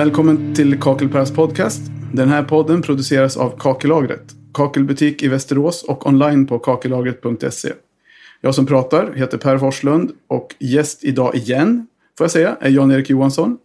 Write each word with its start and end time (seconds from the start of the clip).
Välkommen 0.00 0.54
till 0.54 0.80
Kakelpärs 0.80 1.30
podcast. 1.30 1.80
Den 2.12 2.28
här 2.28 2.42
podden 2.42 2.82
produceras 2.82 3.36
av 3.36 3.58
Kakellagret. 3.58 4.34
Kakelbutik 4.54 5.22
i 5.22 5.28
Västerås 5.28 5.82
och 5.82 6.06
online 6.06 6.46
på 6.46 6.58
kakellagret.se. 6.58 7.72
Jag 8.40 8.54
som 8.54 8.66
pratar 8.66 9.12
heter 9.12 9.38
Per 9.38 9.58
Forslund 9.58 10.12
och 10.28 10.54
gäst 10.58 11.04
idag 11.04 11.34
igen, 11.34 11.86
får 12.18 12.24
jag 12.24 12.30
säga, 12.30 12.56
är 12.60 12.70
Jan-Erik 12.70 13.10
Johansson. 13.10 13.58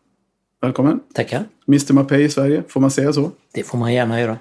Välkommen. 0.62 1.00
Tackar. 1.14 1.44
Mr 1.68 1.94
Mapei 1.94 2.24
i 2.24 2.30
Sverige, 2.30 2.64
får 2.68 2.82
man 2.82 2.92
säga 2.92 3.14
så? 3.14 3.32
Det 3.54 3.64
får 3.64 3.78
man 3.78 3.94
gärna 3.94 4.22
göra. 4.22 4.38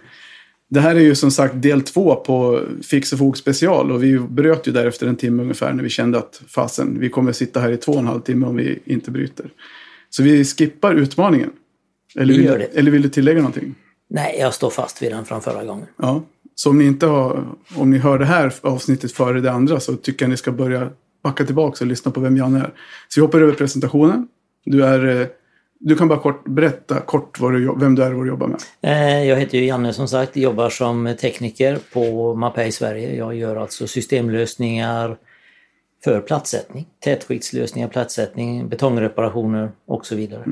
Det 0.70 0.80
här 0.80 0.95
är 0.95 1.00
ju 1.00 1.14
som 1.14 1.30
sagt 1.30 1.62
del 1.62 1.83
två 1.83 2.14
på 2.14 2.61
Fix 2.91 3.12
och 3.12 3.19
Fog 3.19 3.38
special 3.38 3.92
och 3.92 4.02
vi 4.02 4.19
bröt 4.19 4.69
ju 4.69 4.72
där 4.72 4.86
efter 4.86 5.06
en 5.06 5.16
timme 5.16 5.42
ungefär 5.42 5.72
när 5.72 5.83
vi 5.83 5.91
kände 5.91 6.19
att 6.19 6.42
fasen, 6.48 7.00
vi 7.00 7.08
kommer 7.08 7.33
sitta 7.33 7.61
här 7.61 7.72
i 7.72 7.77
två 7.77 7.92
och 7.92 7.98
en 7.98 8.06
halv 8.06 8.20
timme 8.20 8.47
om 8.47 8.56
vi 8.56 8.78
inte 8.84 9.11
bryter. 9.11 9.47
Så 10.11 10.22
vi 10.22 10.45
skippar 10.45 10.95
utmaningen. 10.95 11.50
Eller 12.18 12.34
Vi 12.34 12.41
vill, 12.41 12.50
det. 12.50 12.64
eller 12.78 12.91
vill 12.91 13.02
du 13.02 13.09
tillägga 13.09 13.38
någonting? 13.38 13.74
Nej, 14.09 14.36
jag 14.41 14.55
står 14.55 14.70
fast 14.70 15.02
vid 15.02 15.12
den 15.12 15.24
från 15.24 15.41
förra 15.42 15.64
gången. 15.64 15.86
Ja. 15.96 16.22
Så 16.55 16.70
om 16.70 16.78
ni 16.78 16.84
inte 16.84 17.06
har, 17.06 17.45
om 17.77 17.91
ni 17.91 17.98
hör 17.98 18.18
det 18.18 18.24
här 18.24 18.55
avsnittet 18.60 19.12
före 19.12 19.41
det 19.41 19.52
andra 19.52 19.80
så 19.80 19.96
tycker 19.96 20.24
jag 20.24 20.30
ni 20.30 20.36
ska 20.36 20.52
börja 20.52 20.91
backa 21.22 21.45
tillbaka 21.45 21.84
och 21.84 21.88
lyssna 21.88 22.10
på 22.10 22.20
vem 22.20 22.36
Janne 22.36 22.58
är. 22.58 22.72
Så 23.08 23.20
vi 23.20 23.27
hoppar 23.27 23.41
över 23.41 23.52
presentationen. 23.52 24.28
Du 24.64 24.84
är, 24.84 25.20
eh, 25.20 25.27
du 25.80 25.96
kan 25.96 26.08
bara 26.08 26.19
kort 26.19 26.45
berätta 26.48 27.00
kort 27.00 27.41
vad 27.41 27.52
du, 27.52 27.74
vem 27.80 27.94
du 27.94 28.02
är 28.02 28.11
och 28.11 28.17
vad 28.17 28.24
du 28.27 28.28
jobbar 28.28 28.46
med. 28.46 28.61
Eh, 28.83 29.24
Jag 29.28 29.36
heter 29.36 29.58
ju 29.58 29.64
Janne 29.64 29.92
som 29.92 30.08
sagt, 30.08 30.36
jobbar 30.36 30.70
som 30.70 31.14
tekniker 31.20 31.78
på 31.92 32.34
Mapei 32.34 32.72
Sverige. 32.72 33.14
Jag 33.17 33.34
gör 33.34 33.56
alltså 33.56 33.86
systemlösningar 33.86 35.17
för 36.05 36.20
plattsättning, 36.20 36.86
tätskiktslösningar, 37.05 37.89
plattsättning, 37.89 38.69
betongreparationer 38.69 39.70
och 39.86 40.06
så 40.06 40.14
vidare. 40.14 40.44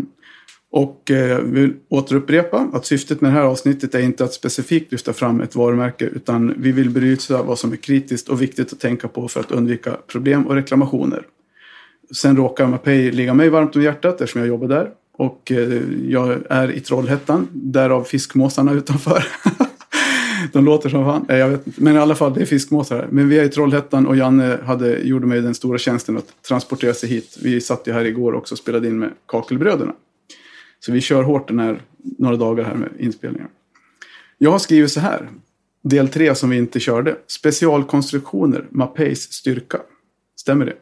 Och 0.72 1.10
eh, 1.10 1.38
vill 1.38 1.74
återupprepa 1.88 2.68
att 2.72 2.86
syftet 2.86 3.20
med 3.20 3.30
det 3.30 3.34
här 3.34 3.44
avsnittet 3.44 3.94
är 3.94 4.00
inte 4.00 4.24
att 4.24 4.34
specifikt 4.34 4.92
lyfta 4.92 5.12
fram 5.12 5.40
ett 5.40 5.54
varumärke 5.54 6.04
utan 6.04 6.54
vi 6.56 6.72
vill 6.72 6.90
belysa 6.90 7.42
vad 7.42 7.58
som 7.58 7.72
är 7.72 7.76
kritiskt 7.76 8.28
och 8.28 8.42
viktigt 8.42 8.72
att 8.72 8.80
tänka 8.80 9.08
på 9.08 9.28
för 9.28 9.40
att 9.40 9.50
undvika 9.50 9.96
problem 10.06 10.46
och 10.46 10.54
reklamationer. 10.54 11.22
Sen 12.14 12.36
råkar 12.36 12.66
Mapei 12.66 13.12
ligga 13.12 13.34
mig 13.34 13.48
varmt 13.48 13.76
om 13.76 13.82
hjärtat 13.82 14.20
eftersom 14.20 14.40
jag 14.40 14.48
jobbar 14.48 14.68
där. 14.68 14.90
Och 15.12 15.52
eh, 15.52 15.82
jag 16.08 16.38
är 16.50 16.72
i 16.72 16.80
Trollhättan, 16.80 17.48
därav 17.52 18.04
fiskmåsarna 18.04 18.72
utanför. 18.82 19.24
De 20.52 20.64
låter 20.64 20.88
som 20.88 21.04
fan. 21.04 21.26
Eh, 21.28 21.36
jag 21.36 21.48
vet, 21.48 21.66
inte. 21.66 21.82
men 21.82 21.96
i 21.96 21.98
alla 21.98 22.14
fall, 22.14 22.34
det 22.34 22.40
är 22.40 22.46
fiskmåsar 22.46 22.96
här. 22.96 23.08
Men 23.10 23.28
vi 23.28 23.38
är 23.38 23.44
i 23.44 23.48
Trollhättan 23.48 24.06
och 24.06 24.16
Janne 24.16 24.58
hade, 24.64 24.98
gjorde 24.98 25.26
mig 25.26 25.40
den 25.40 25.54
stora 25.54 25.78
tjänsten 25.78 26.16
att 26.16 26.42
transportera 26.48 26.94
sig 26.94 27.08
hit. 27.08 27.38
Vi 27.42 27.60
satt 27.60 27.86
ju 27.86 27.92
här 27.92 28.04
igår 28.04 28.34
också 28.34 28.54
och 28.54 28.58
spelade 28.58 28.88
in 28.88 28.98
med 28.98 29.10
Kakelbröderna. 29.26 29.92
Så 30.84 30.92
vi 30.92 31.00
kör 31.00 31.22
hårt 31.22 31.48
den 31.48 31.58
här 31.58 31.82
några 32.18 32.36
dagar 32.36 32.64
här 32.64 32.74
med 32.74 32.88
inspelningar. 32.98 33.48
Jag 34.38 34.50
har 34.50 34.58
skrivit 34.58 34.92
så 34.92 35.00
här. 35.00 35.28
Del 35.82 36.08
tre 36.08 36.34
som 36.34 36.50
vi 36.50 36.56
inte 36.56 36.80
körde. 36.80 37.16
Specialkonstruktioner, 37.26 38.66
Mapeis 38.70 39.32
styrka. 39.32 39.78
Stämmer 40.36 40.66
det? 40.66 40.74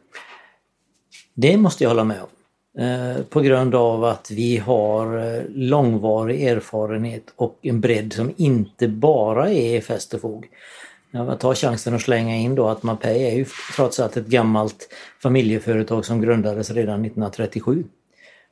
Det 1.34 1.56
måste 1.56 1.84
jag 1.84 1.90
hålla 1.90 2.04
med 2.04 2.20
om. 2.22 2.28
Eh, 2.82 3.22
på 3.24 3.40
grund 3.40 3.74
av 3.74 4.04
att 4.04 4.30
vi 4.30 4.56
har 4.56 5.36
eh, 5.36 5.42
långvarig 5.48 6.44
erfarenhet 6.44 7.32
och 7.36 7.58
en 7.62 7.80
bredd 7.80 8.12
som 8.12 8.32
inte 8.36 8.88
bara 8.88 9.50
är 9.50 9.80
fäst 9.80 10.14
och 10.14 10.20
fog. 10.20 10.46
Jag 11.10 11.40
tar 11.40 11.54
chansen 11.54 11.94
att 11.94 12.02
slänga 12.02 12.36
in 12.36 12.54
då 12.54 12.68
att 12.68 12.82
Mapei 12.82 13.26
är 13.26 13.34
ju 13.36 13.46
trots 13.76 14.00
allt 14.00 14.16
ett 14.16 14.26
gammalt 14.26 14.88
familjeföretag 15.22 16.04
som 16.04 16.20
grundades 16.20 16.70
redan 16.70 17.04
1937. 17.04 17.84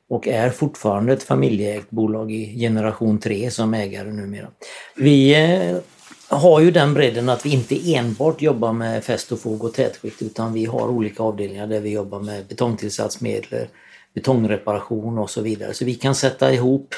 Och 0.09 0.27
är 0.27 0.49
fortfarande 0.49 1.13
ett 1.13 1.23
familjeägt 1.23 1.89
bolag 1.89 2.31
i 2.31 2.59
generation 2.59 3.19
3 3.19 3.51
som 3.51 3.73
ägare 3.73 4.11
numera. 4.11 4.47
Vi 4.95 5.35
eh, 5.35 5.77
har 6.27 6.59
ju 6.61 6.71
den 6.71 6.93
bredden 6.93 7.29
att 7.29 7.45
vi 7.45 7.53
inte 7.53 7.95
enbart 7.95 8.41
jobbar 8.41 8.73
med 8.73 9.03
fäst 9.03 9.31
och 9.31 9.39
fog 9.39 9.63
och 9.63 9.73
tätskikt 9.73 10.21
utan 10.21 10.53
vi 10.53 10.65
har 10.65 10.87
olika 10.87 11.23
avdelningar 11.23 11.67
där 11.67 11.79
vi 11.79 11.89
jobbar 11.89 12.19
med 12.19 12.45
betongtillsatsmedel, 12.45 13.67
betongreparation 14.13 15.17
och 15.17 15.29
så 15.29 15.41
vidare. 15.41 15.73
Så 15.73 15.85
vi 15.85 15.95
kan 15.95 16.15
sätta 16.15 16.53
ihop 16.53 16.95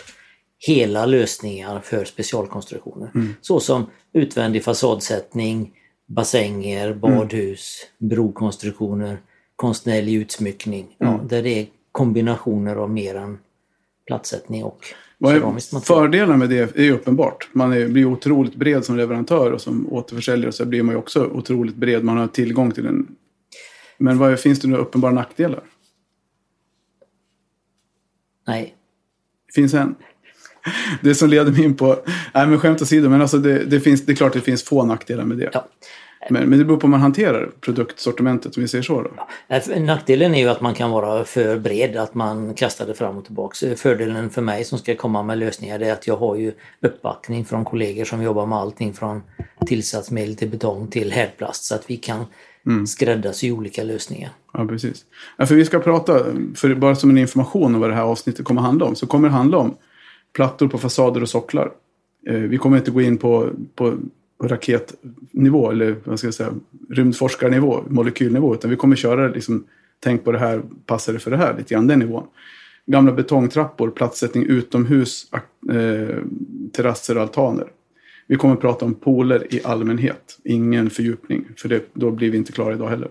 hela 0.67 1.05
lösningar 1.05 1.79
för 1.79 2.05
specialkonstruktioner. 2.05 3.11
Såsom 3.41 3.85
utvändig 4.13 4.63
fasadsättning, 4.63 5.71
bassänger, 6.07 6.93
badhus, 6.93 7.87
brokonstruktioner, 7.97 9.17
konstnärlig 9.55 10.13
utsmyckning. 10.13 10.95
Ja, 10.97 11.19
där 11.29 11.43
det 11.43 11.59
är 11.59 11.67
kombinationer 11.91 12.75
av 12.75 12.89
mer 12.89 13.15
än 13.15 13.39
plattsättning 14.07 14.63
och 14.63 14.85
keramiskt 15.19 15.73
material. 15.73 16.03
fördelarna 16.03 16.37
med 16.37 16.49
det 16.49 16.77
är 16.77 16.91
uppenbart. 16.91 17.49
Man 17.53 17.73
är, 17.73 17.87
blir 17.87 18.05
otroligt 18.05 18.55
bred 18.55 18.85
som 18.85 18.97
leverantör 18.97 19.51
och 19.51 19.61
som 19.61 19.93
återförsäljare 19.93 20.51
så 20.51 20.65
blir 20.65 20.83
man 20.83 20.95
ju 20.95 20.99
också 20.99 21.25
otroligt 21.25 21.75
bred. 21.75 22.03
Man 22.03 22.17
har 22.17 22.27
tillgång 22.27 22.71
till 22.71 22.85
en... 22.85 23.15
Men 23.97 24.17
vad 24.17 24.31
är, 24.31 24.35
finns 24.35 24.59
det 24.59 24.67
några 24.67 24.81
uppenbara 24.81 25.11
nackdelar? 25.11 25.63
Nej, 28.47 28.75
Det 29.47 29.53
finns 29.53 29.73
en. 29.73 29.95
Det 31.01 31.15
som 31.15 31.29
leder 31.29 31.51
mig 31.51 31.63
in 31.63 31.77
på... 31.77 32.03
Nej 32.33 32.47
men 32.47 32.59
skämt 32.59 32.81
åsido, 32.81 33.09
men 33.09 33.21
alltså 33.21 33.37
det, 33.37 33.65
det, 33.65 33.79
finns, 33.79 34.05
det 34.05 34.11
är 34.11 34.15
klart 34.15 34.33
det 34.33 34.41
finns 34.41 34.63
få 34.63 34.85
nackdelar 34.85 35.23
med 35.23 35.37
det. 35.37 35.49
ja. 35.53 35.67
Men, 36.29 36.49
men 36.49 36.59
det 36.59 36.65
beror 36.65 36.77
på 36.77 36.87
hur 36.87 36.91
man 36.91 37.01
hanterar 37.01 37.51
produktsortimentet 37.61 38.57
om 38.57 38.61
vi 38.61 38.67
säger 38.67 38.83
så. 38.83 39.01
Då. 39.01 39.79
Nackdelen 39.79 40.35
är 40.35 40.39
ju 40.39 40.49
att 40.49 40.61
man 40.61 40.73
kan 40.73 40.91
vara 40.91 41.23
för 41.23 41.59
bred, 41.59 41.97
att 41.97 42.15
man 42.15 42.53
kastar 42.53 42.87
det 42.87 42.93
fram 42.93 43.17
och 43.17 43.25
tillbaks. 43.25 43.63
Fördelen 43.75 44.29
för 44.29 44.41
mig 44.41 44.63
som 44.63 44.79
ska 44.79 44.95
komma 44.95 45.23
med 45.23 45.37
lösningar 45.37 45.79
är 45.79 45.93
att 45.93 46.07
jag 46.07 46.17
har 46.17 46.35
ju 46.35 46.51
uppbackning 46.81 47.45
från 47.45 47.65
kollegor 47.65 48.05
som 48.05 48.23
jobbar 48.23 48.45
med 48.45 48.57
allting 48.57 48.93
från 48.93 49.21
tillsatsmedel 49.65 50.35
till 50.35 50.49
betong 50.49 50.87
till 50.87 51.11
härdplast 51.11 51.63
så 51.63 51.75
att 51.75 51.89
vi 51.89 51.97
kan 51.97 52.25
skräddarsy 52.87 53.51
olika 53.51 53.83
lösningar. 53.83 54.29
Ja, 54.53 54.65
precis. 54.65 55.05
Ja, 55.37 55.45
för 55.45 55.55
vi 55.55 55.65
ska 55.65 55.79
prata, 55.79 56.25
för 56.55 56.75
bara 56.75 56.95
som 56.95 57.09
en 57.09 57.17
information 57.17 57.75
om 57.75 57.81
vad 57.81 57.89
det 57.89 57.95
här 57.95 58.03
avsnittet 58.03 58.45
kommer 58.45 58.61
handla 58.61 58.85
om, 58.85 58.95
så 58.95 59.07
kommer 59.07 59.27
det 59.27 59.33
handla 59.33 59.57
om 59.57 59.75
plattor 60.33 60.67
på 60.67 60.77
fasader 60.77 61.21
och 61.21 61.29
socklar. 61.29 61.71
Eh, 62.27 62.35
vi 62.35 62.57
kommer 62.57 62.77
inte 62.77 62.91
gå 62.91 63.01
in 63.01 63.17
på, 63.17 63.49
på 63.75 63.93
raketnivå, 64.43 65.71
eller 65.71 65.95
vad 66.03 66.19
ska 66.19 66.27
jag 66.27 66.33
säga, 66.33 66.53
rymdforskarnivå, 66.89 67.83
molekylnivå, 67.87 68.53
utan 68.53 68.69
vi 68.69 68.75
kommer 68.75 68.95
köra 68.95 69.27
liksom, 69.27 69.63
tänk 69.99 70.23
på 70.23 70.31
det 70.31 70.39
här, 70.39 70.61
passar 70.85 71.13
det 71.13 71.19
för 71.19 71.31
det 71.31 71.37
här, 71.37 71.57
lite 71.57 71.73
grann 71.73 71.87
den 71.87 71.99
nivån. 71.99 72.23
Gamla 72.85 73.11
betongtrappor, 73.11 73.89
platssättning 73.89 74.45
utomhus, 74.45 75.25
eh, 75.71 76.15
terrasser 76.73 77.15
och 77.15 77.21
altaner. 77.21 77.67
Vi 78.27 78.35
kommer 78.35 78.55
prata 78.55 78.85
om 78.85 78.93
pooler 78.93 79.53
i 79.53 79.61
allmänhet, 79.63 80.39
ingen 80.43 80.89
fördjupning, 80.89 81.45
för 81.57 81.69
det, 81.69 81.85
då 81.93 82.11
blir 82.11 82.31
vi 82.31 82.37
inte 82.37 82.51
klara 82.51 82.73
idag 82.73 82.89
heller. 82.89 83.09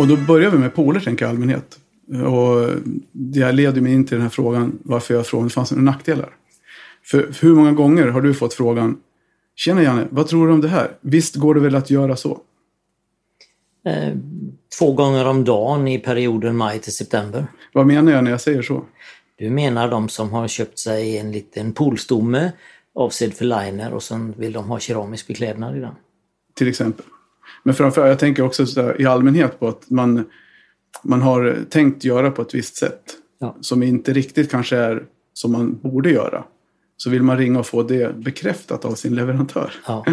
Och 0.00 0.06
då 0.08 0.16
börjar 0.16 0.50
vi 0.50 0.58
med 0.58 0.74
poler, 0.74 1.00
tänker 1.00 1.24
jag, 1.24 1.32
i 1.32 1.34
allmänhet. 1.34 1.78
Och 2.08 2.70
det 3.12 3.52
leder 3.52 3.80
mig 3.80 3.92
in 3.92 4.04
till 4.04 4.14
den 4.14 4.22
här 4.22 4.30
frågan 4.30 4.78
varför 4.82 5.14
jag 5.14 5.26
frågade 5.26 5.42
om 5.42 5.48
det 5.48 5.54
fanns 5.54 5.70
några 5.70 5.84
nackdelar. 5.84 6.28
För 7.04 7.28
hur 7.40 7.54
många 7.54 7.72
gånger 7.72 8.06
har 8.06 8.20
du 8.20 8.34
fått 8.34 8.54
frågan 8.54 8.96
Tjena 9.58 9.82
Janne, 9.82 10.08
vad 10.10 10.26
tror 10.26 10.46
du 10.46 10.52
om 10.52 10.60
det 10.60 10.68
här? 10.68 10.96
Visst 11.00 11.36
går 11.36 11.54
det 11.54 11.60
väl 11.60 11.74
att 11.74 11.90
göra 11.90 12.16
så? 12.16 12.40
Eh, 13.86 14.14
två 14.78 14.92
gånger 14.92 15.26
om 15.26 15.44
dagen 15.44 15.88
i 15.88 15.98
perioden 15.98 16.56
maj 16.56 16.78
till 16.78 16.92
september. 16.92 17.46
Vad 17.72 17.86
menar 17.86 18.12
jag 18.12 18.24
när 18.24 18.30
jag 18.30 18.40
säger 18.40 18.62
så? 18.62 18.84
Du 19.36 19.50
menar 19.50 19.90
de 19.90 20.08
som 20.08 20.32
har 20.32 20.48
köpt 20.48 20.78
sig 20.78 21.18
en 21.18 21.32
liten 21.32 21.72
poolstomme 21.72 22.52
avsedd 22.94 23.34
för 23.34 23.44
liner 23.44 23.92
och 23.92 24.02
sen 24.02 24.34
vill 24.36 24.52
de 24.52 24.64
ha 24.64 24.78
keramisk 24.78 25.26
beklädnad 25.26 25.76
i 25.76 25.80
den. 25.80 25.94
Till 26.54 26.68
exempel. 26.68 27.04
Men 27.62 27.74
framförallt, 27.74 28.08
jag 28.08 28.18
tänker 28.18 28.42
också 28.42 28.66
så 28.66 28.82
där, 28.82 29.00
i 29.00 29.06
allmänhet 29.06 29.60
på 29.60 29.68
att 29.68 29.90
man, 29.90 30.24
man 31.02 31.22
har 31.22 31.58
tänkt 31.70 32.04
göra 32.04 32.30
på 32.30 32.42
ett 32.42 32.54
visst 32.54 32.76
sätt. 32.76 33.02
Ja. 33.38 33.56
Som 33.60 33.82
inte 33.82 34.12
riktigt 34.12 34.50
kanske 34.50 34.76
är 34.76 35.06
som 35.32 35.52
man 35.52 35.78
borde 35.82 36.10
göra. 36.10 36.44
Så 37.00 37.10
vill 37.10 37.22
man 37.22 37.38
ringa 37.38 37.58
och 37.58 37.66
få 37.66 37.82
det 37.82 38.16
bekräftat 38.16 38.84
av 38.84 38.94
sin 38.94 39.14
leverantör. 39.14 39.72
Ja. 39.86 40.04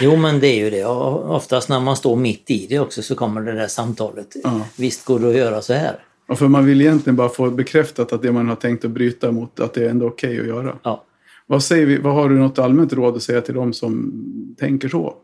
Jo 0.00 0.16
men 0.16 0.40
det 0.40 0.46
är 0.46 0.64
ju 0.64 0.70
det. 0.70 0.84
Och 0.84 1.34
Oftast 1.36 1.68
när 1.68 1.80
man 1.80 1.96
står 1.96 2.16
mitt 2.16 2.50
i 2.50 2.66
det 2.66 2.78
också 2.78 3.02
så 3.02 3.14
kommer 3.14 3.40
det 3.40 3.52
där 3.52 3.66
samtalet. 3.66 4.36
Ja. 4.44 4.66
Visst 4.76 5.04
går 5.04 5.18
det 5.18 5.28
att 5.28 5.36
göra 5.36 5.62
så 5.62 5.72
här? 5.72 6.04
Och 6.28 6.38
för 6.38 6.48
man 6.48 6.66
vill 6.66 6.80
egentligen 6.80 7.16
bara 7.16 7.28
få 7.28 7.50
bekräftat 7.50 8.12
att 8.12 8.22
det 8.22 8.32
man 8.32 8.48
har 8.48 8.56
tänkt 8.56 8.84
att 8.84 8.90
bryta 8.90 9.32
mot, 9.32 9.60
att 9.60 9.74
det 9.74 9.84
är 9.84 9.90
ändå 9.90 10.06
okej 10.06 10.40
att 10.40 10.46
göra. 10.46 10.78
Ja. 10.82 11.04
Vad, 11.46 11.62
säger 11.62 11.86
vi, 11.86 11.98
vad 11.98 12.14
har 12.14 12.28
du 12.28 12.38
något 12.38 12.58
allmänt 12.58 12.92
råd 12.92 13.16
att 13.16 13.22
säga 13.22 13.40
till 13.40 13.54
dem 13.54 13.72
som 13.72 14.12
tänker 14.58 14.88
så? 14.88 15.14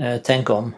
Eh, 0.00 0.20
tänk 0.24 0.50
om. 0.50 0.74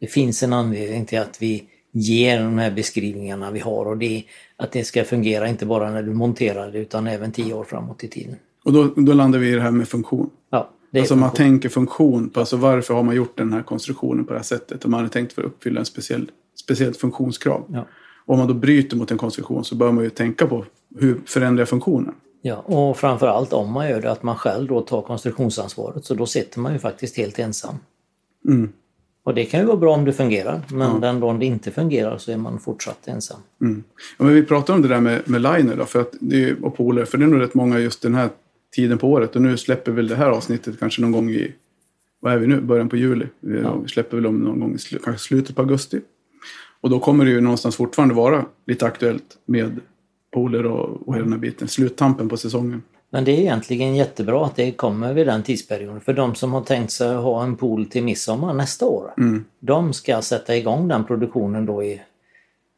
Det 0.00 0.06
finns 0.06 0.42
en 0.42 0.52
anledning 0.52 1.06
till 1.06 1.18
att 1.18 1.42
vi 1.42 1.64
ger 1.96 2.42
de 2.42 2.58
här 2.58 2.70
beskrivningarna 2.70 3.50
vi 3.50 3.60
har 3.60 3.86
och 3.86 3.98
det 3.98 4.24
att 4.56 4.72
det 4.72 4.84
ska 4.84 5.04
fungera 5.04 5.48
inte 5.48 5.66
bara 5.66 5.90
när 5.90 6.02
du 6.02 6.14
monterar 6.14 6.72
det 6.72 6.78
utan 6.78 7.06
även 7.06 7.32
tio 7.32 7.54
år 7.54 7.64
framåt 7.64 8.04
i 8.04 8.08
tiden. 8.08 8.36
Och 8.64 8.72
då, 8.72 8.84
då 8.96 9.12
landar 9.12 9.38
vi 9.38 9.48
i 9.48 9.54
det 9.54 9.60
här 9.60 9.70
med 9.70 9.88
funktion. 9.88 10.30
Ja, 10.50 10.70
det 10.90 11.00
Alltså 11.00 11.16
man 11.16 11.30
funktion. 11.30 11.46
tänker 11.46 11.68
funktion 11.68 12.30
på 12.30 12.40
alltså 12.40 12.56
varför 12.56 12.94
har 12.94 13.02
man 13.02 13.14
gjort 13.16 13.38
den 13.38 13.52
här 13.52 13.62
konstruktionen 13.62 14.24
på 14.24 14.32
det 14.32 14.38
här 14.38 14.44
sättet. 14.44 14.84
Och 14.84 14.90
man 14.90 15.00
har 15.00 15.08
tänkt 15.08 15.32
för 15.32 15.42
att 15.42 15.46
uppfylla 15.46 15.80
en 15.80 15.86
speciell, 15.86 16.30
speciellt 16.60 16.96
funktionskrav. 16.96 17.64
Ja. 17.68 17.86
Om 18.26 18.38
man 18.38 18.48
då 18.48 18.54
bryter 18.54 18.96
mot 18.96 19.10
en 19.10 19.18
konstruktion 19.18 19.64
så 19.64 19.74
bör 19.74 19.92
man 19.92 20.04
ju 20.04 20.10
tänka 20.10 20.46
på 20.46 20.64
hur 20.98 21.20
förändrar 21.26 21.64
funktionen. 21.64 22.14
Ja, 22.42 22.56
och 22.56 22.96
framförallt 22.96 23.52
om 23.52 23.72
man 23.72 23.88
gör 23.88 24.00
det 24.00 24.10
att 24.10 24.22
man 24.22 24.36
själv 24.36 24.68
då 24.68 24.80
tar 24.80 25.02
konstruktionsansvaret 25.02 26.04
så 26.04 26.14
då 26.14 26.26
sitter 26.26 26.60
man 26.60 26.72
ju 26.72 26.78
faktiskt 26.78 27.16
helt 27.16 27.38
ensam. 27.38 27.74
Mm. 28.48 28.72
Och 29.24 29.34
det 29.34 29.44
kan 29.44 29.60
ju 29.60 29.66
vara 29.66 29.76
bra 29.76 29.94
om 29.94 30.04
det 30.04 30.12
fungerar 30.12 30.60
men 30.68 30.80
Ja. 30.92 30.98
den 31.00 31.20
dagen 31.20 31.38
det 31.38 31.46
inte 31.46 31.70
fungerar 31.70 32.18
så 32.18 32.32
är 32.32 32.36
man 32.36 32.58
fortsatt 32.58 33.08
ensam. 33.08 33.40
Mm. 33.60 33.82
Ja, 34.18 34.24
men 34.24 34.34
vi 34.34 34.42
pratar 34.42 34.74
om 34.74 34.82
det 34.82 34.88
där 34.88 35.00
med, 35.00 35.22
med 35.30 35.40
liner 35.42 35.76
då, 35.76 35.84
för 35.84 36.00
att 36.00 36.12
det 36.20 36.44
är, 36.44 36.64
och 36.64 36.76
poler, 36.76 37.04
för 37.04 37.18
det 37.18 37.24
är 37.24 37.28
nog 37.28 37.40
rätt 37.40 37.54
många 37.54 37.78
just 37.78 38.02
den 38.02 38.14
här 38.14 38.28
tiden 38.76 38.98
på 38.98 39.08
året. 39.12 39.36
Och 39.36 39.42
nu 39.42 39.56
släpper 39.56 39.92
väl 39.92 40.08
det 40.08 40.16
här 40.16 40.30
avsnittet 40.30 40.78
kanske 40.80 41.02
någon 41.02 41.12
gång 41.12 41.30
i, 41.30 41.52
vad 42.20 42.32
är 42.32 42.38
vi 42.38 42.46
nu, 42.46 42.60
början 42.60 42.88
på 42.88 42.96
juli. 42.96 43.26
Vi 43.40 43.60
Ja. 43.60 43.82
släpper 43.86 44.16
väl 44.16 44.26
om 44.26 44.38
någon 44.38 44.60
gång 44.60 44.74
i 44.74 44.78
slu, 44.78 44.98
kanske 45.04 45.22
slutet 45.28 45.56
på 45.56 45.62
augusti. 45.62 46.00
Och 46.80 46.90
då 46.90 46.98
kommer 46.98 47.24
det 47.24 47.30
ju 47.30 47.40
någonstans 47.40 47.76
fortfarande 47.76 48.14
vara 48.14 48.44
lite 48.66 48.86
aktuellt 48.86 49.38
med 49.46 49.80
poler 50.34 50.66
och, 50.66 51.08
och 51.08 51.14
hela 51.14 51.24
den 51.24 51.32
här 51.32 51.40
biten. 51.40 51.68
Sluttampen 51.68 52.28
på 52.28 52.36
säsongen. 52.36 52.82
Men 53.14 53.24
det 53.24 53.32
är 53.32 53.38
egentligen 53.38 53.94
jättebra 53.96 54.46
att 54.46 54.56
det 54.56 54.70
kommer 54.70 55.12
vid 55.14 55.26
den 55.26 55.42
tidsperioden. 55.42 56.00
För 56.00 56.12
de 56.12 56.34
som 56.34 56.52
har 56.52 56.60
tänkt 56.62 56.90
sig 56.92 57.14
ha 57.16 57.42
en 57.44 57.56
pool 57.56 57.86
till 57.86 58.04
midsommar 58.04 58.54
nästa 58.54 58.86
år. 58.86 59.14
Mm. 59.18 59.44
De 59.60 59.92
ska 59.92 60.22
sätta 60.22 60.56
igång 60.56 60.88
den 60.88 61.04
produktionen 61.04 61.66
då 61.66 61.82
i 61.82 62.00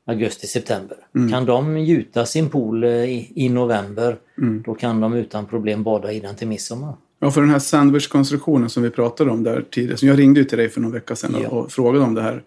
augusti-september. 0.06 0.96
Mm. 1.14 1.32
Kan 1.32 1.44
de 1.46 1.78
gjuta 1.78 2.26
sin 2.26 2.48
pool 2.48 2.84
eh, 2.84 2.90
i, 2.90 3.32
i 3.34 3.48
november 3.48 4.16
Mm. 4.38 4.62
då 4.66 4.74
kan 4.74 5.00
de 5.00 5.14
utan 5.14 5.46
problem 5.46 5.82
bada 5.82 6.12
i 6.12 6.20
den 6.20 6.34
till 6.36 6.48
midsommar. 6.48 6.94
Ja, 7.18 7.30
för 7.30 7.40
den 7.40 7.50
här 7.50 7.58
sandwich-konstruktionen 7.58 8.70
som 8.70 8.82
vi 8.82 8.90
pratade 8.90 9.30
om 9.30 9.42
där 9.42 9.64
tidigare. 9.70 10.06
Jag 10.06 10.18
ringde 10.18 10.44
till 10.44 10.58
dig 10.58 10.68
för 10.68 10.80
någon 10.80 10.92
vecka 10.92 11.16
sedan 11.16 11.34
och- 11.34 11.40
Ja. 11.44 11.48
och 11.48 11.72
frågade 11.72 12.04
om 12.04 12.14
det 12.14 12.22
här. 12.22 12.42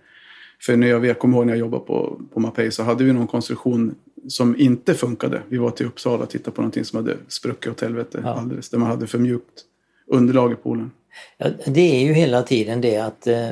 För 0.61 0.75
när 0.77 0.87
jag, 0.87 1.05
jag 1.05 1.19
kommer 1.19 1.37
ihåg 1.37 1.45
när 1.45 1.53
jag 1.53 1.59
jobbade 1.59 1.83
på, 1.85 2.19
på 2.33 2.39
Mapei 2.39 2.71
så 2.71 2.83
hade 2.83 3.03
vi 3.03 3.13
någon 3.13 3.27
konstruktion 3.27 3.95
som 4.27 4.55
inte 4.59 4.93
funkade. 4.93 5.41
Vi 5.49 5.57
var 5.57 5.69
till 5.71 5.85
Uppsala 5.85 6.23
och 6.23 6.29
tittade 6.29 6.55
på 6.55 6.61
någonting 6.61 6.85
som 6.85 6.97
hade 6.97 7.17
spruckit 7.27 7.71
åt 7.71 7.81
helvete 7.81 8.19
Ja. 8.23 8.29
alldeles. 8.33 8.69
Där 8.69 8.77
man 8.77 8.87
hade 8.89 9.07
för 9.07 9.17
mjukt 9.19 9.65
underlag 10.07 10.51
i 10.51 10.55
poolen. 10.55 10.91
Ja, 11.37 11.47
det 11.65 11.81
är 12.01 12.05
ju 12.05 12.13
hela 12.13 12.43
tiden 12.43 12.81
det 12.81 12.97
att 12.97 13.27
eh, 13.27 13.49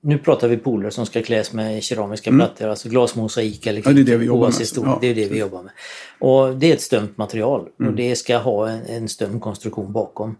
nu 0.00 0.18
pratar 0.18 0.48
vi 0.48 0.56
pooler 0.56 0.90
som 0.90 1.06
ska 1.06 1.22
kläs 1.22 1.52
med 1.52 1.82
keramiska 1.82 2.30
plattor, 2.30 2.68
alltså 2.68 2.88
glasmosaik 2.88 3.66
eller 3.66 3.80
Mm. 3.86 3.90
Ja, 3.98 4.04
det 4.04 4.10
är 4.10 4.12
det 4.12 4.18
vi 4.18 4.26
jobbar 4.26 4.46
med. 4.46 4.54
storlek. 4.66 4.90
Ja, 4.94 4.98
det 5.00 5.06
är 5.06 5.14
det 5.14 5.28
vi 5.28 5.38
jobbar 5.38 5.62
med. 5.62 5.72
Och 6.18 6.56
det 6.56 6.70
är 6.70 6.74
ett 6.74 6.80
stömt 6.80 7.16
material 7.16 7.68
Mm. 7.80 7.90
och 7.90 7.96
det 7.96 8.16
ska 8.16 8.36
ha 8.38 8.68
en, 8.68 8.86
en 8.86 9.08
stöm 9.08 9.40
konstruktion 9.40 9.92
bakom. 9.92 10.36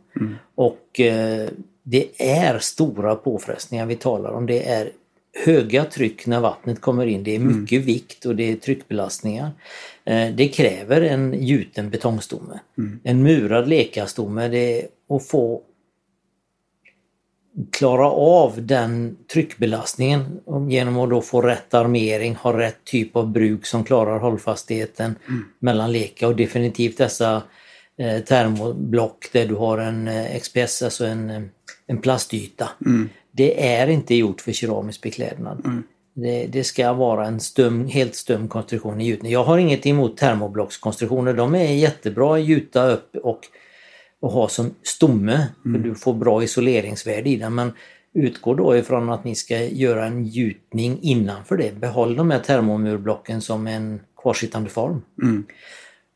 Och 0.54 1.00
eh, 1.00 1.48
det 1.82 2.06
är 2.22 2.58
stora 2.58 3.14
påfrestningar 3.14 3.86
vi 3.86 3.94
talar 3.96 4.30
om. 4.30 4.46
Det 4.46 4.68
är 4.68 4.90
höga 5.44 5.84
tryck 5.84 6.26
när 6.26 6.40
vattnet 6.40 6.80
kommer 6.80 7.06
in. 7.06 7.24
Det 7.24 7.30
är 7.30 7.36
Mm. 7.40 7.60
mycket 7.60 7.82
vikt 7.82 8.26
och 8.26 8.36
det 8.36 8.52
är 8.52 8.56
tryckbelastningar. 8.56 9.50
Eh, 10.04 10.28
det 10.34 10.48
kräver 10.48 11.00
en 11.00 11.46
gjuten 11.46 11.90
betongstomme. 11.90 12.60
Mm. 12.78 13.00
En 13.04 13.22
murad 13.22 13.68
lekastomme, 13.68 14.48
det 14.48 14.80
är 14.82 14.86
att 15.16 15.26
få 15.26 15.62
klara 17.72 18.10
av 18.10 18.66
den 18.66 19.16
tryckbelastningen 19.32 20.40
genom 20.68 20.98
att 20.98 21.10
då 21.10 21.20
få 21.22 21.40
rätt 21.42 21.74
armering, 21.74 22.34
ha 22.34 22.58
rätt 22.58 22.84
typ 22.84 23.16
av 23.16 23.30
bruk 23.30 23.66
som 23.66 23.84
klarar 23.84 24.18
hållfastheten 24.18 25.14
mellan 25.58 25.92
leka 25.92 26.28
och 26.28 26.36
definitivt 26.36 26.98
dessa 26.98 27.42
eh, 27.98 28.20
termoblock 28.20 29.28
där 29.32 29.46
du 29.46 29.54
har 29.54 29.78
en 29.78 30.08
eh, 30.08 30.38
XPS, 30.40 30.82
alltså 30.82 31.04
en, 31.04 31.50
en 31.86 31.98
plastyta. 31.98 32.68
Mm. 32.86 33.08
Det 33.32 33.66
är 33.76 33.86
inte 33.86 34.14
gjort 34.14 34.40
för 34.40 34.52
keramisk 34.52 35.00
beklädnad. 35.02 35.82
Det, 36.14 36.46
det 36.46 36.64
ska 36.64 36.92
vara 36.92 37.26
en 37.26 37.40
stum, 37.40 37.86
helt 37.86 38.14
stum 38.14 38.48
konstruktion 38.48 39.00
i 39.00 39.06
gjutning. 39.06 39.32
Jag 39.32 39.44
har 39.44 39.58
inget 39.58 39.86
emot 39.86 40.16
termoblockskonstruktioner. 40.16 41.34
De 41.34 41.54
är 41.54 41.72
jättebra 41.72 42.34
att 42.34 42.42
gjuta 42.42 42.90
upp 42.90 43.16
och, 43.16 43.40
och 44.20 44.32
ha 44.32 44.48
som 44.48 44.74
stomme. 44.82 45.46
För 45.62 45.78
du 45.78 45.94
får 45.94 46.14
bra 46.14 46.42
isoleringsvärde 46.42 47.30
i 47.30 47.36
den. 47.36 47.54
Men 47.54 47.72
utgå 48.14 48.54
då 48.54 48.76
ifrån 48.76 49.10
att 49.10 49.24
ni 49.24 49.34
ska 49.34 49.64
göra 49.64 50.06
en 50.06 50.24
gjutning 50.24 50.98
innanför 51.02 51.56
det. 51.56 51.74
Behåll 51.74 52.16
de 52.16 52.30
här 52.30 52.38
termomurblocken 52.38 53.40
som 53.40 53.66
en 53.66 54.00
kvarsittande 54.22 54.70
form. 54.70 55.02
Mm. 55.22 55.44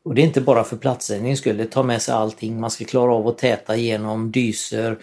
Och 0.03 0.15
det 0.15 0.21
är 0.21 0.25
inte 0.25 0.41
bara 0.41 0.63
för 0.63 0.77
platssättningens 0.77 1.39
skull. 1.39 1.57
Det 1.57 1.65
tar 1.65 1.83
med 1.83 2.01
sig 2.01 2.13
allting. 2.13 2.59
Man 2.59 2.71
ska 2.71 2.85
klara 2.85 3.13
av 3.13 3.27
att 3.27 3.37
täta 3.37 3.75
igenom 3.75 4.31
dyser, 4.31 4.97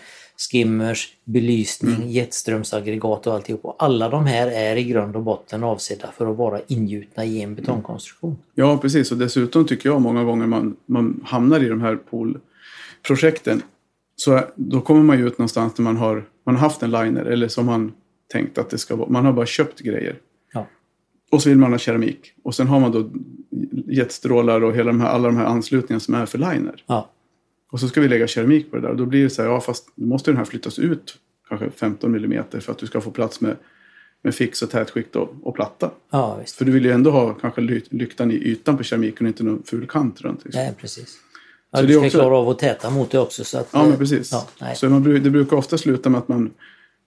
skimmers, 0.50 1.08
belysning, 1.24 1.94
Mm. 1.94 2.08
jetströmsaggregat 2.08 3.26
och 3.26 3.34
alltihop. 3.34 3.64
Och 3.64 3.76
alla 3.78 4.08
de 4.08 4.26
här 4.26 4.46
är 4.46 4.76
i 4.76 4.84
grund 4.84 5.16
och 5.16 5.22
botten 5.22 5.64
avsedda 5.64 6.12
för 6.16 6.30
att 6.30 6.36
vara 6.36 6.60
ingjutna 6.66 7.24
i 7.24 7.42
en 7.42 7.54
betongkonstruktion. 7.54 8.36
Ja, 8.54 8.78
precis. 8.78 9.12
Och 9.12 9.18
dessutom 9.18 9.66
tycker 9.66 9.88
jag 9.88 10.00
många 10.00 10.24
gånger 10.24 10.46
man, 10.46 10.76
man 10.86 11.20
hamnar 11.24 11.64
i 11.64 11.68
de 11.68 11.80
här 11.80 11.96
poolprojekten. 11.96 13.62
Så 14.16 14.40
då 14.54 14.80
kommer 14.80 15.02
man 15.02 15.18
ju 15.18 15.26
ut 15.26 15.38
någonstans 15.38 15.74
där 15.74 15.82
man 15.82 15.96
har, 15.96 16.24
man 16.46 16.54
har 16.54 16.62
haft 16.62 16.82
en 16.82 16.90
liner 16.90 17.24
eller 17.24 17.48
som 17.48 17.66
man 17.66 17.92
tänkt 18.32 18.58
att 18.58 18.70
det 18.70 18.78
ska 18.78 18.96
vara. 18.96 19.08
Man 19.08 19.24
har 19.24 19.32
bara 19.32 19.46
köpt 19.46 19.80
grejer. 19.80 20.16
Ja. 20.52 20.66
Och 21.30 21.42
så 21.42 21.48
vill 21.48 21.58
man 21.58 21.72
ha 21.72 21.78
keramik. 21.78 22.32
Och 22.42 22.54
sen 22.54 22.66
har 22.66 22.80
man 22.80 22.92
då 22.92 23.10
jetstrålar 23.86 24.64
och 24.64 24.74
hela 24.74 24.86
de 24.92 25.00
här, 25.00 25.08
alla 25.08 25.28
de 25.28 25.36
här 25.36 25.44
anslutningarna 25.44 26.00
som 26.00 26.14
är 26.14 26.26
för 26.26 26.38
liner. 26.38 26.82
Ja, 26.86 27.10
Och 27.74 27.80
så 27.80 27.88
ska 27.88 28.00
vi 28.00 28.08
lägga 28.08 28.26
keramik 28.26 28.70
på 28.70 28.76
det 28.76 28.82
där. 28.82 28.88
Och 28.88 28.96
då 28.96 29.06
blir 29.06 29.22
det 29.24 29.30
så 29.30 29.42
här, 29.42 29.48
ja 29.48 29.60
fast 29.60 29.88
då 29.94 30.06
måste 30.06 30.30
den 30.30 30.38
här 30.38 30.44
flyttas 30.44 30.78
ut 30.78 31.18
kanske 31.48 31.70
15 31.70 32.14
mm 32.14 32.44
för 32.60 32.72
att 32.72 32.78
du 32.78 32.86
ska 32.86 33.00
få 33.00 33.10
plats 33.10 33.40
med, 33.40 33.56
med 34.22 34.34
fix 34.34 34.62
och 34.62 34.70
tätskikt 34.70 35.16
och, 35.16 35.34
och 35.42 35.54
platta. 35.54 35.90
ja 36.10 36.36
visst. 36.40 36.56
För 36.56 36.64
du 36.64 36.72
vill 36.72 36.84
ju 36.84 36.90
ändå 36.90 37.10
ha 37.10 37.34
kanske 37.34 37.60
ly- 37.60 37.80
lyktan 37.90 38.30
i 38.30 38.34
ytan 38.34 38.76
på 38.76 38.82
keramiken 38.82 39.26
och 39.26 39.28
inte 39.28 39.44
någon 39.44 39.62
ful 39.66 39.86
kant 39.86 40.20
runt. 40.20 40.44
Liksom. 40.44 40.62
Nej, 40.62 40.74
precis. 40.80 41.18
Ja, 41.70 41.78
Så 41.78 41.86
du 41.86 41.92
ska 41.92 42.06
också- 42.06 42.18
klara 42.18 42.36
av 42.36 42.48
att 42.48 42.58
täta 42.58 42.90
mot 42.90 43.10
det 43.10 43.18
också. 43.18 43.44
Så 43.44 43.58
att, 43.58 43.68
Ja, 43.72 43.86
men 43.88 43.98
precis. 43.98 44.32
Ja, 44.32 44.74
så 44.74 44.88
man, 44.88 45.02
det 45.22 45.30
brukar 45.30 45.56
ofta 45.56 45.78
sluta 45.78 46.10
med 46.10 46.18
att 46.18 46.28
man, 46.28 46.50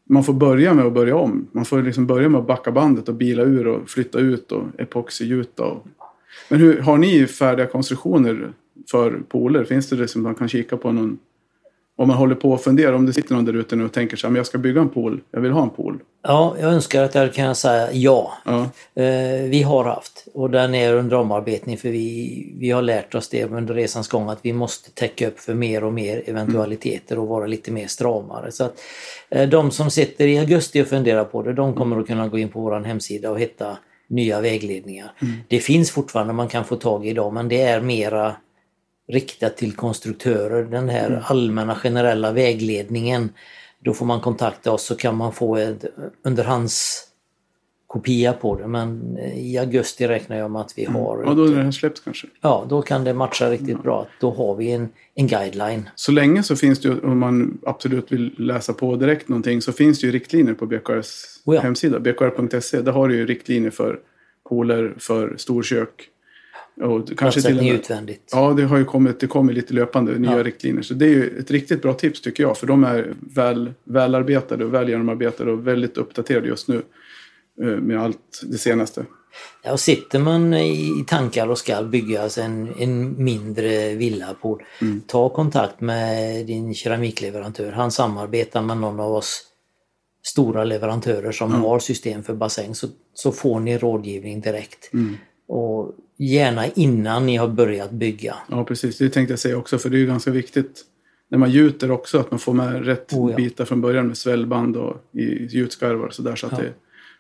man 0.10 0.24
får 0.24 0.34
börja 0.34 0.74
med 0.74 0.86
att 0.86 0.94
börja 0.94 1.16
om. 1.16 1.48
Man 1.52 1.66
får 1.66 1.82
liksom 1.84 2.08
börja 2.08 2.30
med 2.30 2.40
att 2.42 2.48
backa 2.48 2.72
bandet 2.72 3.10
och 3.10 3.16
bila 3.16 3.44
ur 3.44 3.68
och 3.68 3.90
flytta 3.90 4.20
ut 4.20 4.52
och 4.52 4.64
epoxigjuta. 4.78 5.64
Och... 5.64 5.88
Men 6.50 6.60
hur, 6.60 6.80
har 6.82 6.98
ni 6.98 7.26
färdiga 7.28 7.66
konstruktioner 7.68 8.54
för 8.92 9.20
pooler? 9.30 9.64
Finns 9.64 9.90
det 9.90 9.96
det 9.96 10.08
som 10.08 10.24
man 10.24 10.36
kan 10.36 10.50
kika 10.50 10.78
på 10.78 10.92
någon 10.92 11.20
om 12.00 12.08
man 12.08 12.18
håller 12.18 12.36
på 12.36 12.52
och 12.52 12.62
funderar, 12.62 12.94
om 12.94 13.06
det 13.06 13.14
sitter 13.14 13.36
någon 13.36 13.46
där 13.46 13.54
ute 13.54 13.76
nu 13.76 13.86
och 13.86 13.92
tänker 13.92 14.18
så 14.18 14.28
här, 14.28 14.32
men 14.32 14.38
jag 14.38 14.46
ska 14.46 14.58
bygga 14.58 14.82
en 14.82 14.90
pool, 14.90 15.22
jag 15.32 15.42
vill 15.42 15.52
ha 15.52 15.64
en 15.64 15.70
pool. 15.70 16.00
ja, 16.24 16.56
jag 16.60 16.74
önskar 16.74 17.04
att 17.04 17.16
jag 17.16 17.34
kan 17.34 17.56
säga 17.56 17.92
ja. 17.94 18.34
Ja, 18.46 18.70
Eh, 19.04 19.50
vi 19.50 19.62
har 19.62 19.84
haft 19.84 20.28
och 20.34 20.50
den 20.50 20.76
är 20.76 20.94
under 20.94 21.18
omarbetning 21.18 21.78
för 21.78 21.90
vi, 21.90 22.56
vi 22.60 22.72
har 22.72 22.82
lärt 22.82 23.16
oss 23.16 23.30
det 23.30 23.44
under 23.44 23.74
resans 23.74 24.08
gång 24.08 24.30
att 24.30 24.40
vi 24.42 24.54
måste 24.54 24.92
täcka 24.92 25.28
upp 25.28 25.40
för 25.40 25.54
mer 25.54 25.84
och 25.84 25.94
mer 25.94 26.24
eventualiteter 26.26 27.20
och 27.20 27.28
vara 27.28 27.48
lite 27.48 27.72
mer 27.72 27.88
stramare. 27.88 28.52
Så 28.52 28.64
att 28.64 28.80
eh, 29.30 29.50
de 29.50 29.72
som 29.72 29.92
sitter 29.92 30.28
i 30.28 30.40
augusti 30.40 30.82
och 30.82 30.88
funderar 30.88 31.24
på 31.24 31.44
det, 31.44 31.54
de 31.54 31.74
kommer 31.74 32.00
att 32.00 32.08
kunna 32.08 32.28
gå 32.28 32.38
in 32.38 32.50
på 32.50 32.62
vår 32.62 32.80
hemsida 32.80 33.32
och 33.32 33.40
hitta 33.40 33.78
nya 34.10 34.42
vägledningar. 34.42 35.12
Det 35.48 35.60
finns 35.60 35.92
fortfarande 35.92 36.34
man 36.34 36.48
kan 36.48 36.66
få 36.66 36.76
tag 36.76 37.06
i 37.06 37.10
idag 37.10 37.34
men 37.34 37.48
det 37.48 37.62
är 37.62 37.82
mera 37.82 38.36
riktat 39.08 39.58
till 39.58 39.76
konstruktörer. 39.76 40.64
Den 40.64 40.90
här 40.90 41.24
allmänna 41.26 41.76
generella 41.76 42.32
vägledningen. 42.32 43.30
Då 43.80 43.94
får 43.94 44.06
man 44.06 44.22
kontakta 44.22 44.72
oss 44.72 44.84
så 44.84 44.96
kan 44.96 45.18
man 45.18 45.34
få 45.34 45.56
ett 45.56 45.86
underhandskopia 46.24 48.34
på 48.34 48.56
det. 48.56 48.68
Men 48.68 49.18
i 49.18 49.58
augusti 49.58 50.08
räknar 50.08 50.38
jag 50.38 50.52
med 50.52 50.62
att 50.62 50.74
vi 50.76 50.86
har... 50.86 51.24
ja 51.26 51.34
då 51.34 51.46
är 51.46 51.56
här 51.56 51.72
släppt 51.72 52.04
kanske. 52.04 52.28
Ja, 52.42 52.66
då 52.70 52.82
kan 52.82 53.04
det 53.04 53.14
matcha 53.14 53.50
riktigt 53.50 53.84
bra. 53.84 54.08
Då 54.20 54.32
har 54.32 54.56
vi 54.56 54.72
en, 54.72 54.90
en 55.16 55.28
guideline. 55.28 55.90
Så 55.96 56.12
länge 56.12 56.44
så 56.44 56.56
finns 56.56 56.80
det 56.80 57.02
om 57.02 57.20
man 57.20 57.58
absolut 57.66 58.12
vill 58.12 58.36
läsa 58.38 58.74
på 58.74 58.96
direkt 58.96 59.30
någonting, 59.30 59.62
så 59.62 59.72
finns 59.72 60.00
det 60.00 60.08
ju 60.08 60.14
riktlinjer 60.14 60.54
på 60.54 60.66
BKRs 60.66 61.42
Oh 61.46 61.56
ja. 61.56 61.62
hemsida, 61.62 62.00
bkr.se. 62.00 62.82
Där 62.82 62.92
har 62.92 63.08
du 63.08 63.16
ju 63.16 63.26
riktlinjer 63.26 63.72
för 63.72 64.00
pooler, 64.50 64.96
för 64.98 65.36
storkök. 65.38 66.10
Och 66.82 67.18
kanske 67.18 67.42
till 67.42 67.56
med, 67.56 67.76
utvändigt. 67.76 68.30
Ja, 68.32 68.54
det 68.58 68.64
har 68.64 68.78
ju 68.78 68.86
kommit, 68.86 69.20
det 69.20 69.28
kommer 69.28 69.54
lite 69.54 69.74
löpande 69.74 70.20
nya 70.20 70.38
Ja. 70.38 70.44
riktlinjer. 70.44 70.82
Så 70.82 70.94
det 70.94 71.06
är 71.06 71.10
ju 71.10 71.40
ett 71.40 71.52
riktigt 71.52 71.82
bra 71.82 71.94
tips 71.94 72.22
tycker 72.22 72.44
jag. 72.44 72.58
För 72.58 72.68
de 72.68 72.84
är 72.84 73.14
väl, 73.20 73.74
välarbetade 73.84 74.66
och 74.66 74.74
väl 74.74 74.90
genomarbetade 74.90 75.52
och 75.52 75.68
väldigt 75.68 75.98
uppdaterade 75.98 76.48
just 76.48 76.68
nu. 76.68 76.82
eh, 77.62 77.68
Med 77.68 78.02
allt 78.02 78.42
det 78.44 78.58
senaste. 78.58 79.06
Ja, 79.64 79.72
och 79.72 79.80
sitter 79.80 80.20
man 80.20 80.54
i 80.54 81.04
tankar 81.08 81.48
och 81.48 81.58
ska 81.58 81.84
bygga 81.84 82.22
alltså 82.22 82.42
en, 82.42 82.70
en 82.80 83.24
mindre 83.24 83.96
villapool, 83.96 84.64
ta 85.08 85.30
kontakt 85.30 85.82
med 85.82 86.46
din 86.46 86.74
keramikleverantör. 86.74 87.72
Han 87.72 87.92
samarbetar 87.92 88.62
med 88.62 88.78
någon 88.78 89.00
av 89.00 89.12
oss 89.14 89.44
stora 90.24 90.64
leverantörer 90.64 91.32
som 91.32 91.52
har 91.52 91.80
system 91.80 92.24
för 92.24 92.34
bassäng 92.34 92.76
så, 92.76 92.88
så 93.14 93.32
får 93.32 93.60
ni 93.60 93.78
rådgivning 93.78 94.42
direkt. 94.42 94.90
Och 95.48 95.96
gärna 96.18 96.68
innan 96.68 97.26
ni 97.26 97.36
har 97.36 97.48
börjat 97.48 97.92
bygga. 97.92 98.36
Ja, 98.50 98.64
precis. 98.64 98.98
Det 98.98 99.10
tänkte 99.10 99.32
jag 99.32 99.40
säga 99.40 99.58
också, 99.58 99.78
för 99.78 99.90
det 99.90 99.98
är 99.98 100.00
ju 100.00 100.08
ganska 100.08 100.32
viktigt 100.32 100.84
när 101.30 101.38
man 101.38 101.52
gjuter 101.52 101.92
också 101.92 102.20
att 102.20 102.32
man 102.32 102.40
får 102.40 102.54
med 102.54 102.86
rätt 102.86 103.14
Oh, 103.14 103.32
ja. 103.32 103.38
bitar 103.38 103.66
från 103.66 103.82
början 103.82 104.08
med 104.08 104.18
svällband 104.18 104.78
och 104.78 104.96
i 105.12 105.46
gjutskarvar 105.46 106.06
och 106.06 106.14
sådär 106.14 106.36
så 106.36 106.48
Ja. 106.52 106.58
det 106.58 106.74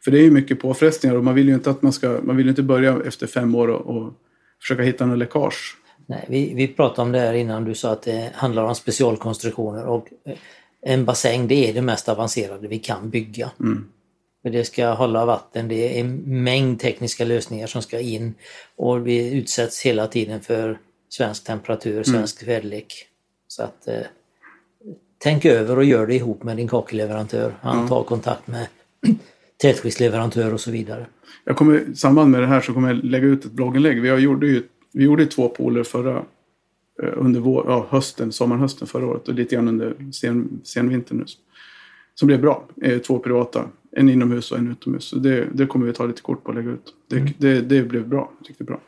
För 0.03 0.11
det 0.11 0.19
är 0.19 0.23
ju 0.23 0.31
mycket 0.31 0.59
påfrestningar 0.59 1.15
och 1.15 1.23
man 1.23 1.35
vill 1.35 1.47
ju 1.47 1.53
inte 1.53 1.69
att 1.69 1.81
man 1.81 1.93
ska, 1.93 2.19
man 2.23 2.37
vill 2.37 2.49
inte 2.49 2.63
börja 2.63 3.01
efter 3.05 3.27
fem 3.27 3.55
år 3.55 3.67
och, 3.67 3.97
och 3.97 4.13
försöka 4.61 4.81
hitta 4.83 5.05
något 5.05 5.17
läckage. 5.17 5.77
Nej, 6.05 6.25
vi, 6.29 6.53
vi 6.53 6.67
pratade 6.67 7.01
om 7.01 7.11
det 7.11 7.19
här 7.19 7.33
innan 7.33 7.65
du 7.65 7.75
sa 7.75 7.91
att 7.91 8.01
det 8.01 8.31
handlar 8.35 8.63
om 8.63 8.75
specialkonstruktioner 8.75 9.85
och 9.85 10.07
eh, 10.25 10.37
en 10.81 11.05
bassäng 11.05 11.47
det 11.47 11.69
är 11.69 11.73
det 11.73 11.81
mest 11.81 12.09
avancerade 12.09 12.67
vi 12.67 12.79
kan 12.79 13.09
bygga. 13.09 13.51
Mm. 13.59 13.85
För 14.47 14.51
det 14.51 14.65
ska 14.65 14.93
hålla 14.93 15.25
vatten, 15.25 15.67
det 15.67 15.97
är 15.97 16.01
en 16.01 16.43
mängd 16.43 16.79
tekniska 16.79 17.25
lösningar 17.25 17.67
som 17.67 17.81
ska 17.81 17.99
in 17.99 18.33
och 18.75 19.07
vi 19.07 19.33
utsätts 19.37 19.81
hela 19.81 20.07
tiden 20.07 20.41
för 20.41 20.79
svensk 21.09 21.43
temperatur, 21.43 22.03
svensk 22.03 22.43
mm. 22.43 22.55
väderlek. 22.55 22.93
Så 23.47 23.63
att 23.63 23.87
eh, 23.87 23.99
tänk 25.17 25.45
över 25.45 25.77
och 25.77 25.83
gör 25.83 26.07
det 26.07 26.15
ihop 26.15 26.43
med 26.43 26.57
din 26.57 26.67
kakelleverantör. 26.67 27.53
Han 27.61 27.87
tar 27.87 28.03
kontakt 28.03 28.47
med 28.47 28.67
tätskiktsleverantör 29.61 30.53
och 30.53 30.61
så 30.61 30.71
vidare. 30.71 31.05
Jag 31.43 31.57
kommer, 31.57 31.89
I 31.91 31.95
samband 31.95 32.31
med 32.31 32.41
det 32.41 32.47
här 32.47 32.61
så 32.61 32.73
kommer 32.73 32.87
jag 32.87 33.03
lägga 33.03 33.27
ut 33.27 33.45
ett 33.45 33.51
blogginlägg. 33.51 34.01
Vi, 34.01 34.09
gjorde 34.09 34.47
ju, 34.47 34.63
vi 34.91 35.03
gjorde 35.03 35.25
två 35.25 35.49
pooler 35.49 35.83
förra 35.83 36.17
eh, 37.03 37.13
under 37.15 37.39
vår, 37.39 37.65
ja, 37.67 37.87
hösten, 37.89 38.31
sommarhösten 38.31 38.87
förra 38.87 39.05
året 39.05 39.27
och 39.27 39.33
lite 39.33 39.55
grann 39.55 39.67
under 39.67 40.11
sen, 40.11 40.61
senvintern 40.63 41.17
nu. 41.17 41.25
Som 42.19 42.27
blev 42.27 42.41
bra. 42.41 42.63
Eh, 42.81 42.99
två 42.99 43.19
privata. 43.19 43.65
En 43.91 44.09
inomhus 44.09 44.51
och 44.51 44.57
en 44.57 44.71
utomhus. 44.71 45.03
Så 45.03 45.15
det, 45.15 45.47
det 45.53 45.65
kommer 45.65 45.85
vi 45.85 45.93
ta 45.93 46.05
lite 46.05 46.21
kort 46.21 46.43
på 46.43 46.49
och 46.49 46.55
lägga 46.55 46.71
ut. 46.71 46.93
Det, 47.09 47.15
mm. 47.15 47.33
det, 47.37 47.61
det 47.61 47.83
blev 47.83 48.07
bra. 48.07 48.31
Tyckte 48.45 48.63
bra. 48.63 48.79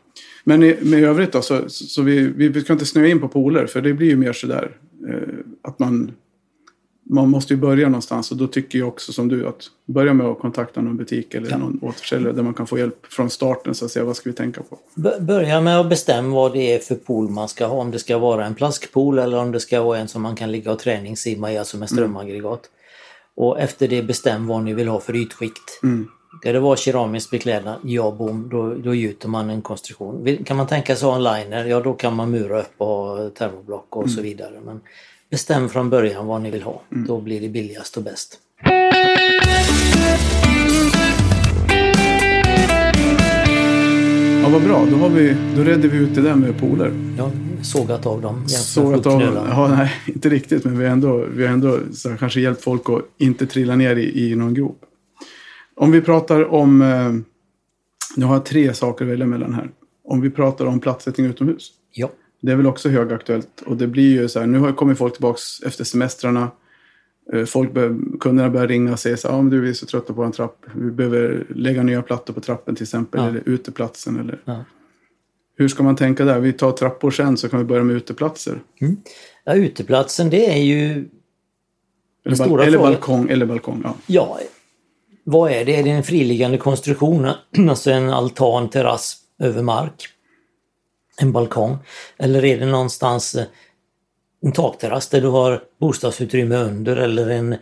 Men 0.44 0.62
i, 0.62 0.76
med 0.82 1.04
övrigt 1.04 1.32
då, 1.32 1.42
så, 1.42 1.68
så 1.68 2.02
vi, 2.02 2.26
vi 2.26 2.60
ska 2.60 2.72
inte 2.72 2.86
snöa 2.86 3.08
in 3.08 3.20
på 3.20 3.28
pooler 3.28 3.66
för 3.66 3.80
det 3.80 3.94
blir 3.94 4.08
ju 4.08 4.16
mer 4.16 4.32
sådär 4.32 4.76
eh, 5.08 5.38
att 5.62 5.78
man 5.78 6.12
man 7.12 7.30
måste 7.30 7.54
ju 7.54 7.60
börja 7.60 7.88
någonstans 7.88 8.30
och 8.30 8.36
då 8.36 8.46
tycker 8.46 8.78
jag 8.78 8.88
också 8.88 9.12
som 9.12 9.28
du 9.28 9.46
att 9.46 9.70
börja 9.86 10.14
med 10.14 10.26
att 10.26 10.38
kontakta 10.38 10.80
någon 10.80 10.96
butik 10.96 11.34
eller 11.34 11.50
ja. 11.50 11.58
någon 11.58 11.78
återförsäljare 11.82 12.32
där 12.32 12.42
man 12.42 12.54
kan 12.54 12.66
få 12.66 12.78
hjälp 12.78 13.06
från 13.06 13.30
starten 13.30 13.74
så 13.74 13.84
att 13.84 13.90
säga 13.90 14.04
vad 14.04 14.16
ska 14.16 14.30
vi 14.30 14.36
tänka 14.36 14.62
på? 14.62 14.78
Börja 15.20 15.60
med 15.60 15.80
att 15.80 15.88
bestämma 15.88 16.34
vad 16.34 16.52
det 16.52 16.74
är 16.74 16.78
för 16.78 16.94
pool 16.94 17.28
man 17.28 17.48
ska 17.48 17.66
ha. 17.66 17.76
Om 17.76 17.90
det 17.90 17.98
ska 17.98 18.18
vara 18.18 18.46
en 18.46 18.54
plaskpool 18.54 19.18
eller 19.18 19.36
om 19.38 19.52
det 19.52 19.60
ska 19.60 19.82
vara 19.82 19.98
en 19.98 20.08
som 20.08 20.22
man 20.22 20.36
kan 20.36 20.52
ligga 20.52 20.72
och 20.72 20.78
träningssimma 20.78 21.52
i, 21.52 21.58
alltså 21.58 21.76
med 21.76 21.92
mm. 21.92 21.96
strömaggregat. 21.96 22.44
Mm. 22.44 22.79
Och 23.40 23.60
efter 23.60 23.88
det 23.88 24.02
bestäm 24.02 24.46
vad 24.46 24.62
ni 24.62 24.74
vill 24.74 24.88
ha 24.88 25.00
för 25.00 25.16
ytskikt. 25.16 25.80
Mm. 25.82 26.08
Ska 26.40 26.52
det 26.52 26.60
vara 26.60 26.76
keramisk 26.76 27.30
beklädnad? 27.30 27.80
Ja, 27.84 28.10
bom, 28.18 28.48
då, 28.48 28.74
då 28.74 28.94
gjuter 28.94 29.28
man 29.28 29.50
en 29.50 29.62
konstruktion. 29.62 30.44
Kan 30.44 30.56
man 30.56 30.66
tänka 30.66 30.96
sig 30.96 31.08
ha 31.08 31.16
en 31.16 31.22
liner? 31.22 31.64
Ja, 31.64 31.80
då 31.80 31.92
kan 31.92 32.16
man 32.16 32.30
mura 32.30 32.60
upp 32.60 32.74
och 32.76 32.86
ha 32.86 33.30
termoblock 33.30 33.96
och 33.96 34.02
mm. 34.02 34.14
så 34.16 34.22
vidare. 34.22 34.60
Men 34.64 34.80
bestäm 35.30 35.68
från 35.68 35.90
början 35.90 36.26
vad 36.26 36.40
ni 36.40 36.50
vill 36.50 36.62
ha. 36.62 36.82
Mm. 36.92 37.06
Då 37.06 37.20
blir 37.20 37.40
det 37.40 37.48
billigast 37.48 37.96
och 37.96 38.02
bäst. 38.02 38.38
Ja, 44.42 44.48
vad 44.52 44.62
bra. 44.62 44.86
Då, 44.90 44.96
har 44.96 45.08
vi, 45.08 45.36
då 45.56 45.62
redde 45.62 45.88
vi 45.88 45.98
ut 45.98 46.14
det 46.14 46.20
där 46.20 46.34
med 46.34 46.60
poler. 46.60 46.92
Ja, 47.18 47.30
sågat 47.62 48.06
av 48.06 48.20
dem. 48.20 48.48
Sågat 48.48 49.06
av 49.06 49.20
dem. 49.20 49.34
Ja, 49.34 49.68
nej, 49.68 49.92
inte 50.06 50.28
riktigt. 50.28 50.64
Men 50.64 50.78
vi 50.78 50.84
har 50.84 50.92
ändå, 50.92 51.26
vi 51.34 51.46
har 51.46 51.52
ändå 51.52 51.78
så 51.92 52.16
kanske 52.16 52.40
hjälpt 52.40 52.62
folk 52.62 52.88
att 52.88 53.02
inte 53.18 53.46
trilla 53.46 53.76
ner 53.76 53.96
i, 53.96 54.30
i 54.30 54.36
någon 54.36 54.54
grop. 54.54 54.80
Om 55.76 55.90
vi 55.90 56.00
pratar 56.00 56.52
om... 56.52 56.82
Eh, 56.82 57.12
nu 58.16 58.24
har 58.24 58.34
jag 58.34 58.44
tre 58.44 58.74
saker 58.74 59.04
att 59.04 59.10
välja 59.10 59.26
mellan 59.26 59.54
här. 59.54 59.70
Om 60.04 60.20
vi 60.20 60.30
pratar 60.30 60.66
om 60.66 60.80
plattsättning 60.80 61.26
utomhus. 61.26 61.70
Ja. 61.92 62.10
Det 62.42 62.52
är 62.52 62.56
väl 62.56 62.66
också 62.66 62.88
högaktuellt. 62.88 63.62
Och 63.66 63.76
det 63.76 63.86
blir 63.86 64.20
ju 64.20 64.28
så 64.28 64.40
här, 64.40 64.46
nu 64.46 64.58
har 64.58 64.72
kommit 64.72 64.98
folk 64.98 65.14
tillbaka 65.14 65.38
efter 65.66 65.84
semestrarna. 65.84 66.50
Eh, 67.32 67.44
folk 67.44 67.72
bör, 67.72 68.18
kunderna 68.20 68.50
börjar 68.50 68.68
ringa 68.68 68.92
och 68.92 68.98
säga 68.98 69.16
så 69.16 69.28
här, 69.28 69.34
ah, 69.34 69.42
men 69.42 69.50
du, 69.50 69.60
vi 69.60 69.68
är 69.68 69.74
så 69.74 69.86
trötta 69.86 70.12
på 70.12 70.22
en 70.22 70.32
trapp. 70.32 70.66
Vi 70.74 70.90
behöver 70.90 71.46
lägga 71.54 71.82
nya 71.82 72.02
plattor 72.02 72.34
på 72.34 72.40
trappen 72.40 72.74
till 72.74 72.84
exempel, 72.84 73.20
ja. 73.20 73.28
eller 73.28 73.42
uteplatsen. 73.46 74.20
Eller... 74.20 74.40
Ja. 74.44 74.64
Hur 75.60 75.68
ska 75.68 75.82
man 75.82 75.96
tänka 75.96 76.24
där? 76.24 76.38
Vi 76.40 76.52
tar 76.52 76.72
trappor 76.72 77.10
sen 77.10 77.36
så 77.36 77.48
kan 77.48 77.58
vi 77.58 77.64
börja 77.64 77.82
med 77.82 77.96
uteplatser. 77.96 78.60
Mm. 78.80 78.96
Ja, 79.44 79.54
uteplatsen 79.54 80.30
det 80.30 80.52
är 80.52 80.58
ju... 80.58 81.08
Eller, 82.26 82.48
bal 82.48 82.60
eller 82.60 82.78
balkong. 82.78 83.30
Eller 83.30 83.46
balkong 83.46 83.80
ja. 83.84 83.94
ja. 84.06 84.38
Vad 85.24 85.52
är 85.52 85.64
det? 85.64 85.76
Är 85.76 85.82
det 85.82 85.90
en 85.90 86.02
friliggande 86.02 86.58
konstruktion? 86.58 87.30
alltså 87.68 87.90
en 87.90 88.10
altan, 88.10 88.70
terrass 88.70 89.16
över 89.38 89.62
mark? 89.62 90.08
en 91.20 91.32
balkong? 91.32 91.78
Eller 92.18 92.44
är 92.44 92.58
det 92.58 92.66
någonstans 92.66 93.34
eh, 93.34 93.44
en 94.42 94.52
takterrass 94.52 95.08
där 95.08 95.20
du 95.20 95.28
har 95.28 95.62
bostadsutrymme 95.80 96.56
under 96.56 96.96
eller 96.96 97.30
en 97.30 97.56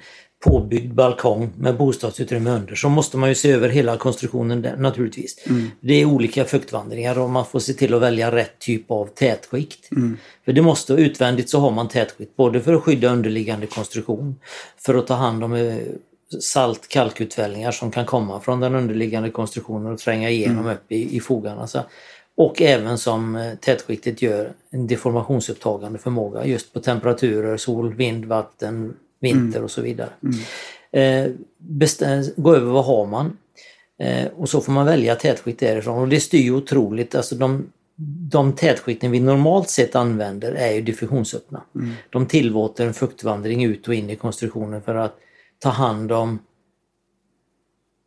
påbyggd 0.44 0.94
balkong 0.94 1.50
med 1.56 1.76
bostadsutrymme 1.76 2.50
under 2.50 2.74
så 2.74 2.88
måste 2.88 3.16
man 3.16 3.28
ju 3.28 3.34
se 3.34 3.50
över 3.50 3.68
hela 3.68 3.96
konstruktionen 3.96 4.62
där, 4.62 4.76
naturligtvis. 4.76 5.46
Mm. 5.46 5.70
Det 5.80 5.94
är 5.94 6.04
olika 6.04 6.44
fuktvandringar 6.44 7.18
och 7.18 7.30
man 7.30 7.46
får 7.46 7.60
se 7.60 7.72
till 7.72 7.94
att 7.94 8.02
välja 8.02 8.32
rätt 8.32 8.58
typ 8.58 8.90
av 8.90 9.06
tätskikt. 9.06 9.92
Mm. 9.92 10.16
För 10.44 10.52
det 10.52 10.62
måste, 10.62 10.92
utvändigt 10.92 11.50
så 11.50 11.60
har 11.60 11.70
man 11.70 11.88
tätskikt 11.88 12.36
både 12.36 12.60
för 12.60 12.74
att 12.74 12.82
skydda 12.82 13.08
underliggande 13.08 13.66
konstruktion, 13.66 14.36
för 14.78 14.94
att 14.94 15.06
ta 15.06 15.14
hand 15.14 15.44
om 15.44 15.52
eh, 15.52 15.76
salt 16.40 16.88
kalkutvällningar 16.88 17.70
som 17.70 17.90
kan 17.90 18.06
komma 18.06 18.40
från 18.40 18.60
den 18.60 18.74
underliggande 18.74 19.30
konstruktionen 19.30 19.92
och 19.92 19.98
tränga 19.98 20.30
igenom 20.30 20.58
mm. 20.58 20.72
upp 20.72 20.92
i, 20.92 21.16
i 21.16 21.20
fogarna. 21.20 21.66
Så 21.66 21.80
och 22.36 22.62
även 22.62 22.98
som 22.98 23.36
eh, 23.36 23.54
tätskiktet 23.54 24.22
gör 24.22 24.52
en 24.70 24.86
deformationsupptagande 24.86 25.98
förmåga 25.98 26.46
just 26.46 26.72
på 26.72 26.80
temperaturer, 26.80 27.56
sol, 27.56 27.94
vind, 27.94 28.24
vatten, 28.24 28.96
vinter 29.20 29.58
mm. 29.58 29.64
och 29.64 29.70
så 29.70 29.82
vidare. 29.82 30.10
Mm. 30.22 30.38
Eh, 30.92 31.32
gå 32.36 32.54
över 32.54 32.70
vad 32.70 32.84
har 32.84 33.06
man? 33.06 33.36
Eh, 33.98 34.26
och 34.26 34.48
så 34.48 34.60
får 34.60 34.72
man 34.72 34.86
välja 34.86 35.14
tätskikt 35.14 35.60
därifrån 35.60 35.98
och 35.98 36.08
det 36.08 36.20
styr 36.20 36.50
otroligt. 36.50 37.14
Alltså 37.14 37.34
de, 37.34 37.72
de 38.30 38.52
tätskikten 38.52 39.10
vi 39.10 39.20
normalt 39.20 39.70
sett 39.70 39.94
använder 39.94 40.52
är 40.52 40.72
ju 40.72 40.82
diffusionsöppna. 40.82 41.62
Mm. 41.74 41.90
De 42.10 42.26
tillåter 42.26 42.86
en 42.86 42.94
fuktvandring 42.94 43.64
ut 43.64 43.88
och 43.88 43.94
in 43.94 44.10
i 44.10 44.16
konstruktionen 44.16 44.82
för 44.82 44.94
att 44.94 45.18
ta 45.58 45.68
hand 45.68 46.12
om 46.12 46.38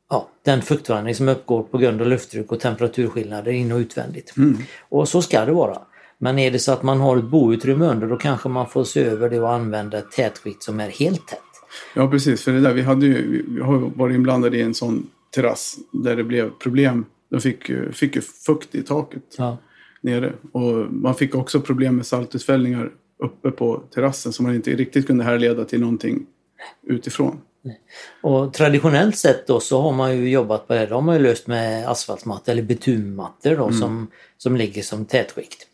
ja, 0.10 0.30
den 0.44 0.62
fuktvandring 0.62 1.16
som 1.16 1.30
uppgår 1.30 1.64
på 1.64 1.78
grund 1.78 2.02
av 2.02 2.08
lufttryck 2.08 2.52
och 2.52 2.60
temperaturskillnader 2.60 3.52
in 3.52 3.72
och 3.72 3.78
utvändigt. 3.78 4.38
Mm. 4.38 4.58
Och 4.90 5.10
så 5.10 5.22
ska 5.22 5.46
det 5.46 5.52
vara. 5.52 5.82
Men 6.24 6.40
är 6.40 6.52
det 6.52 6.60
så 6.60 6.72
att 6.72 6.84
man 6.84 7.00
har 7.00 7.18
ett 7.18 7.24
boutrymme 7.24 7.86
under 7.86 8.08
då 8.08 8.18
kanske 8.18 8.50
man 8.50 8.70
får 8.70 8.84
se 8.84 9.04
över 9.04 9.30
det 9.30 9.40
och 9.40 9.54
använda 9.54 9.98
ett 9.98 10.12
tätskikt 10.12 10.64
som 10.64 10.80
är 10.80 10.90
helt 10.90 11.28
tätt. 11.28 11.40
Ja 11.96 12.08
precis, 12.08 12.44
för 12.44 12.52
det 12.52 12.60
där, 12.60 12.74
vi, 12.74 12.82
hade 12.82 13.06
ju, 13.06 13.46
vi 13.48 13.62
har 13.62 13.78
varit 13.78 14.16
inblandade 14.16 14.58
i 14.58 14.62
en 14.62 14.74
sån 14.74 15.10
terrass 15.36 15.78
där 15.92 16.16
det 16.16 16.24
blev 16.24 16.50
problem. 16.50 17.06
De 17.30 17.42
fick, 17.42 17.72
fick 17.92 18.16
ju 18.16 18.22
fukt 18.22 18.76
i 18.76 18.84
taket 18.84 19.24
ja. 19.38 19.58
nere 20.02 20.34
och 20.52 20.94
man 20.94 21.16
fick 21.16 21.36
också 21.36 21.62
problem 21.62 21.96
med 21.96 22.06
saltutfällningar 22.06 22.92
uppe 23.24 23.52
på 23.52 23.84
terrassen 23.94 24.34
som 24.34 24.46
man 24.46 24.56
inte 24.56 24.72
riktigt 24.72 25.08
kunde 25.08 25.24
härleda 25.24 25.66
till 25.66 25.80
någonting 25.80 26.26
utifrån. 26.88 27.42
Och 28.22 28.54
traditionellt 28.54 29.18
sett 29.18 29.48
då 29.48 29.60
så 29.60 29.82
har 29.82 29.92
man 29.92 30.18
ju 30.18 30.30
jobbat 30.30 30.68
på 30.68 30.74
det. 30.74 30.86
Då 30.86 30.96
har 30.96 31.02
man 31.02 31.16
ju 31.16 31.22
löst 31.22 31.48
med 31.48 31.90
asfaltmattor 31.90 32.52
eller 32.52 32.64
betummattor 32.64 33.56
då 33.56 33.64
mm. 33.64 33.80
som, 33.80 34.08
som 34.38 34.56
ligger 34.56 34.82
som 34.82 35.06
tätskikt. 35.06 35.68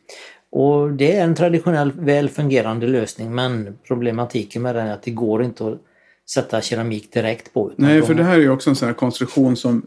Och 0.50 0.92
det 0.92 1.16
är 1.16 1.24
en 1.24 1.36
traditionell 1.36 1.92
väl 1.92 2.30
fungerande 2.30 2.88
lösning 2.88 3.36
men 3.36 3.78
problematiken 3.88 4.62
med 4.62 4.76
den 4.76 4.88
är 4.88 4.94
att 4.94 5.04
det 5.04 5.12
går 5.12 5.44
inte 5.44 5.68
att 5.68 5.82
sätta 6.30 6.62
keramik 6.62 7.14
direkt 7.14 7.54
på. 7.54 7.72
Nej, 7.76 8.02
för 8.02 8.14
det 8.14 8.24
här 8.24 8.36
är 8.36 8.42
ju 8.42 8.50
också 8.50 8.70
en 8.70 8.76
sån 8.76 8.88
här 8.88 8.96
konstruktion 8.96 9.56
som 9.56 9.86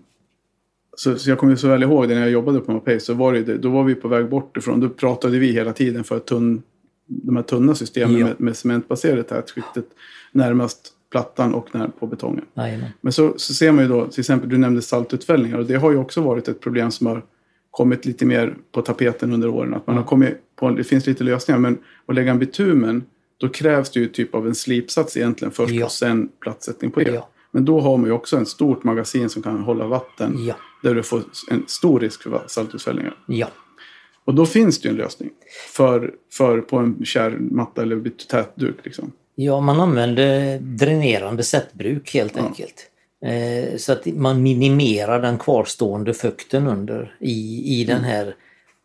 så, 0.97 1.19
så 1.19 1.31
jag 1.31 1.39
kommer 1.39 1.57
så 1.57 1.69
väl 1.69 1.83
ihåg 1.83 2.09
det 2.09 2.15
när 2.15 2.21
jag 2.21 2.31
jobbade 2.31 2.61
på 2.61 2.73
Mapei 2.73 3.01
så 3.01 3.15
var 3.15 3.33
det, 3.33 3.59
då 3.59 3.71
var 3.71 3.85
vi 3.85 3.95
på 3.95 4.09
väg 4.09 4.29
bort 4.29 4.57
ifrån. 4.57 4.81
Då 4.81 4.89
pratade 4.89 5.39
vi 5.39 5.53
hela 5.53 5.73
tiden 5.73 6.05
för 6.05 6.19
tunn, 6.19 6.63
de 7.07 7.37
här 7.37 7.43
tunna 7.43 7.75
systemen 7.75 8.19
ja. 8.19 8.27
med, 8.27 8.41
med 8.41 8.57
cementbaserat 8.57 9.29
tätskiktet 9.29 9.85
närmast 10.33 10.93
plattan 11.11 11.55
och 11.55 11.69
när, 11.73 11.89
på 11.89 12.07
betongen. 12.07 12.45
Amen. 12.55 12.85
Men 13.01 13.13
så, 13.13 13.35
så 13.37 13.55
ser 13.55 13.73
man 13.73 13.85
ju 13.85 13.91
då, 13.91 14.07
till 14.07 14.21
exempel 14.21 14.49
du 14.49 14.59
nämnde 14.59 14.83
saltutfällningar 14.83 15.59
och 15.59 15.67
det 15.67 15.75
har 15.75 15.91
ju 15.91 15.97
också 15.97 16.21
varit 16.21 16.49
ett 16.49 16.61
problem 16.61 16.91
som 16.91 17.07
har 17.07 17.23
kommit 17.71 18.05
lite 18.05 18.27
mer 18.27 18.57
på 18.73 18.83
tapeten 18.83 19.33
under 19.33 19.49
åren. 19.49 19.75
Att 19.75 19.87
man 19.87 19.97
har 19.97 20.05
kommit 20.05 20.35
på, 20.57 20.71
det 20.71 20.85
finns 20.85 21.07
lite 21.07 21.25
lösningar 21.25 21.59
men 21.59 21.79
att 22.07 22.15
lägga 22.15 22.31
en 22.31 22.39
bitumen 22.39 23.05
då 23.41 23.49
krävs 23.49 23.91
det 23.91 24.01
ju 24.01 24.09
typ 24.09 24.35
av 24.35 24.47
en 24.47 24.55
slipsats 24.55 25.17
egentligen 25.17 25.53
först 25.53 25.73
ja. 25.73 25.85
och 25.85 25.93
sen 25.93 26.29
plattsättning 26.41 26.91
på 26.91 27.01
det. 27.01 27.11
Ja. 27.11 27.29
Men 27.51 27.65
då 27.65 27.81
har 27.81 27.97
man 27.97 28.07
ju 28.07 28.13
också 28.13 28.37
en 28.37 28.47
stort 28.47 28.85
magasin 28.85 29.31
som 29.31 29.43
kan 29.43 29.61
hålla 29.61 29.87
vatten. 29.87 30.35
Ja. 30.47 30.55
Där 30.83 30.95
du 30.95 31.03
får 31.03 31.23
en 31.51 31.65
stor 31.67 32.01
risk 32.01 32.23
för 32.23 32.43
saltutfällningar. 32.47 33.17
Ja. 33.27 33.49
Och 34.25 34.35
då 34.35 34.47
finns 34.47 34.81
det 34.81 34.89
ju 34.89 34.91
en 34.91 34.97
lösning. 34.97 35.31
För, 35.77 36.15
för 36.33 36.61
på 36.61 36.77
en 36.77 37.05
kär 37.05 37.31
matta 37.31 37.83
eller 37.83 38.11
tätduk. 38.31 38.77
Liksom. 38.83 39.13
Ja, 39.35 39.61
man 39.61 39.81
använder 39.81 40.59
dränerande 40.59 41.43
sättbruk 41.43 42.15
helt 42.15 42.37
enkelt. 42.37 42.90
Eh, 43.23 43.77
så 43.77 43.93
att 43.93 44.07
man 44.07 44.43
minimerar 44.43 45.23
den 45.23 45.39
kvarstående 45.39 46.15
fukten 46.15 46.67
under 46.67 47.17
i, 47.21 47.81
i 47.81 47.85
den 47.85 47.99
mm. 47.99 48.11
här 48.11 48.35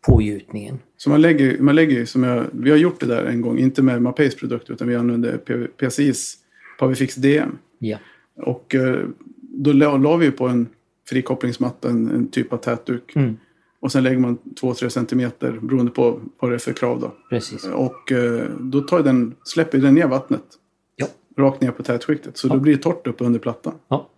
pågjutningen. 0.06 0.78
Så 0.96 1.10
man 1.10 1.20
lägger, 1.20 1.58
man 1.58 1.74
lägger 1.74 2.04
som 2.04 2.22
jag, 2.22 2.44
vi 2.52 2.70
har 2.70 2.76
gjort 2.76 3.00
det 3.00 3.06
där 3.06 3.24
en 3.24 3.40
gång, 3.40 3.58
inte 3.58 3.82
med 3.82 4.02
Mapays 4.02 4.36
produkt 4.36 4.70
utan 4.70 4.88
vi 4.88 4.96
använde 4.96 5.38
PCIs 5.76 6.36
Pavifix 6.78 7.14
DM. 7.14 7.58
Ja. 7.78 7.98
Och 8.36 8.74
eh, 8.74 8.98
då 9.40 9.72
la, 9.72 9.96
la 9.96 10.16
vi 10.16 10.30
på 10.30 10.48
en 10.48 10.68
frikopplingsmatta, 11.08 11.88
en, 11.88 12.10
en 12.10 12.28
typ 12.28 12.52
av 12.52 12.56
tätduk. 12.56 13.16
Mm. 13.16 13.36
Och 13.80 13.92
sen 13.92 14.02
lägger 14.02 14.18
man 14.18 14.38
2-3 14.60 14.88
centimeter 14.88 15.58
beroende 15.62 15.92
på 15.92 16.20
vad 16.38 16.50
det 16.50 16.54
är 16.54 16.58
för 16.58 16.72
krav 16.72 17.00
då. 17.00 17.12
Precis. 17.30 17.64
Och 17.64 18.12
eh, 18.12 18.44
då 18.60 18.80
tar 18.80 19.02
den, 19.02 19.34
släpper 19.44 19.78
den 19.78 19.94
ner 19.94 20.06
vattnet 20.06 20.42
Ja. 20.96 21.06
rakt 21.38 21.60
ner 21.60 21.70
på 21.70 21.82
tätskiktet. 21.82 22.36
Så 22.36 22.48
då 22.48 22.56
blir 22.58 22.76
det 22.76 22.82
torrt 22.82 23.06
uppe 23.06 23.24
under 23.24 23.40
plattan. 23.40 23.74
Ja. 23.88 24.08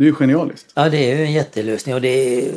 Det 0.00 0.04
är 0.04 0.06
ju 0.06 0.14
genialiskt. 0.14 0.72
Ja, 0.74 0.88
det 0.88 1.10
är 1.12 1.16
ju 1.18 1.24
en 1.24 1.32
jättelösning 1.32 1.94
och 1.94 2.00
det 2.00 2.08
är... 2.38 2.52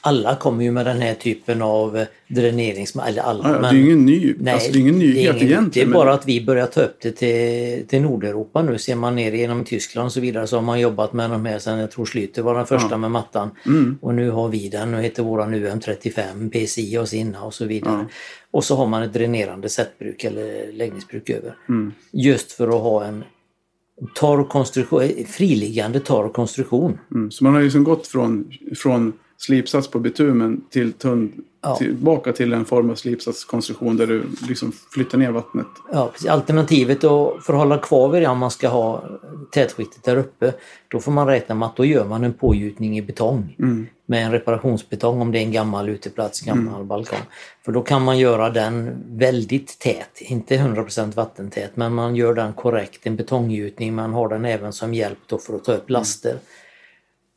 Alla 0.00 0.36
kommer 0.36 0.64
ju 0.64 0.70
med 0.70 0.86
den 0.86 1.00
här 1.02 1.14
typen 1.14 1.62
av 1.62 2.04
dränering. 2.28 2.86
Eller 3.06 3.22
alla, 3.22 3.48
Ja, 3.48 3.54
ja, 3.54 3.60
det 3.60 3.66
är 3.68 3.72
ju 3.72 3.84
ingen, 3.84 4.06
ny, 4.06 4.34
Nej, 4.38 4.54
alltså, 4.54 4.72
det 4.72 4.78
är 4.78 4.80
ingen 4.80 4.98
nyhet 4.98 5.34
det 5.38 5.44
är, 5.44 5.46
ingen- 5.46 5.70
det 5.70 5.80
är 5.80 5.86
bara 5.86 6.12
att 6.14 6.26
vi 6.28 6.44
börjar 6.44 6.66
ta 6.66 6.80
upp 6.82 6.96
det 7.02 7.12
till, 7.12 7.86
till 7.88 8.02
Nordeuropa 8.02 8.62
nu. 8.62 8.78
Ser 8.78 8.94
man 8.94 9.16
ner 9.16 9.32
genom 9.32 9.64
Tyskland 9.64 10.06
och 10.06 10.12
så 10.12 10.20
vidare 10.20 10.46
så 10.46 10.56
har 10.56 10.62
man 10.62 10.80
jobbat 10.80 11.12
med 11.12 11.30
de 11.30 11.46
här 11.46 11.58
sen 11.58 11.78
jag 11.78 11.90
tror 11.90 12.04
Schlüter 12.04 12.42
var 12.42 12.54
den 12.54 12.66
första 12.66 12.88
Ja. 12.90 12.96
med 12.96 13.10
mattan. 13.10 13.50
Mm. 13.66 13.98
Och 14.02 14.14
nu 14.14 14.30
har 14.30 14.48
vi 14.48 14.68
den, 14.68 14.92
nu 14.92 15.02
heter 15.02 15.22
våran 15.22 15.54
UM35, 15.54 16.50
PCI 16.50 16.98
och 16.98 17.08
Sinna 17.08 17.42
och 17.42 17.54
så 17.54 17.64
vidare. 17.64 18.06
Och 18.50 18.64
så 18.64 18.76
har 18.76 18.86
man 18.86 19.02
ett 19.02 19.12
dränerande 19.12 19.68
sättbruk 19.68 20.24
eller 20.24 20.72
läggningsbruk 20.72 21.30
över. 21.30 21.54
Mm. 21.68 21.92
Just 22.12 22.52
för 22.52 22.68
att 22.68 22.82
ha 22.82 23.04
en 23.04 23.24
torr 24.14 24.44
konstruktion, 24.44 25.02
eh, 25.02 25.26
friliggande 25.26 26.00
torr 26.00 26.28
konstruktion. 26.28 26.98
Mm. 27.14 27.30
Så 27.30 27.44
man 27.44 27.52
har 27.52 27.60
ju 27.60 27.64
liksom 27.64 27.84
gått 27.84 28.06
från, 28.06 28.52
från 28.76 29.12
slipsats 29.40 29.88
på 29.88 29.98
bitumen 29.98 30.60
till 30.70 30.92
tunn, 30.92 31.44
Ja. 31.62 31.76
tillbaka 31.76 32.32
till 32.32 32.52
en 32.52 32.64
form 32.64 32.90
av 32.90 32.94
slipsatskonstruktion 32.94 33.96
där 33.96 34.06
du 34.06 34.22
liksom 34.48 34.72
flyttar 34.90 35.18
ner 35.18 35.30
vattnet. 35.30 35.66
Ja, 35.92 36.10
precis. 36.12 36.28
Alternativet 36.28 37.00
då, 37.00 37.38
för 37.42 37.52
att 37.52 37.58
hålla 37.58 37.78
kvar 37.78 38.08
vid 38.08 38.22
det 38.22 38.28
om 38.28 38.38
man 38.38 38.50
ska 38.50 38.68
ha 38.68 39.04
tätskiktet 39.52 40.02
där 40.04 40.16
uppe, 40.16 40.52
då 40.88 41.00
får 41.00 41.12
man 41.12 41.26
räkna 41.26 41.54
med 41.54 41.66
att 41.66 41.76
då 41.76 41.84
gör 41.84 42.04
man 42.04 42.24
en 42.24 42.32
pågjutning 42.32 42.98
i 42.98 43.02
betong. 43.02 43.56
Mm. 43.58 43.86
Med 44.06 44.24
en 44.24 44.32
reparationsbetong 44.32 45.20
om 45.20 45.32
det 45.32 45.38
är 45.38 45.42
en 45.42 45.52
gammal 45.52 45.88
uteplats, 45.88 46.40
gammal 46.40 46.84
balkong. 46.84 47.18
För 47.64 47.72
då 47.72 47.82
kan 47.82 48.02
man 48.02 48.18
göra 48.18 48.50
den 48.50 49.04
väldigt 49.06 49.78
tät, 49.78 50.20
inte 50.20 50.56
100% 50.56 51.14
vattentät, 51.14 51.70
men 51.74 51.94
man 51.94 52.16
gör 52.16 52.34
den 52.34 52.52
korrekt, 52.52 53.06
en 53.06 53.16
betonggjutning. 53.16 53.94
Man 53.94 54.12
har 54.12 54.28
den 54.28 54.44
även 54.44 54.72
som 54.72 54.94
hjälp 54.94 55.18
då 55.26 55.38
för 55.38 55.56
att 55.56 55.64
ta 55.64 55.72
upp 55.72 55.90
laster. 55.90 56.36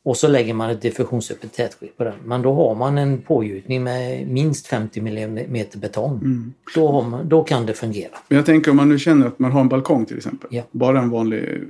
Och 0.06 0.16
så 0.16 0.28
lägger 0.28 0.54
man 0.54 0.70
ett 0.70 0.82
diffusionsöppet 0.82 1.52
tätskikt 1.52 1.96
på 1.96 2.04
den. 2.04 2.14
Men 2.24 2.42
då 2.42 2.54
har 2.54 2.74
man 2.74 2.98
en 2.98 3.18
pågjutning 3.22 3.84
med 3.84 4.28
minst 4.28 4.66
50 4.66 5.00
mm 5.00 5.64
betong. 5.74 6.18
Mm. 6.18 6.52
Då, 6.74 6.92
har 6.92 7.02
man, 7.02 7.28
då 7.28 7.44
kan 7.44 7.66
det 7.66 7.72
fungera. 7.74 8.10
Men 8.28 8.36
jag 8.36 8.46
tänker 8.46 8.70
om 8.70 8.76
man 8.76 8.88
nu 8.88 8.98
känner 8.98 9.26
att 9.26 9.38
man 9.38 9.52
har 9.52 9.60
en 9.60 9.68
balkong 9.68 10.04
till 10.06 10.16
exempel. 10.16 10.48
Ja. 10.52 10.62
Bara 10.70 10.98
en 10.98 11.10
vanlig 11.10 11.60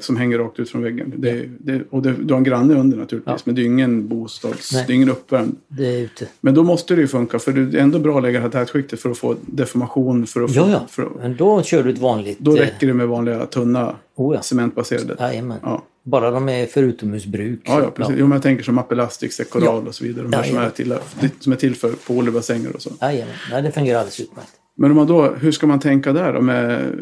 som 0.00 0.16
hänger 0.16 0.38
rakt 0.38 0.58
ut 0.60 0.70
från 0.70 0.82
väggen. 0.82 1.12
Det, 1.16 1.30
är- 1.30 1.50
det, 1.58 1.82
och 1.90 2.02
det, 2.02 2.12
du 2.12 2.34
har 2.34 2.38
en 2.38 2.44
granne 2.44 2.74
under 2.74 2.96
naturligtvis. 2.98 3.32
Ja. 3.36 3.42
Men 3.44 3.54
det 3.54 3.62
är 3.62 3.64
ingen 3.66 4.08
bostads... 4.08 4.72
Nej. 4.72 4.84
Det 4.86 4.92
är 4.92 4.94
ingen 4.94 5.10
uppvärmd. 5.10 5.56
Det 5.68 5.86
är 5.86 5.98
ute. 6.00 6.26
Men 6.40 6.54
då 6.54 6.62
måste 6.62 6.94
det 6.94 7.00
ju 7.00 7.06
funka. 7.06 7.38
För 7.38 7.52
det 7.52 7.78
är 7.78 7.82
ändå 7.82 7.98
bra 7.98 8.16
att 8.16 8.22
lägga 8.22 8.38
det 8.38 8.42
här 8.42 8.50
tätskiktet 8.64 9.00
för 9.00 9.10
att 9.10 9.18
få 9.18 9.36
deformation. 9.46 10.26
För 10.26 10.40
att 10.42 10.54
få, 10.54 10.60
Ja, 10.60 10.70
ja. 10.70 10.86
För, 10.88 11.02
att- 11.02 11.16
Men 11.20 11.36
då 11.36 11.62
kör 11.62 11.82
du 11.82 11.90
ett 11.90 11.98
vanligt... 11.98 12.38
då 12.38 12.56
eh, 12.56 12.60
räcker 12.60 12.86
det 12.86 12.94
med 12.94 13.08
vanliga 13.08 13.46
tunna 13.46 13.94
Oh 14.16 14.34
ja. 14.34 14.42
cementbaserade. 14.42 15.16
Jajamän. 15.18 15.58
Ja. 15.62 15.82
Bara 16.02 16.30
de 16.30 16.48
är 16.48 16.66
för 16.66 16.82
utomhusbruk. 16.82 17.60
Ja, 17.64 17.82
ja, 17.82 17.90
precis. 17.90 18.14
Jo, 18.18 18.26
men 18.26 18.32
jag 18.36 18.42
tänker 18.42 18.64
som 18.64 18.78
Appelastic, 18.78 19.34
Secoral 19.36 19.64
Ja. 19.64 19.88
och 19.88 19.94
så 19.94 20.04
vidare. 20.04 20.26
De 20.26 20.32
Ja, 20.32 20.44
som, 20.44 20.56
ja. 20.56 20.62
är 20.62 20.70
till, 20.70 20.94
som 21.40 21.52
är 21.52 21.56
till 21.56 21.74
för 21.76 21.92
poolbassänger 21.92 22.74
och 22.76 22.82
så. 22.82 22.90
Jajamän. 23.00 23.34
Nej, 23.50 23.62
det 23.62 23.72
fungerar 23.72 23.98
alldeles 23.98 24.20
utmärkt. 24.20 24.50
Men 24.74 24.90
om 24.90 24.96
man 24.96 25.06
då, 25.06 25.30
hur 25.30 25.52
ska 25.52 25.66
man 25.66 25.80
tänka 25.80 26.12
där 26.12 26.32
då? 26.32 26.40
Med, 26.40 26.92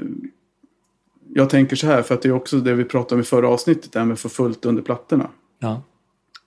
jag 1.34 1.50
tänker 1.50 1.76
så 1.76 1.86
här, 1.86 2.02
för 2.02 2.14
att 2.14 2.22
det 2.22 2.28
är 2.28 2.32
också 2.32 2.56
det 2.56 2.74
vi 2.74 2.84
pratade 2.84 3.14
om 3.14 3.20
i 3.20 3.24
förra 3.24 3.48
avsnittet, 3.48 3.92
det 3.92 3.98
här 3.98 4.06
med 4.06 4.12
att 4.14 4.20
få 4.20 4.28
fullt 4.28 4.64
under 4.66 4.82
plattorna. 4.82 5.30
Ja. 5.60 5.82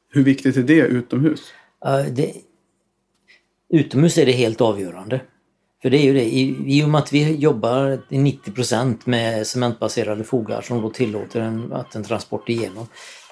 Hur 0.10 0.24
viktigt 0.24 0.58
är 0.58 0.64
det 0.64 0.74
utomhus? 0.80 1.42
Ja, 1.82 2.04
det, 2.12 2.34
utomhus 3.70 4.18
är 4.18 4.26
det 4.26 4.32
helt 4.32 4.62
avgörande. 4.62 5.22
För 5.82 5.90
det 5.90 5.98
är 5.98 6.04
ju 6.04 6.14
det, 6.14 6.24
i, 6.24 6.58
i 6.68 6.84
och 6.84 6.90
med 6.90 7.00
att 7.00 7.14
vi 7.14 7.36
jobbar 7.36 8.00
till 8.10 8.18
90% 8.18 8.98
med 9.06 9.48
cementbaserade 9.48 10.24
fogar 10.24 10.62
som 10.62 10.82
då 10.82 10.90
tillåter 10.90 11.42
en 11.42 11.70
vattentransport 11.70 12.50
igenom. 12.50 12.88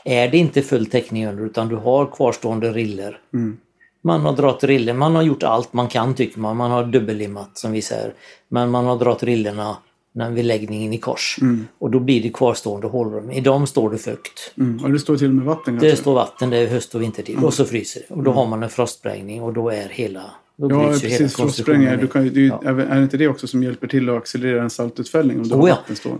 Är 0.05 0.27
det 0.27 0.37
inte 0.37 0.61
full 0.61 0.85
täckning 0.85 1.27
under 1.27 1.45
utan 1.45 1.67
du 1.67 1.75
har 1.75 2.05
kvarstående 2.05 2.71
riller. 2.71 3.19
Mm. 3.33 3.57
Man 4.01 4.21
har 4.21 4.33
dragit 4.33 4.63
riller, 4.63 4.93
man 4.93 5.15
har 5.15 5.23
gjort 5.23 5.43
allt 5.43 5.73
man 5.73 5.87
kan 5.87 6.13
tycker 6.13 6.39
man. 6.39 6.57
Man 6.57 6.71
har 6.71 6.83
dubbellimmat 6.83 7.57
som 7.57 7.71
vi 7.71 7.81
säger. 7.81 8.13
Men 8.47 8.71
man 8.71 8.85
har 8.85 8.97
dragit 8.97 9.23
rillerna 9.23 9.77
när 10.11 10.31
vid 10.31 10.45
läggningen 10.45 10.93
i 10.93 10.97
kors. 10.97 11.37
Och 11.79 11.91
då 11.91 11.99
blir 11.99 12.23
det 12.23 12.29
kvarstående 12.29 12.87
hålrum. 12.87 13.31
I 13.31 13.41
dem 13.41 13.67
står 13.67 13.89
det 13.89 13.97
fukt. 13.97 14.53
Mm. 14.57 14.83
Och 14.83 14.91
det 14.91 14.99
står 14.99 15.17
till 15.17 15.27
och 15.27 15.33
med 15.33 15.45
vatten 15.45 15.75
Det 15.75 15.79
kanske? 15.81 16.01
står 16.01 16.13
vatten, 16.13 16.49
det 16.49 16.57
är 16.57 16.67
höst 16.67 16.95
och 16.95 17.01
vintertid 17.01 17.43
och 17.43 17.53
så 17.53 17.65
fryser 17.65 18.01
det. 18.07 18.15
Och 18.15 18.23
då 18.23 18.31
har 18.31 18.45
man 18.45 18.63
en 18.63 18.69
frostsprängning 18.69 19.41
och 19.41 19.53
då 19.53 19.69
är 19.69 19.89
hela... 19.89 20.23
Då 20.57 20.71
Ja, 20.71 20.89
precis. 20.89 21.35
Frostsprängningar. 21.35 21.97
Du 21.97 22.07
kan, 22.07 22.25
Ja. 22.25 22.59
är 22.63 22.95
det 22.95 23.03
inte 23.03 23.17
det 23.17 23.27
också 23.27 23.47
som 23.47 23.63
hjälper 23.63 23.87
till 23.87 24.09
att 24.09 24.17
accelerera 24.17 24.63
en 24.63 24.69
saltutfällning 24.69 25.37
om 25.39 25.47
du 25.47 25.55
Oh 25.55 25.69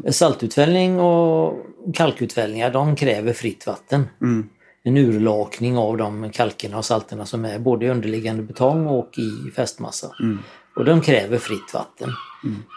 ja. 0.03 0.11
Saltutfällning 0.11 0.99
och 0.99 1.65
kalkutfällningar, 1.93 2.71
de 2.71 2.95
kräver 2.95 3.33
fritt 3.33 3.67
vatten. 3.67 4.03
Mm. 4.21 4.49
En 4.83 4.97
urlakning 4.97 5.77
av 5.77 5.97
de 5.97 6.31
kalkerna 6.31 6.77
och 6.77 6.85
salterna 6.85 7.25
som 7.25 7.45
är 7.45 7.59
både 7.59 7.85
i 7.85 7.89
underliggande 7.89 8.43
betong 8.43 8.87
och 8.87 9.09
i 9.17 9.51
fästmassa. 9.51 10.11
Mm. 10.21 10.39
Och 10.75 10.85
de 10.85 11.01
kräver 11.01 11.37
fritt 11.37 11.73
vatten. 11.73 12.09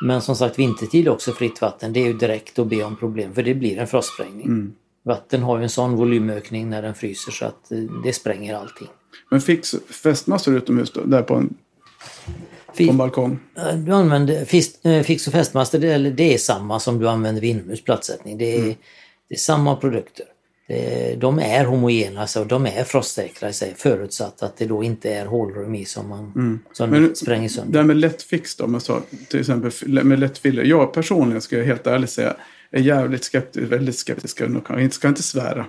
Men 0.03 0.23
som 0.23 0.37
sagt 0.37 0.59
vintertid 0.59 1.09
också 1.09 1.33
fritt 1.33 1.61
vatten. 1.61 1.93
Det 1.93 2.01
är 2.01 2.07
ju 2.07 2.13
direkt 2.13 2.59
att 2.59 2.67
be 2.67 2.83
om 2.83 2.97
problem 2.97 3.35
för 3.35 3.43
det 3.43 3.55
blir 3.55 3.79
en 3.79 3.87
frostsprängning. 3.87 4.47
Mm. 4.47 4.73
Vatten 5.03 5.43
har 5.43 5.57
ju 5.57 5.63
en 5.63 5.69
sån 5.69 5.97
volymökning 5.97 6.71
när 6.71 6.83
den 6.83 6.95
fryser 6.95 7.33
så 7.33 7.45
att 7.45 7.73
eh, 7.73 7.79
det 8.05 8.13
spränger 8.13 8.55
allting. 8.55 8.89
Men 9.31 9.41
fix 9.41 9.75
fästmassor 9.91 10.57
utomhus 10.57 10.93
då? 10.93 11.01
Där 11.05 11.23
på 11.23 11.35
en, 11.35 11.55
på 12.77 12.83
en 12.83 12.97
balkong? 12.97 13.39
Du 13.87 13.93
använder 13.93 14.45
fix, 14.45 14.85
eh, 14.85 15.03
fix 15.03 15.27
och 15.27 15.33
fästmaster, 15.33 15.79
det, 15.79 15.99
det 16.11 16.35
är 16.35 16.39
samma 16.39 16.81
som 16.81 16.99
du 16.99 17.09
använder 17.09 17.41
vid 17.41 17.51
inomhusplattsättning. 17.51 18.39
Det 18.39 18.55
är, 18.55 18.59
Mm. 18.59 18.75
det 19.29 19.35
är 19.35 19.39
samma 19.39 19.77
produkter. 19.77 20.27
Det, 20.69 21.15
de 21.21 21.39
är 21.39 21.65
homogena, 21.65 22.27
så 22.27 22.45
de 22.45 22.67
är 22.67 22.85
frostsäkra 22.85 23.49
i 23.49 23.53
sig 23.53 23.75
förutsatt 23.77 24.43
att 24.43 24.57
det 24.57 24.65
då 24.67 24.83
inte 24.83 25.11
är 25.15 25.27
hålrum 25.27 25.75
i 25.75 25.85
som, 25.85 26.09
man, 26.09 26.61
som 26.73 26.89
Mm. 26.89 27.03
Men 27.03 27.17
spränger 27.17 27.49
sönder. 27.49 27.73
Det 27.73 27.79
här 27.79 27.87
med 27.87 27.97
lättfix 27.97 28.57
då, 28.57 28.65
om 28.65 28.73
jag 28.73 28.83
sa, 28.83 29.03
till 29.29 29.41
exempel 29.41 29.73
med 30.05 30.19
lättfiller. 30.19 30.65
Jag 30.65 30.93
personligen 30.93 31.41
ska 31.41 31.59
jag 31.59 31.65
helt 31.65 31.87
ärligt 31.87 32.11
säga 32.11 32.37
är 32.71 32.81
jävligt 32.81 33.25
skeptisk, 33.25 33.73
väldigt 33.73 33.99
skeptisk, 33.99 34.41
jag 34.41 34.93
ska 34.93 35.09
inte 35.09 35.23
svära. 35.23 35.67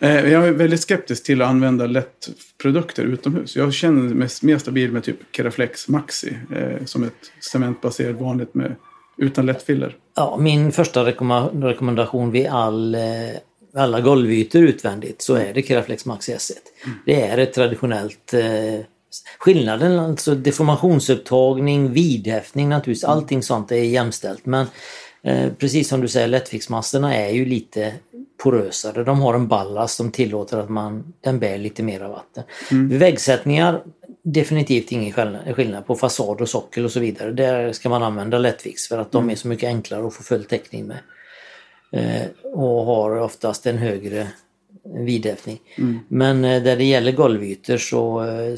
Eh, 0.00 0.32
Jag 0.32 0.48
är 0.48 0.52
väldigt 0.52 0.80
skeptisk 0.80 1.24
till 1.24 1.42
att 1.42 1.48
använda 1.48 1.86
lättprodukter 1.86 3.02
utomhus. 3.04 3.56
Jag 3.56 3.72
känner 3.72 4.14
mig 4.14 4.28
mer 4.42 4.58
stabil 4.58 4.92
med 4.92 5.04
typ 5.04 5.16
Keraflex 5.36 5.88
Maxi 5.88 6.36
eh, 6.56 6.84
som 6.84 7.02
ett 7.04 7.12
cementbaserat 7.52 8.16
vanligt 8.20 8.54
med, 8.54 8.74
utan 9.16 9.46
lättfiller. 9.46 9.96
Ja, 10.16 10.36
min 10.40 10.72
första 10.72 11.04
rekommenda- 11.04 11.50
rekommendation 11.68 12.30
vid 12.30 12.46
all, 12.46 12.94
eh, 12.94 13.00
alla 13.74 14.00
golvytor 14.00 14.62
utvändigt 14.62 15.22
så 15.22 15.34
är 15.34 15.54
det 15.54 15.62
Keraflex 15.62 16.04
Max 16.06 16.28
S1. 16.28 16.52
Det 17.06 17.22
är 17.22 17.38
ett 17.38 17.52
traditionellt 17.52 18.34
eh, 18.34 18.80
Skillnaden 19.38 19.98
alltså 19.98 20.34
deformationsupptagning, 20.34 21.92
vidhäftning 21.92 22.68
naturligtvis, 22.68 23.04
allting 23.04 23.42
sånt 23.42 23.72
är 23.72 23.76
jämställt. 23.76 24.46
Men 24.46 24.66
eh, 25.22 25.52
precis 25.58 25.88
som 25.88 26.00
du 26.00 26.08
säger, 26.08 26.28
lättfixmasterna 26.28 27.14
är 27.14 27.30
ju 27.30 27.44
lite 27.44 27.92
porösare. 28.42 29.04
De 29.04 29.20
har 29.20 29.34
en 29.34 29.48
ballast 29.48 29.96
som 29.96 30.10
tillåter 30.10 30.58
att 30.58 30.68
man, 30.68 31.12
den 31.20 31.38
bär 31.38 31.58
lite 31.58 31.82
mer 31.82 32.00
vatten. 32.00 32.44
Vid 32.70 32.98
väggsättningar 32.98 33.82
definitivt 34.22 34.92
ingen 34.92 35.12
skillnad, 35.54 35.86
på 35.86 35.94
fasad 35.94 36.40
och 36.40 36.48
sockel 36.48 36.84
och 36.84 36.92
så 36.92 37.00
vidare. 37.00 37.32
Där 37.32 37.72
ska 37.72 37.88
man 37.88 38.02
använda 38.02 38.38
lättfix 38.38 38.88
för 38.88 38.98
att 38.98 39.12
de 39.12 39.30
är 39.30 39.34
så 39.34 39.48
mycket 39.48 39.68
enklare 39.68 40.06
att 40.06 40.14
få 40.14 40.22
full 40.22 40.44
täckning 40.44 40.86
med. 40.86 40.98
Eh, 41.92 42.26
och 42.52 42.84
har 42.84 43.18
oftast 43.18 43.66
en 43.66 43.78
högre 43.78 44.28
vidhäftning. 44.96 45.60
Men 46.08 46.44
eh, 46.44 46.62
där 46.62 46.76
det 46.76 46.84
gäller 46.84 47.12
golvytor 47.12 47.76
så 47.76 48.24
eh, 48.24 48.54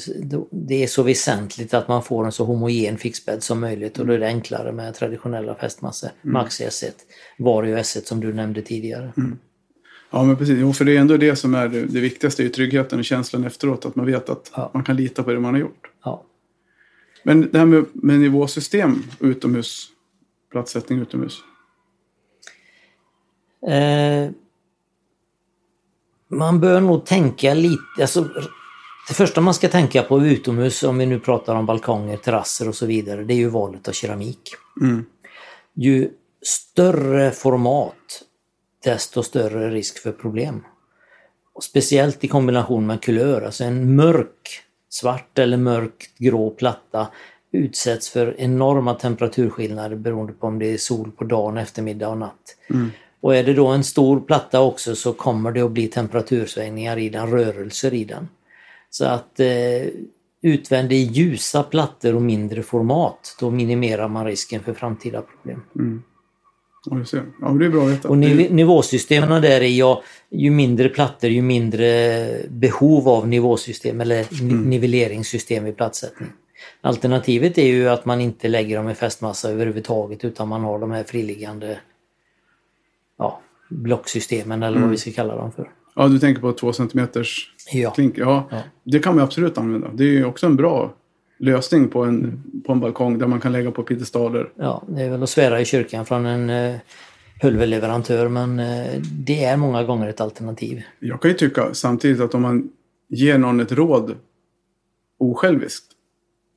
det 0.50 0.82
är 0.82 0.86
så 0.86 1.02
väsentligt 1.02 1.74
att 1.74 1.88
man 1.88 2.02
får 2.02 2.24
en 2.24 2.32
så 2.32 2.44
homogen 2.44 2.98
fixbädd 2.98 3.42
som 3.42 3.60
möjligt 3.60 3.98
och 3.98 4.06
då 4.06 4.12
är 4.12 4.18
det 4.18 4.26
enklare 4.26 4.72
med 4.72 4.94
traditionella 4.94 5.54
fästmassor. 5.54 6.10
Max 6.22 6.60
S1, 6.60 6.90
Vario 7.38 7.76
S1 7.76 8.04
som 8.04 8.20
du 8.20 8.32
nämnde 8.32 8.62
tidigare. 8.62 9.12
Ja, 10.12 10.22
men 10.22 10.36
precis. 10.36 10.58
Jo, 10.58 10.72
för 10.72 10.84
det 10.84 10.96
är 10.96 11.00
ändå 11.00 11.16
det 11.16 11.36
som 11.36 11.54
är 11.54 11.68
det, 11.68 11.80
det 11.86 12.00
viktigaste, 12.00 12.44
är 12.44 12.48
tryggheten 12.48 12.98
och 12.98 13.04
känslan 13.04 13.44
efteråt. 13.44 13.86
Att 13.86 13.96
man 13.96 14.06
vet 14.06 14.28
att 14.28 14.50
Ja. 14.54 14.70
man 14.74 14.84
kan 14.84 14.96
lita 14.96 15.22
på 15.22 15.30
det 15.32 15.40
man 15.40 15.54
har 15.54 15.60
gjort. 15.60 15.90
Ja. 16.04 16.24
Men 17.22 17.50
det 17.52 17.58
här 17.58 17.66
med, 17.66 17.84
med 17.92 18.20
nivåsystem 18.20 19.02
utomhus, 19.20 19.86
platssättning 20.52 20.98
utomhus. 20.98 21.38
Eh, 23.66 24.30
man 26.30 26.60
bör 26.60 26.80
nog 26.80 27.04
tänka 27.04 27.54
lite, 27.54 27.82
alltså 28.00 28.28
det 29.08 29.14
första 29.14 29.40
man 29.40 29.54
ska 29.54 29.68
tänka 29.68 30.02
på 30.02 30.22
utomhus, 30.22 30.82
om 30.82 30.98
vi 30.98 31.06
nu 31.06 31.20
pratar 31.20 31.54
om 31.54 31.66
balkonger, 31.66 32.16
terrasser 32.16 32.68
och 32.68 32.74
så 32.74 32.86
vidare, 32.86 33.24
det 33.24 33.34
är 33.34 33.38
ju 33.38 33.48
valet 33.48 33.88
av 33.88 33.92
keramik. 33.92 34.54
Mm. 34.80 35.04
Ju 35.74 36.10
större 36.42 37.30
format, 37.30 38.22
desto 38.84 39.22
större 39.22 39.70
risk 39.70 39.98
för 39.98 40.12
problem. 40.12 40.64
speciellt 41.62 42.24
i 42.24 42.28
kombination 42.28 42.86
med 42.86 43.02
kulör, 43.02 43.42
alltså 43.42 43.64
en 43.64 43.96
mörk 43.96 44.62
svart 44.88 45.38
eller 45.38 45.56
mörkt 45.56 46.18
grå 46.18 46.50
platta 46.50 47.08
utsätts 47.52 48.10
för 48.10 48.40
enorma 48.40 48.94
temperaturskillnader 48.94 49.96
beroende 49.96 50.32
på 50.32 50.46
om 50.46 50.58
det 50.58 50.66
är 50.66 50.78
sol 50.78 51.10
på 51.10 51.24
dagen, 51.24 51.58
eftermiddag 51.58 52.08
och 52.08 52.18
natt. 52.18 52.56
Mm. 52.70 52.90
Och 53.20 53.36
är 53.36 53.44
det 53.44 53.54
då 53.54 53.66
en 53.66 53.84
stor 53.84 54.20
platta 54.20 54.60
också 54.60 54.94
så 54.96 55.12
kommer 55.12 55.52
det 55.52 55.60
att 55.60 55.70
bli 55.70 55.86
temperatursvängningar 55.86 56.98
i 56.98 57.08
den, 57.08 57.30
rörelser 57.30 57.94
i 57.94 58.04
den. 58.04 58.28
Så 58.90 59.04
att 59.04 59.40
eh, 59.40 59.46
utvändigt 60.42 61.16
ljusa 61.16 61.62
plattor 61.62 62.14
och 62.14 62.22
mindre 62.22 62.62
format, 62.62 63.36
då 63.40 63.50
minimerar 63.50 64.08
man 64.08 64.26
risken 64.26 64.62
för 64.62 64.72
framtida 64.74 65.22
problem. 65.22 65.62
Mm. 65.76 66.02
Ja, 66.86 67.04
ser. 67.04 67.24
Ja, 67.40 67.48
det 67.48 67.64
är 67.64 67.70
bra 67.70 67.82
att 67.82 67.90
veta. 67.90 68.08
Och 68.08 68.18
niv 68.18 68.54
nivåsystemen 68.54 69.42
där 69.42 69.60
är 69.60 69.78
ja, 69.78 70.02
ju 70.30 70.50
mindre 70.50 70.88
plattor 70.88 71.30
ju 71.30 71.42
mindre 71.42 72.28
behov 72.48 73.08
av 73.08 73.28
nivåsystem 73.28 74.00
eller 74.00 74.26
Mm. 74.40 74.70
nivelleringssystem 74.70 75.64
vid 75.64 75.76
plattsättning. 75.76 76.28
Alternativet 76.80 77.58
är 77.58 77.66
ju 77.66 77.88
att 77.88 78.04
man 78.04 78.20
inte 78.20 78.48
lägger 78.48 78.76
dem 78.76 78.88
i 78.88 78.94
fästmassa 78.94 79.50
överhuvudtaget 79.50 80.24
utan 80.24 80.48
man 80.48 80.64
har 80.64 80.78
de 80.78 80.90
här 80.90 81.04
friliggande 81.04 81.78
blocksystemen 83.70 84.62
eller 84.62 84.76
Mm. 84.76 84.82
vad 84.82 84.90
vi 84.90 84.96
ska 84.96 85.10
kalla 85.12 85.36
dem 85.36 85.52
för. 85.52 85.70
Ja, 85.94 86.08
du 86.08 86.18
tänker 86.18 86.40
på 86.42 86.52
två 86.52 86.72
centimeters 86.72 87.54
Ja. 87.72 87.90
klink. 87.90 88.18
Ja, 88.18 88.48
Ja. 88.50 88.62
det 88.84 88.98
kan 88.98 89.14
man 89.14 89.24
absolut 89.24 89.58
använda. 89.58 89.90
Det 89.94 90.04
är 90.04 90.08
ju 90.08 90.24
också 90.24 90.46
en 90.46 90.56
bra 90.56 90.94
lösning 91.38 91.88
på 91.88 92.04
en, 92.04 92.42
på 92.66 92.72
en 92.72 92.80
balkong 92.80 93.18
där 93.18 93.26
man 93.26 93.40
kan 93.40 93.52
lägga 93.52 93.70
på 93.70 93.82
piedestaler. 93.82 94.52
ja, 94.56 94.82
det 94.88 95.02
är 95.02 95.10
väl 95.10 95.22
att 95.22 95.30
svära 95.30 95.60
i 95.60 95.64
kyrkan 95.64 96.06
från 96.06 96.26
en 96.26 96.50
eh, 96.50 96.76
pulverleverantör 97.40 98.28
men 98.28 98.58
eh, 98.58 99.00
det 99.12 99.44
är 99.44 99.56
många 99.56 99.84
gånger 99.84 100.08
ett 100.08 100.20
alternativ. 100.20 100.82
Jag 100.98 101.22
kan 101.22 101.30
ju 101.30 101.36
tycka 101.36 101.74
samtidigt 101.74 102.20
att 102.20 102.34
om 102.34 102.42
man 102.42 102.68
ger 103.08 103.38
någon 103.38 103.60
ett 103.60 103.72
råd 103.72 104.14
osjälviskt 105.18 105.86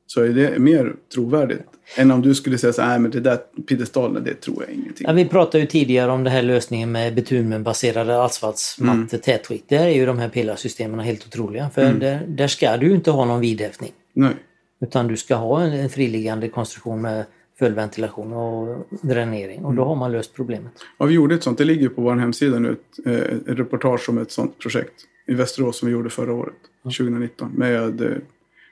så 0.07 0.21
är 0.21 0.29
det 0.29 0.59
mer 0.59 0.95
trovärdigt 1.13 1.67
än 1.97 2.11
om 2.11 2.21
du 2.21 2.35
skulle 2.35 2.57
säga 2.57 2.73
så 2.73 2.81
här, 2.81 2.89
"Nej, 2.89 2.99
men 2.99 3.11
det 3.11 3.19
där 3.19 3.37
piedestalen, 3.67 4.23
det 4.23 4.33
tror 4.33 4.63
jag 4.67 4.75
ingenting. 4.75 5.07
Ja, 5.07 5.13
vi 5.13 5.25
pratade 5.25 5.59
ju 5.59 5.65
tidigare 5.65 6.11
om 6.11 6.23
den 6.23 6.33
här 6.33 6.41
lösningen 6.41 6.91
med 6.91 7.15
bitumenbaserade 7.15 8.23
asfaltsmattor, 8.23 9.17
tätskikt. 9.17 9.69
Där 9.69 9.85
är 9.85 9.89
ju 9.89 10.05
de 10.05 10.17
här 10.19 10.29
pillarsystemen 10.29 10.99
helt 10.99 11.27
otroliga. 11.27 11.69
För 11.69 11.93
där, 11.93 12.19
där 12.27 12.47
ska 12.47 12.77
du 12.77 12.93
inte 12.95 13.11
ha 13.11 13.25
någon 13.25 13.41
vidhäftning. 13.41 13.91
Nej. 14.13 14.33
Utan 14.81 15.07
du 15.07 15.17
ska 15.17 15.35
ha 15.35 15.61
en, 15.61 15.73
en 15.73 15.89
friliggande 15.89 16.49
konstruktion 16.49 17.01
med 17.01 17.25
full 17.59 17.73
ventilation 17.73 18.33
och 18.33 18.87
dränering. 19.01 19.65
Och 19.65 19.73
då 19.73 19.85
har 19.85 19.95
man 19.95 20.11
löst 20.11 20.33
problemet. 20.33 20.71
Ja, 20.97 21.05
vi 21.05 21.13
gjorde 21.13 21.35
ett 21.35 21.43
sånt. 21.43 21.57
Det 21.57 21.65
ligger 21.65 21.89
på 21.89 22.01
vår 22.01 22.15
hemsida 22.15 22.59
nu. 22.59 22.71
Ett, 22.71 23.07
eh, 23.07 23.13
ett 23.13 23.59
reportage 23.59 24.09
om 24.09 24.17
ett 24.17 24.31
sånt 24.31 24.59
projekt 24.59 24.93
i 25.27 25.33
Västerås 25.33 25.77
som 25.77 25.87
vi 25.87 25.91
gjorde 25.91 26.09
förra 26.09 26.33
året, 26.33 26.53
2019. 26.83 27.51
Med 27.55 28.01
eh, 28.01 28.07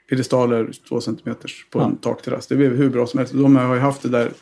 piedestaler 0.08 0.70
två 0.88 1.00
centimeters 1.00 1.66
på 1.70 1.80
en 1.80 1.96
takterrass. 1.96 2.46
Det 2.46 2.56
blev 2.56 2.76
hur 2.76 2.90
bra 2.90 3.06
som 3.06 3.18
helst. 3.18 3.34
De 3.34 3.56
har 3.56 3.74
ju 3.74 3.80
haft 3.80 4.02
det 4.02 4.08
där 4.08 4.32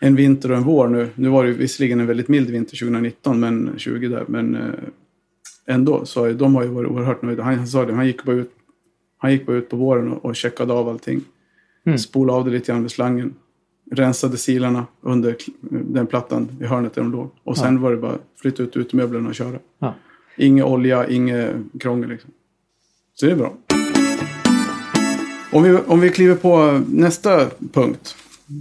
en 0.00 0.16
vinter 0.16 0.50
och 0.50 0.56
en 0.56 0.62
vår 0.62 0.88
nu. 0.88 1.08
Nu 1.14 1.28
var 1.28 1.44
det 1.44 1.52
visserligen 1.52 2.00
en 2.00 2.06
väldigt 2.06 2.28
mild 2.28 2.50
vinter 2.50 2.76
2019, 2.76 3.40
men 3.40 3.72
20 3.76 4.08
där. 4.08 4.24
Men 4.28 4.54
eh, 4.54 4.62
ändå, 5.66 6.04
så 6.04 6.32
de 6.32 6.54
har 6.54 6.62
ju 6.62 6.68
varit 6.68 6.90
oerhört 6.90 7.22
nöjda. 7.22 7.42
Han, 7.42 7.54
han 7.54 7.66
sa 7.66 7.84
det, 7.84 7.94
han 7.94 8.06
gick 8.06 8.24
bara 8.24 8.36
ut, 8.36 8.50
han 9.18 9.32
gick 9.32 9.46
bara 9.46 9.56
ut 9.56 9.68
på 9.68 9.76
våren 9.76 10.12
och, 10.12 10.24
och 10.24 10.36
checkade 10.36 10.72
av 10.72 10.88
allting. 10.88 11.20
Mm. 11.86 11.98
Spolade 11.98 12.38
av 12.38 12.44
det 12.44 12.50
lite 12.50 12.72
grann 12.72 12.82
med 12.82 12.90
slangen. 12.90 13.34
Rensade 13.90 14.36
silarna 14.36 14.86
under 15.00 15.36
den 15.70 16.06
plattan 16.06 16.48
i 16.60 16.64
hörnet 16.64 16.94
där 16.94 17.02
de 17.02 17.12
låg. 17.12 17.30
Och 17.44 17.58
sen 17.58 17.80
var 17.80 17.90
det 17.90 17.96
bara 17.96 18.18
flytta 18.36 18.62
ut 18.62 18.76
utemöblerna 18.76 19.28
och 19.28 19.34
köra. 19.34 19.58
Ja. 19.78 19.94
Inget 20.36 20.64
olja, 20.64 21.08
inget 21.08 21.56
krångel 21.80 22.08
liksom. 22.08 22.30
Så 23.14 23.26
det 23.26 23.32
är 23.32 23.36
bra. 23.36 23.56
Om 25.52 25.62
vi, 25.62 25.78
om 25.86 26.00
vi 26.00 26.10
kliver 26.10 26.34
på 26.34 26.82
nästa 26.88 27.46
punkt. 27.72 28.16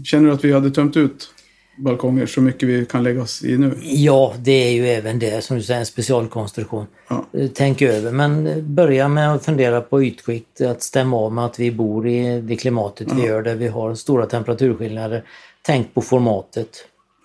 Känner 0.05 0.27
du 0.27 0.33
att 0.33 0.45
vi 0.45 0.53
hade 0.53 0.71
tömt 0.71 0.97
ut 0.97 1.29
balkonger 1.77 2.25
så 2.25 2.41
mycket 2.41 2.69
vi 2.69 2.85
kan 2.85 3.03
lägga 3.03 3.21
oss 3.21 3.43
i 3.43 3.57
nu? 3.57 3.77
Ja, 3.83 4.33
det 4.39 4.51
är 4.51 4.71
ju 4.71 4.87
även 4.87 5.19
det 5.19 5.43
som 5.43 5.57
du 5.57 5.63
säger, 5.63 5.79
en 5.79 5.85
specialkonstruktion. 5.85 6.85
Ja. 7.09 7.25
Eh, 7.33 7.49
Tänk 7.53 7.81
över, 7.81 8.11
men 8.11 8.47
eh, 8.47 8.57
börja 8.57 9.07
med 9.07 9.33
att 9.33 9.45
fundera 9.45 9.81
på 9.81 10.03
ytskikt, 10.03 10.61
att 10.61 10.83
stämma 10.83 11.17
av 11.17 11.33
med 11.33 11.45
att 11.45 11.59
vi 11.59 11.71
bor 11.71 12.07
i 12.07 12.41
det 12.41 12.55
klimatet 12.55 13.07
vi 13.11 13.25
gör 13.25 13.41
där 13.41 13.55
vi 13.55 13.67
har 13.67 13.95
stora 13.95 14.25
temperaturskillnader. 14.25 15.23
Tänk 15.61 15.93
på 15.93 16.01
formatet. 16.01 16.69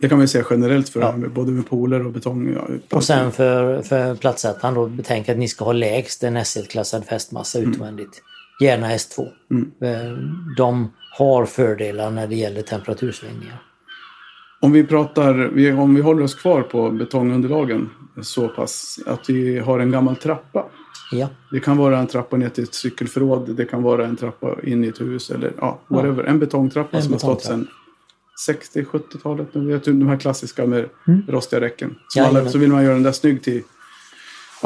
Det 0.01 0.09
kan 0.09 0.21
vi 0.21 0.29
säga 0.29 0.45
generellt 0.51 0.89
för 0.89 1.13
med 1.13 1.31
både 1.31 1.53
med 1.53 1.69
pooler 1.69 2.07
och 2.07 2.13
betong. 2.13 2.53
Ja, 2.55 2.97
Och 2.97 3.05
sen 3.05 3.33
för, 3.33 3.83
för 3.83 4.15
plattsättaren 4.15 4.75
då, 4.75 4.87
betänk 4.87 5.29
att 5.29 5.39
ni 5.39 5.49
ska 5.49 5.65
ha 5.65 5.73
lägst 5.73 6.25
en 6.25 6.45
SL-klassad 6.45 7.05
fästmassa 7.05 7.59
utvändigt. 7.59 8.23
Gärna 8.61 8.89
S2. 8.89 9.29
Mm. 9.51 9.73
Eh, 9.81 10.19
De 10.57 10.93
har 11.19 11.47
fördelar 11.47 12.11
när 12.11 12.27
det 12.27 12.35
gäller 12.37 12.63
temperatursvängningar. 12.63 13.63
Om 14.61 14.73
vi 14.73 14.85
pratar, 14.85 15.47
om 15.79 15.95
vi 15.95 16.01
håller 16.01 16.23
oss 16.23 16.35
kvar 16.35 16.63
på 16.63 16.91
betongunderlagen 16.91 17.91
så 18.23 18.49
pass 18.49 18.99
att 19.07 19.31
vi 19.31 19.59
har 19.59 19.79
en 19.81 19.91
gammal 19.91 20.17
trappa. 20.17 20.65
Ja, 21.13 21.29
Det 21.53 21.61
kan 21.61 21.77
vara 21.77 21.99
en 21.99 22.07
trappa 22.07 22.37
ner 22.37 22.49
till 22.49 22.65
ett 22.65 22.75
cykelförråd. 22.75 23.57
Det 23.57 23.65
kan 23.65 23.83
vara 23.83 24.07
en 24.07 24.17
trappa 24.17 24.57
in 24.63 24.85
i 24.85 24.89
ett 24.89 25.01
hus 25.01 25.31
eller 25.31 25.53
ja, 25.61 25.81
whatever. 25.89 26.25
En 26.25 26.39
betongtrappa 26.39 26.97
En 26.97 27.03
som 27.03 27.13
har 27.13 27.19
stått 27.19 27.43
betongtrappa. 27.43 27.67
sedan 28.47 28.85
60-70-talet. 28.85 29.49
Du 29.53 29.67
vet, 29.67 29.85
De 29.85 30.09
här 30.09 30.17
klassiska 30.17 30.67
med 30.67 30.89
rostiga 31.29 31.61
räcken. 31.61 31.89
Som 32.09 32.21
Jajamän. 32.23 32.41
alla, 32.43 32.51
så 32.51 32.59
vill 32.59 32.73
man 32.73 32.85
göra 32.85 32.95
den 32.95 33.03
där 33.03 33.13
snygg 33.13 33.43
till 33.43 33.63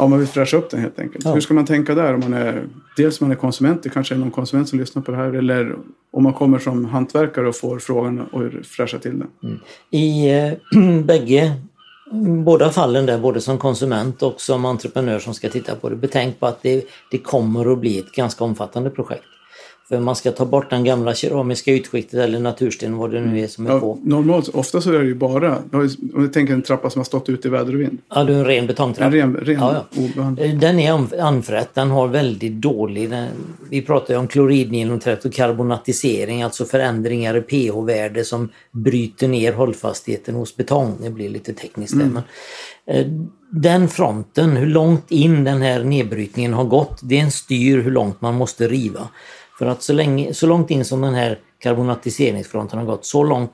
Ja, 0.01 0.07
man 0.07 0.19
vill 0.19 0.27
fräscha 0.27 0.57
upp 0.57 0.69
den 0.69 0.79
helt 0.79 0.99
enkelt. 0.99 1.25
Ja. 1.25 1.33
Hur 1.33 1.41
ska 1.41 1.53
man 1.53 1.65
tänka 1.65 1.95
där? 1.95 2.13
Om 2.13 2.19
man 2.19 2.33
är, 2.33 2.63
dels 2.97 3.21
om 3.21 3.27
man 3.27 3.37
är 3.37 3.39
konsument, 3.39 3.83
det 3.83 3.89
kanske 3.89 4.15
är 4.15 4.19
någon 4.19 4.31
konsument 4.31 4.69
som 4.69 4.79
lyssnar 4.79 5.01
på 5.01 5.11
det 5.11 5.17
här. 5.17 5.33
Eller 5.33 5.75
om 6.11 6.23
man 6.23 6.33
kommer 6.33 6.59
som 6.59 6.85
hantverkare 6.85 7.47
och 7.47 7.55
får 7.55 7.79
frågan 7.79 8.21
och 8.21 8.65
fräscha 8.65 8.99
till 8.99 9.19
den. 9.19 9.59
I 9.89 10.29
eh, 10.29 10.53
bägge, 11.03 11.53
båda 12.45 12.69
fallen 12.69 13.05
där, 13.05 13.19
både 13.19 13.41
som 13.41 13.57
konsument 13.57 14.23
och 14.23 14.41
som 14.41 14.65
entreprenör 14.65 15.19
som 15.19 15.33
ska 15.33 15.49
titta 15.49 15.75
på 15.75 15.89
det, 15.89 15.95
betänk 15.95 16.39
på 16.39 16.45
att 16.45 16.61
det, 16.61 16.85
det 17.11 17.17
kommer 17.17 17.71
att 17.73 17.79
bli 17.79 17.99
ett 17.99 18.11
ganska 18.11 18.43
omfattande 18.43 18.89
projekt. 18.89 19.23
För 19.91 19.99
man 19.99 20.15
ska 20.15 20.31
ta 20.31 20.45
bort 20.45 20.69
den 20.69 20.83
gamla 20.83 21.13
keramiska 21.15 21.71
ytskiktet 21.73 22.19
eller 22.19 22.39
natursten, 22.39 22.97
vad 22.97 23.11
det 23.11 23.21
nu 23.21 23.39
är 23.39 23.47
som 23.47 23.65
är 23.67 23.71
Ja, 23.71 23.79
på. 23.79 23.99
normalt, 24.03 24.47
ofta 24.47 24.81
så 24.81 24.93
är 24.93 24.99
det 24.99 25.05
ju 25.05 25.15
bara, 25.15 25.57
om 25.71 26.21
du 26.21 26.27
tänker 26.27 26.53
en 26.53 26.61
trappa 26.61 26.89
som 26.89 26.99
har 26.99 27.03
stått 27.05 27.29
ute 27.29 27.47
i 27.47 27.51
väder 27.51 27.73
och 27.75 27.81
vind. 27.81 27.97
Ja, 28.15 28.23
du 28.23 28.33
är 28.33 28.37
en 28.39 28.45
ren 28.45 28.57
En 28.59 28.67
betongtrappa. 28.67 29.15
ren, 29.15 29.35
ren 29.37 29.59
Ja, 29.59 29.85
obehandlad. 29.97 30.45
Eh, 30.49 30.55
Den 30.59 30.79
är 30.79 31.21
anfrätt, 31.21 31.69
den 31.73 31.91
har 31.91 32.07
väldigt 32.07 32.53
dålig... 32.53 33.09
Den, 33.09 33.27
vi 33.69 33.81
pratar 33.81 34.13
ju 34.13 34.19
om 34.19 34.27
kloridgenomträtt 34.27 35.25
och 35.25 35.33
karbonatisering, 35.33 36.43
alltså 36.43 36.65
förändringar 36.65 37.37
i 37.37 37.41
pH-värde 37.41 38.23
som 38.23 38.49
bryter 38.71 39.27
ner 39.27 39.53
hållfastheten 39.53 40.35
hos 40.35 40.55
betong. 40.57 40.97
Det 41.01 41.09
blir 41.09 41.29
lite 41.29 41.53
tekniskt 41.53 41.97
där. 41.99 42.05
Men, 42.05 42.23
eh, 42.95 43.07
den 43.53 43.87
fronten, 43.87 44.57
hur 44.57 44.65
långt 44.67 45.11
in 45.11 45.43
den 45.43 45.61
här 45.61 45.83
nedbrytningen 45.83 46.53
har 46.53 46.63
gått, 46.65 46.99
det 47.03 47.17
är 47.19 47.21
en 47.23 47.31
styr 47.31 47.77
hur 47.81 47.91
långt 47.91 48.21
man 48.21 48.35
måste 48.35 48.67
riva. 48.67 49.07
För 49.61 49.65
att 49.65 49.83
så, 49.83 49.93
länge, 49.93 50.33
så 50.33 50.47
långt 50.47 50.71
in 50.71 50.85
som 50.85 51.01
den 51.01 51.13
här 51.13 51.39
karbonatiseringsfronten 51.59 52.79
har 52.79 52.85
gått, 52.85 53.05
så 53.05 53.23
långt 53.23 53.51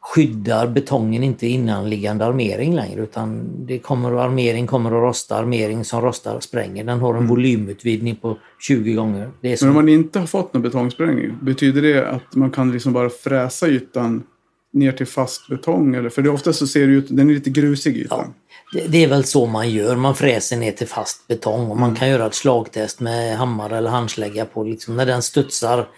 skyddar 0.00 0.66
betongen 0.66 1.22
inte 1.22 1.46
innanliggande 1.46 2.24
armering 2.24 2.74
längre 2.74 3.02
utan 3.02 3.48
det 3.66 3.78
kommer, 3.78 4.12
armering 4.12 4.66
kommer 4.66 4.90
att 4.90 5.02
rosta, 5.02 5.36
armering 5.36 5.84
som 5.84 6.00
rostar 6.00 6.40
spränger. 6.40 6.84
Den 6.84 7.00
har 7.00 7.14
en 7.14 7.26
volymutvidgning 7.26 8.16
på 8.16 8.38
20 8.60 8.92
gånger. 8.92 9.30
Men 9.40 9.68
om 9.68 9.74
man 9.74 9.88
inte 9.88 10.18
har 10.18 10.26
fått 10.26 10.54
någon 10.54 10.62
betongsprängning, 10.62 11.38
betyder 11.42 11.82
det 11.82 12.08
att 12.10 12.34
man 12.34 12.50
kan 12.50 12.72
liksom 12.72 12.92
bara 12.92 13.10
fräsa 13.10 13.68
ytan 13.68 14.22
ner 14.72 14.92
till 14.92 15.06
fast 15.06 15.48
betong? 15.48 15.94
Eller? 15.94 16.08
För 16.08 16.22
det 16.22 16.30
ofta 16.30 16.52
så 16.52 16.66
ser 16.66 16.86
det 16.86 16.92
ut, 16.92 17.06
den 17.08 17.30
är 17.30 17.34
lite 17.34 17.50
grusig 17.50 17.96
ytan. 17.96 18.34
det, 18.72 18.86
det 18.88 19.04
är 19.04 19.08
väl 19.08 19.24
så 19.24 19.46
man 19.46 19.70
gör, 19.70 19.96
man 19.96 20.14
fräser 20.14 20.56
ner 20.56 20.72
till 20.72 20.88
fast 20.88 21.28
betong 21.28 21.70
och 21.70 21.76
man 21.76 21.94
kan 21.94 22.08
göra 22.08 22.26
ett 22.26 22.34
slagtest 22.34 23.00
med 23.00 23.36
hammare 23.36 23.78
eller 23.78 23.90
handslägga 23.90 24.44
på 24.44 24.64
liksom, 24.64 24.96
när 24.96 25.06
den 25.06 25.22
studsar 25.22 25.88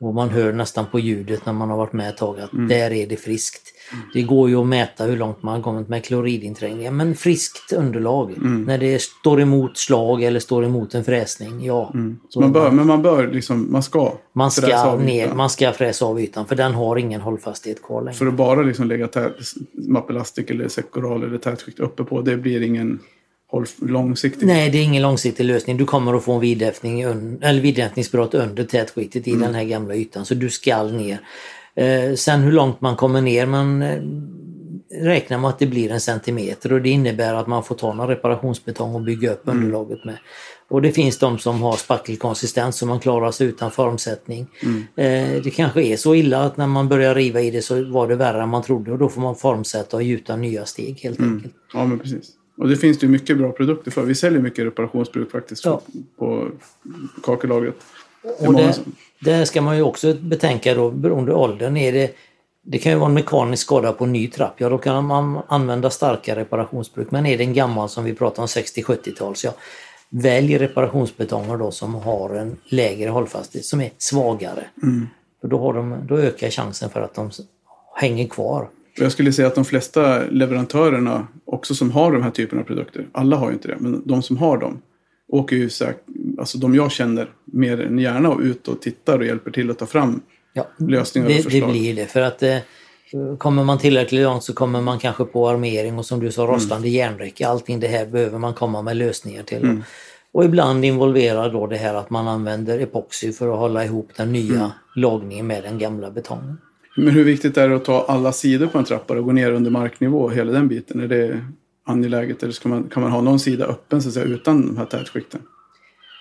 och 0.00 0.14
man 0.14 0.30
hör 0.30 0.52
nästan 0.52 0.86
på 0.86 0.98
ljudet 1.00 1.46
när 1.46 1.52
man 1.52 1.70
har 1.70 1.76
varit 1.76 1.92
med 1.92 2.08
ett 2.08 2.16
tag 2.16 2.40
att 2.40 2.50
där 2.68 2.92
är 2.92 3.06
det 3.06 3.16
friskt. 3.16 3.71
Det 4.14 4.22
går 4.22 4.48
ju 4.48 4.56
att 4.56 4.66
mäta 4.66 5.04
hur 5.04 5.16
långt 5.16 5.42
man 5.42 5.54
har 5.54 5.62
kommit 5.62 5.88
med 5.88 6.04
kloridinträngningar 6.04 6.90
men 6.90 7.14
friskt 7.14 7.72
underlag. 7.72 8.32
När 8.66 8.78
det 8.78 9.02
står 9.02 9.40
emot 9.40 9.78
slag 9.78 10.22
eller 10.22 10.40
står 10.40 10.64
emot 10.64 10.94
en 10.94 11.04
fräsning, 11.04 11.64
ja. 11.64 11.94
Så 12.28 12.40
man 12.40 12.52
bör, 12.52 12.70
men 12.70 12.86
man 12.86 13.02
bör 13.02 13.28
liksom, 13.28 13.72
man 13.72 13.82
ska 13.82 14.12
Man 14.32 14.50
ska, 14.50 14.96
ner, 14.96 15.34
man 15.34 15.50
ska 15.50 15.72
fräsa 15.72 16.04
av 16.04 16.20
ytan 16.20 16.46
för 16.46 16.56
den 16.56 16.74
har 16.74 16.96
ingen 16.96 17.20
hållfasthet 17.20 17.82
kvar 17.82 18.02
längre. 18.02 18.14
För 18.14 18.26
att 18.26 18.34
bara 18.34 18.62
liksom 18.62 18.86
lägga 18.88 19.08
tät, 19.08 19.32
mappelastik 19.72 20.50
eller 20.50 20.68
sekoral 20.68 21.22
eller 21.22 21.38
tätskikt 21.38 21.80
uppe 21.80 22.04
på, 22.04 22.20
det 22.20 22.36
blir 22.36 22.62
ingen 22.62 22.98
långsiktig. 23.80 24.46
Nej, 24.46 24.70
det 24.70 24.78
är 24.78 24.82
ingen 24.82 25.02
långsiktig 25.02 25.44
lösning. 25.44 25.76
Du 25.76 25.84
kommer 25.84 26.14
att 26.14 26.24
få 26.24 26.32
en 26.32 26.40
vidhäftning, 26.40 27.00
eller 27.00 27.60
vidhäftningsbrott 27.60 28.34
under 28.34 28.64
tätskiktet 28.64 29.28
i 29.28 29.34
den 29.34 29.54
här 29.54 29.64
gamla 29.64 29.94
ytan. 29.94 30.26
Så 30.26 30.34
du 30.34 30.50
skall 30.50 30.92
ner. 30.92 31.20
Eh, 31.74 32.14
sen 32.14 32.40
hur 32.40 32.52
långt 32.52 32.80
man 32.80 32.96
kommer 32.96 33.20
ner, 33.20 33.46
men 33.46 33.82
eh, 33.82 34.02
räknar 35.04 35.38
med 35.38 35.50
att 35.50 35.58
det 35.58 35.66
blir 35.66 35.90
en 35.92 36.00
centimeter 36.00 36.72
och 36.72 36.82
det 36.82 36.88
innebär 36.88 37.34
att 37.34 37.46
man 37.46 37.64
får 37.64 37.74
ta 37.74 37.92
någon 37.94 38.08
reparationsbetong 38.08 38.94
och 38.94 39.02
bygga 39.02 39.32
upp 39.32 39.48
Mm. 39.48 39.58
underlaget 39.64 40.04
med. 40.04 40.18
Och 40.68 40.82
det 40.82 40.92
finns 40.92 41.18
de 41.18 41.38
som 41.38 41.62
har 41.62 41.76
spackelkonsistens 41.76 42.76
så 42.76 42.86
man 42.86 43.00
klarar 43.00 43.30
sig 43.30 43.46
utan 43.46 43.70
formsättning. 43.70 44.46
Mm. 44.62 44.82
Eh, 45.36 45.42
det 45.42 45.50
kanske 45.50 45.82
är 45.82 45.96
så 45.96 46.14
illa 46.14 46.42
att 46.44 46.56
när 46.56 46.66
man 46.66 46.88
börjar 46.88 47.14
riva 47.14 47.40
i 47.40 47.50
det 47.50 47.62
så 47.62 47.84
var 47.84 48.08
det 48.08 48.16
värre 48.16 48.42
än 48.42 48.48
man 48.48 48.62
trodde 48.62 48.92
och 48.92 48.98
då 48.98 49.08
får 49.08 49.20
man 49.20 49.36
formsätta 49.36 49.96
och 49.96 50.02
gjuta 50.02 50.36
nya 50.36 50.64
steg 50.66 51.00
helt 51.02 51.18
Mm. 51.18 51.34
enkelt. 51.34 51.54
Ja, 51.74 51.84
men 51.86 51.98
precis. 51.98 52.30
Och 52.58 52.68
det 52.68 52.76
finns 52.76 52.98
det 52.98 53.06
ju 53.06 53.12
mycket 53.12 53.38
bra 53.38 53.52
produkter 53.52 53.90
för. 53.90 54.02
Vi 54.02 54.14
säljer 54.14 54.40
mycket 54.40 54.64
reparationsbruk 54.64 55.30
faktiskt 55.30 55.64
Ja. 55.64 55.80
på 56.18 56.48
kakelagret. 57.22 57.74
Och 58.38 58.54
det, 58.54 58.80
det 59.20 59.46
ska 59.46 59.62
man 59.62 59.76
ju 59.76 59.82
också 59.82 60.14
betänka 60.14 60.74
då 60.74 60.90
beroende 60.90 61.34
åldern. 61.34 61.76
Är 61.76 61.92
det, 61.92 62.14
det 62.62 62.78
kan 62.78 62.92
ju 62.92 62.98
vara 62.98 63.08
en 63.08 63.14
mekanisk 63.14 63.62
skada 63.62 63.92
på 63.92 64.04
en 64.04 64.12
ny 64.12 64.28
trapp. 64.28 64.54
Ja, 64.56 64.68
då 64.68 64.78
kan 64.78 65.04
man 65.04 65.42
använda 65.48 65.90
starka 65.90 66.36
reparationsbruk. 66.36 67.10
Men 67.10 67.26
är 67.26 67.38
det 67.38 67.44
en 67.44 67.54
gammal 67.54 67.88
som 67.88 68.04
vi 68.04 68.14
pratar 68.14 68.42
om 68.42 68.46
60-70-tals, 68.46 69.44
ja, 69.44 69.54
välj 70.10 70.58
reparationsbetonger 70.58 71.56
då 71.56 71.70
som 71.70 71.94
har 71.94 72.30
en 72.34 72.56
lägre 72.64 73.10
hållfasthet, 73.10 73.64
som 73.64 73.80
är 73.80 73.90
svagare. 73.98 74.64
Mm. 74.82 75.06
För 75.40 75.48
då, 75.48 75.58
har 75.58 75.74
de, 75.74 75.96
då 76.08 76.18
ökar 76.18 76.50
chansen 76.50 76.90
för 76.90 77.00
att 77.00 77.14
de 77.14 77.30
hänger 77.94 78.28
kvar. 78.28 78.68
Jag 78.96 79.12
skulle 79.12 79.32
säga 79.32 79.48
att 79.48 79.54
de 79.54 79.64
flesta 79.64 80.22
leverantörerna 80.30 81.26
också 81.44 81.74
som 81.74 81.90
har 81.90 82.12
de 82.12 82.22
här 82.22 82.30
typerna 82.30 82.62
av 82.62 82.66
produkter, 82.66 83.06
alla 83.12 83.36
har 83.36 83.46
ju 83.46 83.52
inte 83.52 83.68
det, 83.68 83.76
men 83.78 84.02
de 84.04 84.22
som 84.22 84.36
har 84.36 84.58
dem 84.58 84.82
åker 85.28 85.56
ju 85.56 85.70
säkert, 85.70 86.04
alltså 86.38 86.58
de 86.58 86.74
jag 86.74 86.92
känner 86.92 87.28
mer 87.44 87.80
än 87.80 87.98
gärna 87.98 88.30
och 88.30 88.40
ut 88.40 88.68
och 88.68 88.82
tittar 88.82 89.18
och 89.18 89.26
hjälper 89.26 89.50
till 89.50 89.70
att 89.70 89.78
ta 89.78 89.86
fram 89.86 90.20
Ja, 90.54 90.68
lösningar 90.78 91.26
och 91.26 91.32
det, 91.32 91.36
det 91.38 91.42
förslag. 91.42 91.70
blir 91.70 91.94
det. 91.94 92.06
För 92.06 92.20
att 92.20 92.42
eh, 92.42 92.56
kommer 93.38 93.64
man 93.64 93.78
tillräckligt 93.78 94.22
långt 94.22 94.44
så 94.44 94.52
kommer 94.54 94.80
man 94.80 94.98
kanske 94.98 95.24
på 95.24 95.48
armering 95.48 95.98
och 95.98 96.06
som 96.06 96.20
du 96.20 96.32
sa 96.32 96.42
rostande 96.46 96.88
järnräcke. 96.88 97.46
Allting 97.48 97.80
det 97.80 97.86
här 97.88 98.06
behöver 98.06 98.38
man 98.38 98.54
komma 98.54 98.82
med 98.82 98.96
lösningar 98.96 99.42
till. 99.42 99.62
Mm. 99.62 99.82
Och 100.32 100.44
ibland 100.44 100.84
involverar 100.84 101.52
då 101.52 101.66
det 101.66 101.76
här 101.76 101.94
att 101.94 102.10
man 102.10 102.28
använder 102.28 102.78
epoxy 102.78 103.32
för 103.32 103.52
att 103.52 103.58
hålla 103.58 103.84
ihop 103.84 104.08
den 104.16 104.32
nya 104.32 104.54
Mm. 104.54 104.70
lagningen 104.96 105.46
med 105.46 105.62
den 105.62 105.78
gamla 105.78 106.10
betongen. 106.10 106.58
Men 106.96 107.08
hur 107.08 107.24
viktigt 107.24 107.56
är 107.56 107.68
det 107.68 107.76
att 107.76 107.84
ta 107.84 108.04
alla 108.08 108.32
sidor 108.32 108.66
på 108.66 108.78
en 108.78 108.84
trappa 108.84 109.14
och 109.18 109.24
gå 109.24 109.32
ner 109.32 109.52
under 109.52 109.70
marknivå, 109.70 110.28
hela 110.28 110.52
den 110.52 110.68
biten? 110.68 111.00
Är 111.00 111.08
det 111.08 111.44
angeläget 111.84 112.42
eller 112.42 112.52
ska 112.52 112.68
man, 112.68 112.88
kan 112.88 113.02
man 113.02 113.12
ha 113.12 113.20
någon 113.20 113.38
sida 113.38 113.66
öppen 113.66 114.02
så 114.02 114.08
att 114.08 114.14
säga, 114.14 114.26
utan 114.26 114.66
de 114.66 114.76
här 114.76 114.84
tätskikten? 114.86 115.40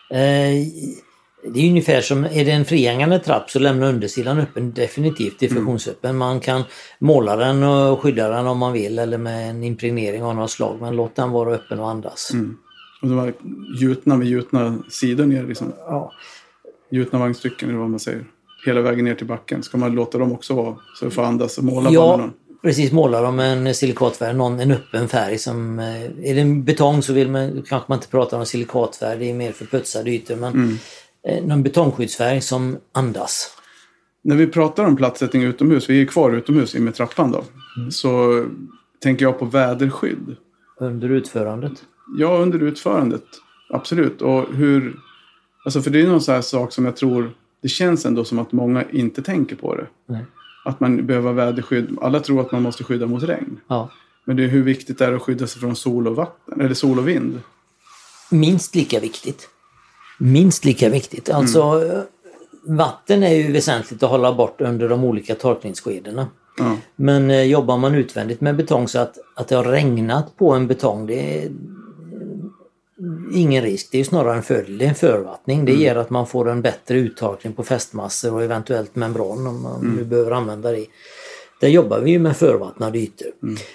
Eh, 0.09 0.67
det 1.53 1.59
är 1.59 1.69
ungefär 1.69 2.01
som, 2.01 2.23
är 2.23 2.45
det 2.45 2.51
en 2.51 2.65
frihängande 2.65 3.19
trapp 3.19 3.49
så 3.49 3.59
lämna 3.59 3.87
undersidan 3.87 4.39
öppen, 4.39 4.71
definitivt 4.73 5.39
diffusionsöppen. 5.39 6.17
Man 6.17 6.39
kan 6.39 6.63
måla 6.99 7.35
den 7.35 7.63
och 7.63 8.01
skydda 8.01 8.29
den 8.29 8.47
om 8.47 8.57
man 8.57 8.73
vill 8.73 8.99
eller 8.99 9.17
med 9.17 9.49
en 9.49 9.63
impregnering 9.63 10.23
av 10.23 10.35
något 10.35 10.51
slag 10.51 10.77
men 10.81 10.95
låt 10.95 11.15
den 11.15 11.31
vara 11.31 11.53
öppen 11.53 11.79
och 11.79 11.89
andas. 11.89 12.31
Och 13.01 13.07
de 13.07 13.19
här 13.19 13.33
gjutna 13.81 14.17
med 14.17 14.27
gjutna 14.27 14.83
sidor 14.89 15.25
ner, 15.25 15.47
liksom, 15.47 15.73
Ja. 15.87 16.11
gjutna 16.91 17.19
vagnstycken 17.19 17.69
eller 17.69 17.79
vad 17.79 17.89
man 17.89 17.99
säger. 17.99 18.25
Hela 18.65 18.81
vägen 18.81 19.05
ner 19.05 19.15
till 19.15 19.27
backen. 19.27 19.63
Ska 19.63 19.77
man 19.77 19.95
låta 19.95 20.17
dem 20.17 20.31
också 20.31 20.53
vara 20.53 20.75
så 20.95 21.05
det 21.05 21.11
får 21.11 21.23
andas 21.23 21.57
och 21.57 21.63
måla 21.63 21.87
på 21.87 21.93
Ja? 21.93 22.29
Precis. 22.61 22.91
Målar 22.91 23.23
de 23.23 23.39
en 23.39 23.75
silikatfärg, 23.75 24.33
någon, 24.33 24.59
en 24.59 24.71
öppen 24.71 25.07
färg. 25.07 25.37
Som, 25.37 25.79
eh, 25.79 26.03
är 26.03 26.35
det 26.35 26.41
en 26.41 26.63
betong 26.63 27.01
så 27.01 27.13
vill 27.13 27.31
man, 27.31 27.63
kanske 27.67 27.85
man 27.89 27.97
inte 27.97 28.07
prata 28.07 28.37
om 28.37 28.45
silikatfärg, 28.45 29.19
det 29.19 29.29
är 29.29 29.33
mer 29.33 29.51
för 29.51 29.65
putsade 29.65 30.11
ytor. 30.11 30.35
Men 30.35 30.53
Mm. 30.53 30.77
eh, 31.27 31.43
någon 31.43 31.63
betongskyddsfärg 31.63 32.41
som 32.41 32.77
andas. 32.91 33.57
När 34.23 34.35
vi 34.35 34.47
pratar 34.47 34.85
om 34.85 34.95
plattsättning 34.95 35.43
utomhus, 35.43 35.89
vi 35.89 36.01
är 36.01 36.05
kvar 36.05 36.31
utomhus 36.31 36.75
i 36.75 36.79
med 36.79 36.95
trappan 36.95 37.31
då, 37.31 37.43
Mm. 37.77 37.91
så 37.91 38.45
tänker 39.03 39.25
jag 39.25 39.39
på 39.39 39.45
väderskydd. 39.45 40.35
Under 40.79 41.09
utförandet. 41.09 41.71
Ja, 42.17 42.37
under 42.37 42.63
utförandet. 42.63 43.23
Absolut. 43.69 44.21
Och 44.21 44.53
hur... 44.53 44.95
Alltså 45.65 45.81
för 45.81 45.91
det 45.91 46.01
är 46.01 46.07
någon 46.07 46.21
sån 46.21 46.35
här 46.35 46.41
sak 46.41 46.71
som 46.73 46.85
jag 46.85 46.95
tror... 46.95 47.31
Det 47.61 47.67
känns 47.67 48.05
ändå 48.05 48.23
som 48.23 48.39
att 48.39 48.51
många 48.51 48.83
inte 48.91 49.21
tänker 49.21 49.55
på 49.55 49.75
det. 49.75 49.87
Nej. 50.07 50.25
Att 50.65 50.79
man 50.79 51.05
behöver 51.05 51.33
väderskydd. 51.33 51.97
Alla 52.01 52.19
tror 52.19 52.41
att 52.41 52.51
man 52.51 52.61
måste 52.61 52.83
skydda 52.83 53.05
mot 53.05 53.23
regn. 53.23 53.59
Ja. 53.67 53.89
Men 54.25 54.37
det 54.37 54.43
är 54.43 54.47
hur 54.47 54.63
viktigt 54.63 54.97
det 54.97 55.05
är 55.05 55.13
att 55.13 55.21
skydda 55.21 55.47
sig 55.47 55.61
från 55.61 55.75
sol 55.75 56.07
och 56.07 56.15
vatten. 56.15 56.61
Eller 56.61 56.73
sol 56.73 56.99
och 56.99 57.07
vind. 57.07 57.41
Minst 58.31 58.75
lika 58.75 58.99
viktigt. 58.99 59.49
Minst 60.17 60.65
lika 60.65 60.89
viktigt. 60.89 61.29
Alltså 61.29 61.61
Mm. 61.61 62.77
vatten 62.77 63.23
är 63.23 63.33
ju 63.33 63.51
väsentligt 63.51 64.03
att 64.03 64.09
hålla 64.09 64.33
bort 64.33 64.61
under 64.61 64.89
de 64.89 65.03
olika 65.03 65.35
torkningsskedena. 65.35 66.27
Ja. 66.57 66.77
Men 66.95 67.31
eh, 67.31 67.41
jobbar 67.43 67.77
man 67.77 67.95
utvändigt 67.95 68.41
med 68.41 68.55
betong 68.55 68.87
så 68.87 68.99
att, 68.99 69.17
att 69.35 69.47
det 69.47 69.55
har 69.55 69.63
regnat 69.63 70.37
på 70.37 70.53
en 70.53 70.67
betong, 70.67 71.05
det 71.07 71.49
ingen 73.33 73.63
risk. 73.63 73.87
Det 73.91 73.99
är 73.99 74.03
snarare 74.03 74.35
en 74.35 74.43
fördel. 74.43 74.77
Det 74.77 74.85
är 74.85 74.89
en 74.89 74.95
förvattning. 74.95 75.65
Det 75.65 75.73
ger 75.73 75.95
att 75.95 76.09
man 76.09 76.27
får 76.27 76.49
en 76.49 76.61
bättre 76.61 76.97
uttorkning 76.97 77.53
på 77.53 77.63
fästmassor 77.63 78.33
och 78.33 78.43
eventuellt 78.43 78.95
membran 78.95 79.47
om 79.47 79.61
man 79.61 79.95
nu 79.97 80.03
behöver 80.03 80.31
använda 80.31 80.71
det. 80.71 80.85
Där 81.61 81.67
jobbar 81.67 81.99
vi 81.99 82.11
ju 82.11 82.19
med 82.19 82.37
förvattnade 82.37 82.99
ytor. 82.99 83.27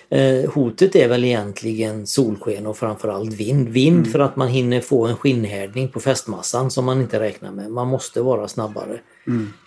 Eh, 0.08 0.50
hotet 0.50 0.96
är 0.96 1.08
väl 1.08 1.24
egentligen 1.24 2.06
solsken 2.06 2.66
och 2.66 2.76
framförallt 2.76 3.32
vind. 3.32 3.68
Vind 3.68 4.12
för 4.12 4.18
att 4.18 4.36
man 4.36 4.48
hinner 4.48 4.80
få 4.80 5.06
en 5.06 5.16
skinnhärdning 5.16 5.88
på 5.88 6.00
fästmassan 6.00 6.70
som 6.70 6.84
man 6.84 7.00
inte 7.00 7.20
räknar 7.20 7.52
med. 7.52 7.70
Man 7.70 7.88
måste 7.88 8.22
vara 8.22 8.48
snabbare. 8.48 9.00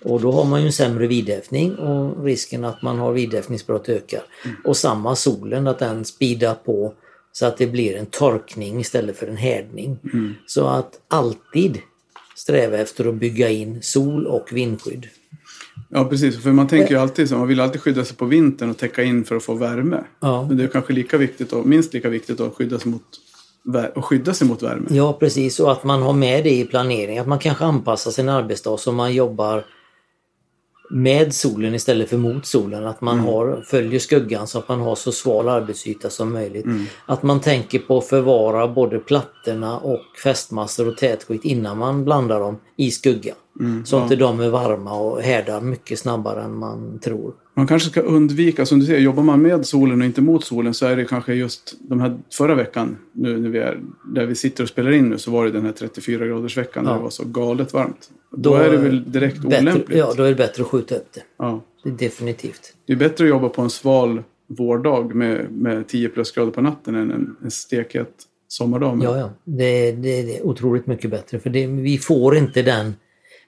Och 0.03 0.21
då 0.21 0.31
har 0.31 0.45
man 0.45 0.61
ju 0.61 0.65
en 0.65 0.73
sämre 0.73 1.07
vidhäftning 1.07 1.75
och 1.75 2.23
risken 2.23 2.65
att 2.65 2.81
man 2.81 2.99
har 2.99 3.11
vidhäftningsbrott 3.11 3.89
ökar. 3.89 4.21
Och 4.65 4.77
samma 4.77 5.15
solen, 5.15 5.67
att 5.67 5.79
den 5.79 6.05
speedar 6.05 6.53
på 6.53 6.93
så 7.39 7.45
att 7.45 7.57
det 7.57 7.67
blir 7.67 7.95
en 7.95 8.05
torkning 8.05 8.79
istället 8.79 9.17
för 9.17 9.27
en 9.27 9.37
härdning. 9.37 9.97
Så 10.45 10.67
att 10.67 10.99
alltid 11.07 11.79
sträva 12.35 12.77
efter 12.77 13.05
att 13.05 13.15
bygga 13.15 13.49
in 13.49 13.81
sol 13.81 14.27
och 14.27 14.49
vindskydd. 14.51 15.07
ja, 15.89 16.05
precis. 16.05 16.43
För 16.43 16.51
man 16.51 16.67
tänker 16.67 16.93
ju 16.93 16.99
alltid 17.01 17.29
så. 17.29 17.37
Man 17.37 17.47
vill 17.47 17.59
alltid 17.59 17.81
skydda 17.81 18.05
sig 18.05 18.17
på 18.17 18.25
vintern 18.25 18.69
och 18.69 18.77
täcka 18.77 19.03
in 19.03 19.25
för 19.25 19.35
att 19.35 19.43
få 19.43 19.53
värme. 19.53 20.03
Ja. 20.19 20.45
Men 20.47 20.57
det 20.57 20.63
är 20.63 20.67
kanske 20.67 20.93
lika 20.93 21.17
viktigt 21.17 21.53
och 21.53 21.67
minst 21.67 21.93
lika 21.93 22.09
viktigt 22.09 22.39
att 22.39 22.55
skydda 22.55 22.79
sig 22.79 22.91
mot, 22.91 23.03
att 23.95 24.05
skydda 24.05 24.33
sig 24.33 24.47
mot 24.47 24.63
värme. 24.63 24.87
Ja 24.89 25.13
precis 25.13 25.59
och 25.59 25.71
att 25.71 25.83
man 25.83 26.01
har 26.01 26.13
med 26.13 26.43
det 26.43 26.53
i 26.53 26.65
planeringen. 26.65 27.21
Att 27.21 27.27
man 27.27 27.39
kanske 27.39 27.65
anpassar 27.65 28.11
sin 28.11 28.29
arbetsdag 28.29 28.77
så 28.77 28.91
man 28.91 29.13
jobbar 29.13 29.65
med 30.89 31.33
solen 31.33 31.75
istället 31.75 32.09
för 32.09 32.17
mot 32.17 32.45
solen. 32.45 32.85
Att 32.85 33.01
man 33.01 33.19
har, 33.19 33.63
följer 33.65 33.99
skuggan 33.99 34.47
så 34.47 34.57
att 34.59 34.67
man 34.67 34.79
har 34.79 34.95
så 34.95 35.11
sval 35.11 35.49
arbetsyta 35.49 36.09
som 36.09 36.33
möjligt. 36.33 36.65
Att 37.05 37.23
man 37.23 37.39
tänker 37.41 37.79
på 37.79 37.97
att 37.97 38.05
förvara 38.07 38.67
både 38.67 38.99
plattorna 38.99 39.77
och 39.77 40.01
fästmassor 40.23 40.87
och 40.87 40.97
tätskikt 40.97 41.45
innan 41.45 41.77
man 41.77 42.05
blandar 42.05 42.39
dem 42.39 42.57
i 42.75 42.91
skugga. 42.91 43.33
så 43.85 44.01
inte 44.03 44.15
de 44.15 44.39
är 44.39 44.49
varma 44.49 44.99
och 44.99 45.21
härdar 45.21 45.61
mycket 45.61 45.99
snabbare 45.99 46.41
än 46.43 46.55
man 46.55 46.99
tror. 46.99 47.33
Man 47.53 47.67
kanske 47.67 47.89
ska 47.89 48.01
undvika, 48.01 48.65
som 48.65 48.79
du 48.79 48.85
säger, 48.85 48.99
jobbar 48.99 49.23
man 49.23 49.41
med 49.41 49.65
solen 49.65 50.01
och 50.01 50.05
inte 50.05 50.21
mot 50.21 50.43
solen 50.43 50.73
så 50.73 50.85
är 50.85 50.95
det 50.95 51.05
kanske 51.05 51.33
just 51.33 51.73
de 51.79 51.99
här 52.01 52.17
förra 52.33 52.55
veckan, 52.55 52.97
nu 53.13 53.37
när 53.39 53.49
vi 53.49 53.59
är 53.59 53.79
där 54.05 54.25
vi 54.25 54.35
sitter 54.35 54.63
och 54.63 54.69
spelar 54.69 54.91
in 54.91 55.09
nu, 55.09 55.17
så 55.17 55.31
var 55.31 55.45
det 55.45 55.51
den 55.51 55.65
här 55.65 55.71
34 55.71 56.25
graders 56.25 56.57
veckan 56.57 56.83
där 56.83 56.91
Ja. 56.91 56.97
det 56.97 57.03
var 57.03 57.09
så 57.09 57.23
galet 57.25 57.73
varmt. 57.73 58.09
Då, 58.31 58.49
Då 58.49 58.55
är 58.55 58.71
det 58.71 58.77
väl 58.77 59.11
direkt 59.11 59.41
Bättre, 59.41 59.61
olämpligt. 59.61 59.97
ja, 59.99 60.13
då 60.17 60.23
är 60.23 60.29
det 60.29 60.35
bättre 60.35 60.63
att 60.63 60.69
skjuta 60.69 60.95
upp 60.95 61.13
det. 61.13 61.21
Ja. 61.37 61.63
det 61.83 61.89
definitivt. 61.89 62.73
Det 62.85 62.93
är 62.93 62.97
bättre 62.97 63.23
att 63.23 63.29
jobba 63.29 63.49
på 63.49 63.61
en 63.61 63.69
sval 63.69 64.23
vårdag 64.47 65.15
med, 65.15 65.51
med 65.51 65.87
10 65.87 66.09
plusgrader 66.09 66.51
på 66.51 66.61
natten 66.61 66.95
än 66.95 67.11
en, 67.11 67.35
en 67.43 67.51
stekhet 67.51 68.09
sommardag. 68.47 68.97
Med. 68.97 69.05
Ja, 69.07 69.17
ja. 69.17 69.29
Det, 69.43 69.91
det, 69.91 70.21
det 70.21 70.37
är 70.37 70.45
otroligt 70.45 70.87
mycket 70.87 71.11
bättre 71.11 71.39
för 71.39 71.49
det, 71.49 71.67
vi 71.67 71.97
får 71.97 72.37
inte 72.37 72.61
den... 72.61 72.95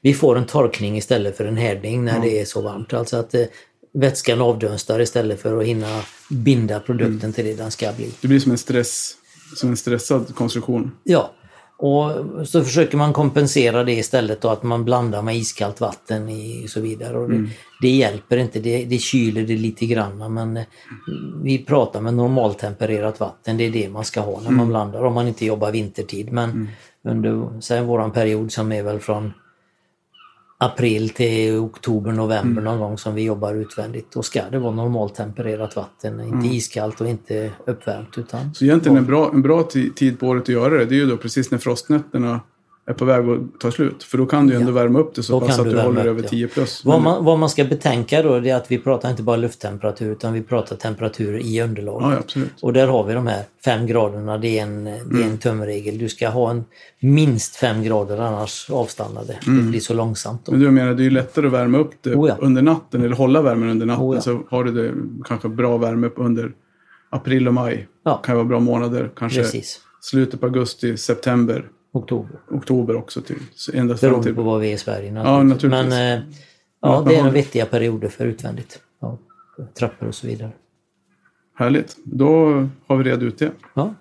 Vi 0.04 0.14
får 0.14 0.38
en 0.38 0.46
torkning 0.46 0.98
istället 0.98 1.38
för 1.38 1.46
en 1.46 1.58
härdning 1.58 2.06
när 2.06 2.22
det 2.22 2.40
är 2.42 2.46
så 2.46 2.62
varmt. 2.62 2.94
Alltså 2.94 3.18
att 3.18 3.34
eh, 3.34 3.46
vätskan 3.94 4.42
avdunstar 4.42 5.00
istället 5.00 5.42
för 5.42 5.58
att 5.58 5.66
hinna 5.66 6.02
binda 6.30 6.80
produkten 6.80 7.34
till 7.34 7.46
det 7.46 7.54
den 7.54 7.72
ska 7.72 7.92
bli. 7.98 8.12
Det 8.22 8.28
blir 8.28 8.40
som 8.40 8.52
en, 8.52 8.58
stress, 8.58 9.18
som 9.56 9.70
en 9.70 9.78
stressad 9.78 10.36
konstruktion. 10.36 10.92
Ja, 11.04 11.34
och 11.82 12.12
så 12.48 12.64
försöker 12.64 12.98
man 12.98 13.14
kompensera 13.14 13.84
det 13.84 13.92
istället 13.92 14.42
då 14.42 14.50
att 14.50 14.64
man 14.64 14.86
blandar 14.86 15.22
med 15.22 15.38
iskallt 15.38 15.82
vatten 15.82 16.30
i, 16.30 16.66
och 16.66 16.70
så 16.70 16.82
vidare. 16.82 17.18
Och 17.18 17.30
det, 17.30 17.50
det 17.82 17.90
hjälper 17.90 18.38
inte, 18.38 18.60
det, 18.60 18.86
det 18.86 18.98
kyler 18.98 19.42
det 19.42 19.58
lite 19.58 19.86
grann 19.86 20.34
men 20.34 20.58
eh, 20.58 20.64
vi 21.44 21.58
pratar 21.58 22.02
med 22.02 22.14
normaltempererat 22.14 23.20
vatten, 23.20 23.58
det 23.58 23.64
är 23.64 23.72
det 23.72 23.90
man 23.90 24.06
ska 24.06 24.22
ha 24.22 24.40
när 24.42 24.52
man 24.52 24.68
blandar 24.68 25.04
om 25.04 25.14
man 25.14 25.28
inte 25.28 25.46
jobbar 25.46 25.72
vintertid. 25.72 26.32
Men 26.32 26.70
under 27.04 27.62
säg, 27.62 27.82
våran 27.82 28.12
period 28.12 28.52
som 28.52 28.72
är 28.72 28.84
väl 28.84 29.00
från 29.00 29.34
april 30.64 31.10
till 31.10 31.56
oktober, 31.58 32.12
november 32.12 32.62
någon 32.62 32.80
gång 32.80 32.98
som 32.98 33.16
vi 33.16 33.24
jobbar 33.24 33.54
utvändigt. 33.54 34.12
Då 34.14 34.22
ska 34.22 34.42
det 34.52 34.60
vara 34.60 34.76
normaltempererat 34.76 35.76
vatten, 35.76 36.20
inte 36.20 36.48
iskallt 36.48 37.02
och 37.02 37.08
inte 37.08 37.52
uppvärmt. 37.66 38.18
Utan 38.18 38.54
Så 38.54 38.66
egentligen 38.66 38.98
en 38.98 39.06
bra, 39.06 39.32
en 39.34 39.42
bra 39.42 39.62
ti- 39.62 39.94
tid 39.94 40.20
på 40.20 40.28
året 40.28 40.42
att 40.44 40.50
göra 40.50 40.78
det, 40.78 40.86
det 40.86 40.96
är 40.96 41.00
ju 41.00 41.06
då 41.06 41.18
precis 41.18 41.52
när 41.52 41.58
frostnätterna 41.58 42.40
är 42.92 42.98
på 42.98 43.06
väg 43.06 43.30
att 43.30 43.60
ta 43.60 43.72
slut. 43.72 44.04
För 44.04 44.18
då 44.18 44.26
kan 44.26 44.48
du 44.48 44.56
ändå 44.56 44.70
Ja. 44.70 44.74
värma 44.74 45.00
upp 45.00 45.16
det 45.16 45.24
så 45.24 45.34
Då 45.40 45.48
pass 45.48 45.60
att 45.60 45.66
du 45.66 45.72
du 45.72 45.80
håller 45.82 46.02
upp 46.02 46.08
över 46.08 46.22
det, 46.22 46.28
10 46.28 46.48
plus. 46.48 46.86
Vad 46.86 47.02
man, 47.02 47.26
vad 47.26 47.40
man 47.40 47.50
ska 47.50 47.64
betänka 47.64 48.24
då 48.24 48.34
är 48.34 48.56
att 48.56 48.72
vi 48.72 48.78
pratar 48.78 49.10
inte 49.10 49.24
bara 49.24 49.38
lufttemperatur 49.38 50.12
utan 50.12 50.34
vi 50.34 50.42
pratar 50.42 50.76
temperaturer 50.76 51.40
i 51.40 51.62
underlaget. 51.62 52.36
Ja. 52.36 52.42
Och 52.62 52.74
där 52.74 52.88
har 52.88 53.04
vi 53.04 53.14
de 53.14 53.28
här 53.28 53.44
fem 53.66 53.86
graderna, 53.88 54.38
det 54.38 54.60
är 54.60 54.64
en, 54.64 54.84
det 54.84 54.92
är 54.92 55.02
Mm. 55.02 55.24
en 55.32 55.38
tumregel. 55.38 55.98
Du 55.98 56.10
ska 56.10 56.30
ha 56.30 56.52
en 56.52 56.64
minst 57.00 57.56
fem 57.56 57.84
grader 57.84 58.18
annars 58.18 58.70
avstannar 58.70 59.26
det. 59.26 59.38
Det 59.46 59.62
blir 59.70 59.80
så 59.80 59.94
långsamt. 59.94 60.46
Då. 60.46 60.52
Men 60.52 60.62
du 60.62 60.72
menar, 60.72 60.94
det 60.94 61.06
är 61.06 61.10
lättare 61.10 61.48
att 61.48 61.54
värma 61.54 61.78
upp 61.78 61.92
det 62.02 62.16
Oh 62.16 62.30
ja. 62.30 62.36
under 62.40 62.62
natten 62.62 63.04
eller 63.04 63.16
hålla 63.16 63.42
värmen 63.42 63.70
under 63.70 63.86
natten. 63.86 64.06
Oh. 64.06 64.20
Så 64.20 64.42
har 64.50 64.64
du 64.64 64.72
det 64.72 64.94
kanske 65.26 65.50
bra 65.50 65.78
värme 65.78 66.08
upp 66.08 66.14
under 66.18 66.52
april 67.10 67.48
och 67.48 67.54
maj. 67.54 67.88
Ja. 68.06 68.18
kan 68.18 68.36
vara 68.36 68.46
bra 68.46 68.60
månader. 68.60 69.12
Kanske 69.18 69.40
Precis. 69.42 69.80
slutet 70.02 70.40
på 70.40 70.46
augusti, 70.46 70.98
september, 70.98 71.66
Oktober. 71.94 72.40
oktober 72.52 72.96
också. 72.96 73.22
Till, 73.22 73.38
ända 73.74 73.96
Beroende 73.96 74.24
till. 74.24 74.36
på 74.36 74.42
var 74.44 74.60
vi 74.60 74.70
är 74.70 74.74
i 74.74 74.78
Sverige 74.78 75.12
Ja, 75.14 75.44
naturligtvis. 75.44 75.72
Men 75.92 76.18
eh, 76.18 76.24
ja, 76.82 77.06
det 77.08 77.16
är 77.16 77.22
har- 77.22 77.32
vettiga 77.32 77.66
perioder 77.66 78.10
för 78.10 78.26
utvändigt. 78.26 78.80
Ja, 79.02 79.18
trappor 79.80 80.08
och 80.08 80.16
så 80.16 80.28
vidare. 80.28 80.52
Härligt. 81.56 81.98
Då 82.04 82.46
har 82.88 82.98
vi 82.98 83.04
redan 83.04 83.22
ut 83.22 83.38
det. 83.40 83.52
Ja. 83.74 83.94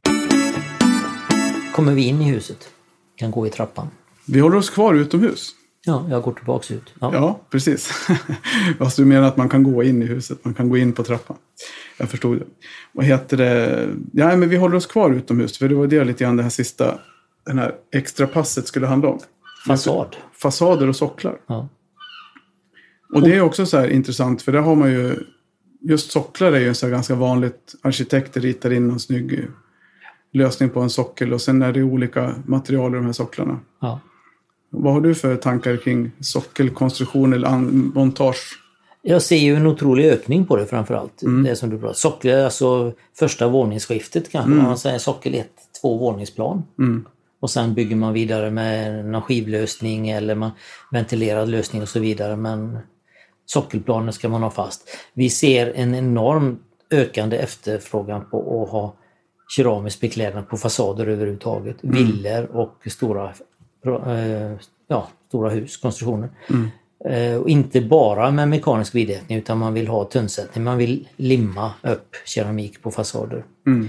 Kommer 1.75 1.93
vi 1.95 2.07
in 2.07 2.23
i 2.23 2.25
huset, 2.31 2.69
kan 3.17 3.31
gå 3.31 3.47
i 3.47 3.51
trappan. 3.51 3.87
Vi 4.27 4.41
håller 4.41 4.57
oss 4.57 4.71
kvar 4.71 4.95
utomhus. 4.95 5.51
Ja, 5.87 6.07
jag 6.11 6.23
går 6.23 6.33
tillbaks 6.33 6.71
ut. 6.71 6.95
Ja. 7.01 7.11
Ja, 7.15 7.41
precis. 7.51 7.93
Fast 8.79 8.97
du 8.97 9.05
menar 9.05 9.29
att 9.29 9.37
man 9.37 9.49
kan 9.49 9.63
gå 9.63 9.83
in 9.83 10.03
i 10.03 10.07
huset, 10.07 10.45
man 10.45 10.55
kan 10.55 10.69
gå 10.69 10.77
in 10.77 10.93
på 10.93 11.03
trappan. 11.03 11.37
Jag 11.99 12.09
förstod 12.09 12.39
det. 12.39 12.45
Vad 12.93 13.05
heter 13.07 13.37
det? 13.37 13.89
Ja, 14.13 14.37
men 14.37 14.49
vi 14.49 14.57
håller 14.57 14.77
oss 14.77 14.87
kvar 14.87 15.11
utomhus, 15.11 15.59
för 15.59 15.69
det 15.69 15.75
var 15.75 15.87
det 15.87 16.05
lite 16.05 16.25
grann 16.25 16.37
det 16.37 16.43
här 16.43 16.51
sista, 16.51 16.99
den 17.47 17.59
här 17.59 17.75
extra 17.93 18.27
passet 18.27 18.67
skulle 18.67 18.87
handla 18.87 19.09
om. 19.09 19.19
Fasad. 19.67 20.17
Fasader 20.33 20.89
och 20.89 20.97
socklar. 20.97 21.41
Ja. 21.47 21.69
Och 23.15 23.23
det 23.23 23.37
är 23.37 23.41
också 23.41 23.67
så 23.67 23.79
här 23.79 23.89
intressant, 23.89 24.43
för 24.43 24.53
där 24.53 24.61
har 24.61 24.75
man 24.75 24.93
ju, 24.93 25.17
just 25.81 26.11
socklar 26.11 26.53
är 26.53 26.61
ju 26.61 26.75
så 26.75 26.87
här 26.87 26.93
ganska 26.93 27.15
vanligt, 27.15 27.75
arkitekter 27.83 28.41
ritar 28.41 28.73
in 28.73 28.91
en 28.91 29.01
snygg 29.01 29.49
lösning 30.33 30.71
på 30.71 30.81
en 30.81 30.91
sockel 30.91 31.33
och 31.33 31.41
sen 31.41 31.63
är 31.63 31.73
det 31.73 31.83
olika 31.83 32.35
material 32.47 32.93
i 32.93 32.97
de 32.97 33.07
här 33.07 33.13
socklarna. 33.13 33.61
Ja. 33.81 34.01
Vad 34.71 34.93
har 34.93 35.01
du 35.01 35.15
för 35.15 35.37
tankar 35.37 35.77
kring 35.77 36.11
sockelkonstruktion 36.21 37.33
eller 37.33 37.59
montage? 37.95 38.59
Jag 39.03 39.23
ser 39.23 39.37
ju 39.37 39.55
en 39.55 39.67
otrolig 39.67 40.05
ökning 40.05 40.47
på 40.47 40.57
det 40.57 40.67
framförallt. 40.67 41.23
Mm. 41.23 41.43
Det 41.43 41.57
som 41.57 41.71
du 41.71 41.79
pratar 41.79 41.95
Sockel, 41.95 42.45
alltså 42.45 42.93
första 43.19 43.49
våningsskiftet 43.49 44.31
kanske. 44.31 44.51
Man 44.51 44.79
säger 44.79 44.99
sockel 44.99 45.35
1, 45.35 45.49
två 45.81 45.99
våningsplan. 45.99 46.63
Mm. 46.79 47.05
Och 47.41 47.51
sen 47.51 47.75
bygger 47.75 47.97
man 47.97 48.13
vidare 48.13 48.51
med 48.51 49.05
någon 49.05 49.23
skivlösning 49.23 50.09
eller 50.09 50.35
man, 50.35 50.51
ventilerad 50.91 51.49
lösning 51.49 51.83
och 51.83 51.89
så 51.89 52.01
vidare. 52.01 52.37
Men 52.37 52.79
sockelplanen 53.47 54.13
ska 54.13 54.29
man 54.29 54.43
ha 54.43 54.51
fast. 54.51 54.89
Vi 55.13 55.31
ser 55.31 55.73
en 55.77 55.95
enorm 55.95 56.59
ökande 56.91 57.37
efterfrågan 57.37 58.31
på 58.31 58.63
att 58.63 58.71
ha 58.71 58.95
keramisk 59.57 60.01
beklädnad 60.01 60.49
på 60.49 60.57
fasader 60.57 61.07
överhuvudtaget. 61.07 61.83
Mm. 61.85 61.97
Villor 61.97 62.57
och 62.57 62.77
stora, 62.87 63.33
eh, 63.87 64.53
ja, 64.89 65.09
stora 65.29 65.51
hus, 65.51 65.77
konstruktioner. 65.77 66.29
Eh, 67.05 67.37
och 67.37 67.49
inte 67.49 67.81
bara 67.81 68.31
med 68.31 68.49
mekanisk 68.49 68.95
vidätning 68.95 69.39
utan 69.39 69.59
man 69.59 69.75
vill 69.75 69.89
ha 69.89 70.05
tunnsättning. 70.05 70.65
Man 70.65 70.79
vill 70.79 71.09
limma 71.17 71.73
upp 71.83 72.17
keramik 72.27 72.83
på 72.83 72.91
fasader. 72.91 73.45
Mm. 73.67 73.89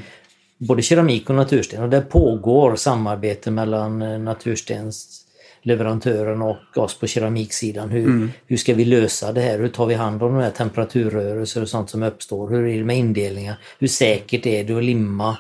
Både 0.68 0.82
keramik 0.82 1.30
och 1.30 1.36
natursten. 1.36 1.84
Och 1.84 1.90
det 1.90 2.02
pågår 2.02 2.76
samarbete 2.76 3.52
mellan 3.52 4.02
eh, 4.02 4.20
naturstensleverantören 4.20 6.42
och 6.42 6.58
oss 6.76 7.00
på 7.00 7.08
keramiksidan. 7.08 7.90
Hur, 7.90 8.30
hur 8.48 8.58
ska 8.58 8.74
vi 8.74 8.86
lösa 8.86 9.32
det 9.32 9.42
här? 9.42 9.60
Hur 9.60 9.68
tar 9.68 9.86
vi 9.86 9.94
hand 9.94 10.24
om 10.24 10.34
de 10.34 10.42
här 10.42 10.52
temperaturrörelser 10.52 11.62
och 11.62 11.70
sånt 11.70 11.90
som 11.90 12.04
uppstår? 12.04 12.50
Hur 12.50 12.68
är 12.68 12.78
det 12.78 12.84
med 12.84 12.98
indelningar? 12.98 13.56
Hur 13.80 13.88
säkert 13.88 14.46
är 14.46 14.64
det 14.64 14.74
att 14.74 14.84
limma? 14.84 15.38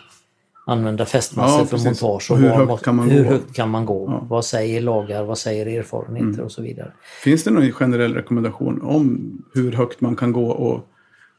Använda 0.66 1.06
fästmassor 1.06 1.60
Ja, 1.60 1.66
för 1.66 1.78
montage. 1.78 2.32
Och 2.32 2.38
hur 2.38 2.50
högt 2.50 2.84
kan 2.84 2.96
man 2.96 3.10
hur 3.10 3.24
gå? 3.24 3.30
högt 3.30 3.54
kan 3.54 3.70
man 3.70 3.86
gå? 3.86 4.06
Ja. 4.08 4.14
Mm. 4.16 4.28
Vad 4.28 4.46
säger 4.46 4.82
lagar? 4.82 5.24
Vad 5.24 5.38
säger 5.38 5.80
erfarenheter 5.80 6.44
och 6.44 6.52
så 6.52 6.62
vidare? 6.62 6.92
Finns 7.24 7.44
det 7.44 7.52
någon 7.52 7.72
generell 7.72 8.14
rekommendation 8.14 8.82
om 8.82 9.32
hur 9.54 9.72
högt 9.72 10.02
man 10.02 10.16
kan 10.16 10.32
gå? 10.32 10.52
Och, 10.52 10.88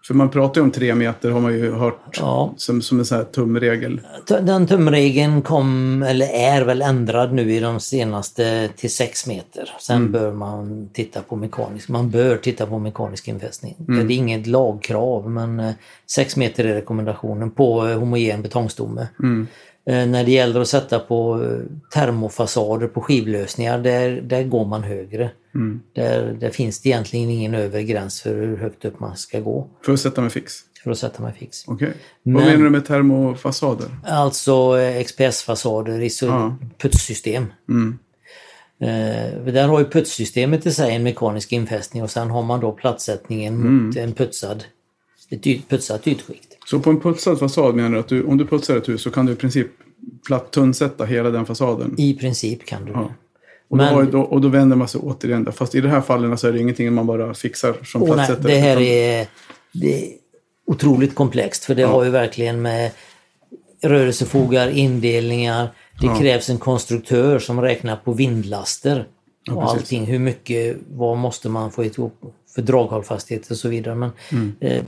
för 0.07 0.15
man 0.15 0.29
pratar 0.31 0.61
ju 0.61 0.65
om 0.65 0.71
tre 0.71 0.95
meter 0.95 1.31
har 1.31 1.41
man 1.41 1.53
ju 1.55 1.73
hört 1.73 2.19
Ja. 2.21 2.55
som, 2.57 2.83
som 2.83 2.99
en 2.99 3.05
sån 3.05 3.19
här 3.19 3.25
tumregel. 3.25 4.01
Den 4.27 4.67
tumregeln 4.67 5.43
kom, 5.43 6.03
eller 6.03 6.27
är 6.27 6.63
väl 6.65 6.83
ändrad 6.83 7.33
nu 7.33 7.53
i 7.53 7.61
de 7.61 7.81
senaste 7.81 8.69
till 8.77 8.91
6 8.95 9.27
meter. 9.27 9.71
Sen 9.81 9.97
Mm. 9.97 10.13
bör 10.13 10.33
man 10.33 10.89
titta 10.93 11.23
på 11.23 11.37
mekanisk. 11.37 11.89
Man 11.89 12.11
bör 12.11 12.37
titta 12.37 12.67
på 12.67 12.79
mekanisk 12.79 13.29
infästning. 13.29 13.77
Mm. 13.89 14.09
Det 14.09 14.15
är 14.15 14.17
inget 14.17 14.47
lagkrav 14.47 15.31
men 15.31 15.73
6 16.11 16.37
meter 16.37 16.65
är 16.65 16.75
rekommendationen 16.75 17.51
på 17.51 17.87
eh, 17.89 17.99
homogen 17.99 18.43
betongstomme. 18.43 19.07
Mm. 19.23 19.47
Eh, 19.87 20.07
När 20.07 20.25
det 20.25 20.31
gäller 20.33 20.61
att 20.61 20.69
sätta 20.69 20.99
på 20.99 21.43
eh, 21.45 21.59
termofasader 21.95 22.87
på 22.87 23.01
skivlösningar, 23.01 23.79
där, 23.79 24.21
där 24.21 24.43
går 24.43 24.65
man 24.65 24.83
högre. 24.83 25.31
Mm. 25.55 25.81
Där, 25.93 26.37
där 26.41 26.51
finns 26.51 26.81
det 26.81 26.89
egentligen 26.89 27.31
ingen 27.31 27.55
övre 27.55 27.83
gräns 27.85 28.21
för 28.21 28.35
hur 28.35 28.57
högt 28.57 28.85
upp 28.85 29.01
man 29.01 29.17
ska 29.17 29.41
gå 29.41 29.69
För 29.85 29.93
att 29.93 30.01
sätta 30.01 30.21
mig 30.21 30.31
fix. 30.31 30.55
för 30.85 30.91
att 30.91 30.99
sätta 30.99 31.23
mig 31.23 31.33
fix. 31.39 31.65
Okej. 31.67 31.93
Men- 32.23 32.35
Vad 32.35 32.45
menar 32.45 32.65
du 32.65 32.71
med 32.71 32.85
termofasader? 32.87 33.89
Alltså 34.05 34.79
eh, 34.81 35.01
XPS-fasader, 35.05 36.01
iso- 36.01 36.27
Ja. 36.27 36.57
putssystem. 36.79 37.47
Mm. 37.69 37.99
Eh, 38.81 39.53
där 39.53 39.69
har 39.69 39.79
ju 39.79 39.85
putssystemet 39.85 40.67
i 40.67 40.73
sig 40.73 40.95
en 40.95 41.03
mekanisk 41.03 41.53
infästning 41.53 42.03
och 42.03 42.11
sen 42.11 42.31
har 42.31 42.43
man 42.43 42.61
då 42.61 42.73
plattsättningen 42.73 43.55
Mm. 43.55 43.87
mot 43.87 43.97
en 43.97 44.13
putsad, 44.13 44.65
ett 45.31 45.47
yt, 45.47 45.69
putsat 45.69 46.07
ytskikt. 46.07 46.57
Så 46.67 46.81
på 46.81 46.91
en 46.91 47.01
putsad 47.01 47.39
fasad 47.39 47.75
menar 47.75 47.91
du 47.91 47.99
att 47.99 48.09
du, 48.09 48.25
om 48.25 48.37
du 48.39 48.47
putsar 48.47 48.77
ett 48.77 48.89
hus 48.89 49.03
så 49.03 49.11
kan 49.11 49.27
du 49.27 49.33
i 49.33 49.37
princip 49.37 49.67
platt 50.27 50.51
tunnsätta 50.51 51.05
hela 51.05 51.31
den 51.31 51.47
fasaden? 51.47 51.95
I 51.99 52.15
princip 52.15 52.67
kan 52.67 52.85
du 52.85 52.93
Ja. 52.93 53.13
Och, 53.73 53.79
då, 53.79 53.85
Men- 53.85 53.95
har- 53.95 54.03
då, 54.05 54.21
och 54.21 54.41
då 54.41 54.49
vänder 54.49 54.77
man 54.77 54.89
sig 54.89 55.01
återigen 55.01 55.45
där. 55.45 55.53
Fast 55.53 55.75
i 55.75 55.81
de 55.81 55.89
här 55.89 56.01
fallen 56.01 56.39
så 56.39 56.49
är 56.49 56.53
det 56.53 56.59
ingenting 56.61 56.93
man 56.93 57.07
bara 57.07 57.35
fixar 57.35 57.75
som 57.85 58.05
plattsättare. 58.05 58.53
det 58.53 58.59
här 58.59 58.81
är, 58.81 59.27
det 59.73 59.95
är 60.05 60.09
otroligt 60.67 61.15
komplext 61.15 61.65
för 61.65 61.75
det 61.75 61.83
har 61.83 62.05
ju 62.05 62.11
verkligen 62.11 62.63
med 62.63 62.91
rörelsefogar, 63.83 64.69
indelningar. 64.69 65.69
Det 66.01 66.07
Ja. 66.07 66.19
krävs 66.19 66.51
en 66.51 66.59
konstruktör 66.59 67.39
som 67.39 67.61
räknar 67.61 67.97
på 67.97 68.13
vindlaster. 68.13 69.07
Ja, 69.45 69.55
och 69.55 69.71
allting. 69.71 70.05
Hur 70.07 70.19
mycket, 70.19 70.77
vad 70.91 71.19
måste 71.19 71.49
man 71.49 71.71
få 71.71 71.85
ihop 71.85 72.21
för 72.55 72.63
draghållfasthet 72.63 73.51
och 73.51 73.57
så 73.57 73.69
vidare. 73.69 73.95
Men 73.95 74.11
Mm. 74.33 74.53
eh, 74.61 74.83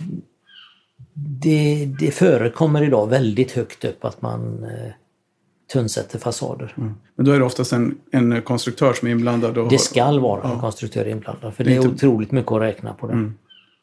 det, 1.14 1.88
det 2.00 2.10
förekommer 2.10 2.82
idag 2.82 3.06
väldigt 3.10 3.52
högt 3.52 3.84
upp 3.84 4.04
att 4.04 4.22
man 4.22 4.64
eh, 4.64 4.90
tunnsätter 5.74 6.18
fasader. 6.18 6.74
Men 7.16 7.26
då 7.26 7.32
är 7.32 7.38
det 7.38 7.44
oftast 7.44 7.72
en, 7.72 7.98
en 8.12 8.42
konstruktör 8.42 8.92
som 8.92 9.08
är 9.08 9.12
inblandad. 9.12 9.58
Och, 9.58 9.68
Det 9.70 9.78
skall 9.78 10.20
vara 10.20 10.42
en 10.42 10.50
Ja. 10.50 10.60
konstruktör 10.60 11.08
inblandad 11.08 11.54
för 11.54 11.64
Det 11.64 11.70
det 11.70 11.76
är 11.76 11.80
är 11.80 11.82
inte- 11.84 11.94
otroligt 12.06 12.32
mycket 12.32 12.52
att 12.52 12.60
räkna 12.62 12.92
på 12.94 13.06
det. 13.06 13.12
Mm. 13.12 13.34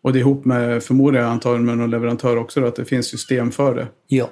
och 0.04 0.14
det 0.14 0.20
är 0.20 0.22
ihop 0.22 0.46
med, 0.46 0.84
förmodar 0.84 1.20
jag 1.20 1.30
antagligen 1.30 1.66
med 1.66 1.78
någon 1.78 1.90
leverantör 1.90 2.38
också, 2.38 2.60
då, 2.62 2.68
att 2.68 2.76
det 2.76 2.86
finns 2.86 3.08
system 3.08 3.52
för 3.52 3.76
det. 3.76 3.88
Ja, 4.08 4.30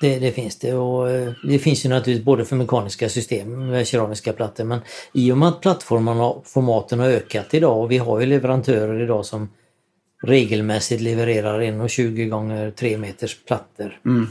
det, 0.00 0.18
det 0.18 0.32
finns 0.32 0.58
det. 0.58 0.74
Och 0.74 1.10
eh, 1.10 1.32
det 1.48 1.58
finns 1.58 1.84
ju 1.84 1.88
naturligtvis 1.88 2.24
både 2.24 2.44
för 2.44 2.56
mekaniska 2.56 3.08
system 3.08 3.66
med 3.68 3.86
keramiska 3.86 4.32
plattor 4.32 4.64
men 4.64 4.78
i 5.12 5.32
och 5.32 5.38
med 5.38 5.48
att 5.48 5.60
plattformarna, 5.60 6.32
formaten 6.44 6.98
har 7.00 7.06
ökat 7.08 7.54
idag 7.54 7.78
och 7.82 7.90
vi 7.90 7.98
har 7.98 8.20
ju 8.20 8.26
leverantörer 8.26 9.00
idag 9.02 9.24
som 9.24 9.48
regelmässigt 10.22 11.00
levererar 11.02 11.60
1,20 11.60 12.28
gånger 12.28 12.70
3 12.70 12.98
meters 12.98 13.36
plattor. 13.46 14.00
Mm. 14.06 14.26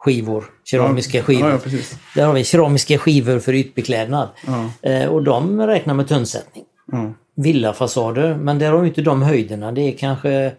Skivor, 0.00 0.44
keramiska 0.64 1.18
ja, 1.18 1.24
skivor. 1.24 1.50
Ja. 1.50 1.58
Där 2.14 2.26
har 2.26 2.32
vi 2.32 2.44
keramiska 2.44 2.98
skivor 2.98 3.38
för 3.38 3.52
ytbeklädnad. 3.52 4.28
Eh, 4.82 5.06
och 5.06 5.22
de 5.22 5.60
räknar 5.66 5.94
med 5.94 6.08
tunnsättning. 6.08 6.64
ja. 6.92 7.12
Villafasader, 7.34 8.34
men 8.34 8.58
där 8.58 8.72
har 8.72 8.78
vi 8.78 8.88
inte 8.88 9.02
de 9.02 9.22
höjderna. 9.22 9.72
Det 9.72 9.80
är 9.80 9.92
kanske 9.92 10.52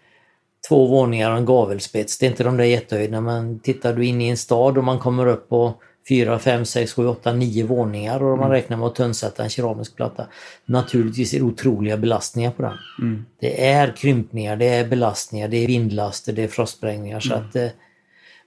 två 0.70 0.88
våningar 0.88 1.32
och 1.32 1.38
en 1.38 1.46
gavelspets. 1.46 2.18
Det 2.18 2.26
är 2.26 2.30
inte 2.30 2.44
de 2.44 2.58
där 2.58 2.64
jättehöjderna 2.64 3.22
men 3.22 3.60
tittar 3.60 3.94
du 3.94 4.06
in 4.06 4.22
i 4.22 4.30
en 4.30 4.38
stad 4.38 4.78
och 4.78 4.84
man 4.84 5.00
kommer 5.00 5.26
upp 5.26 5.50
på 5.50 5.74
4, 6.10 6.40
5, 6.40 6.66
6, 6.66 6.94
7, 6.94 7.08
8, 7.08 7.34
9 7.34 7.66
våningar 7.66 8.24
och 8.24 8.38
man 8.38 8.50
räknar 8.50 8.78
med 8.78 8.88
att 8.88 8.96
tunnsätta 8.96 9.44
en 9.44 9.50
keramisk 9.50 9.96
platta. 9.96 10.26
Naturligtvis 10.66 11.34
är 11.34 11.38
det 11.38 11.44
otroliga 11.44 11.98
belastningar 11.98 12.52
på 12.52 12.62
den. 12.62 12.78
Mm. 13.02 13.26
Det 13.40 13.68
är 13.68 13.96
krympningar, 13.98 14.56
det 14.56 14.66
är 14.66 14.88
belastningar, 14.88 15.48
det 15.48 15.58
är 15.58 15.68
vindlaster, 15.68 16.34
det 16.34 16.44
är 16.44 16.48
frostsprängningar. 16.48 17.20
Så 17.20 17.34
att, 17.34 17.56
eh, 17.56 17.68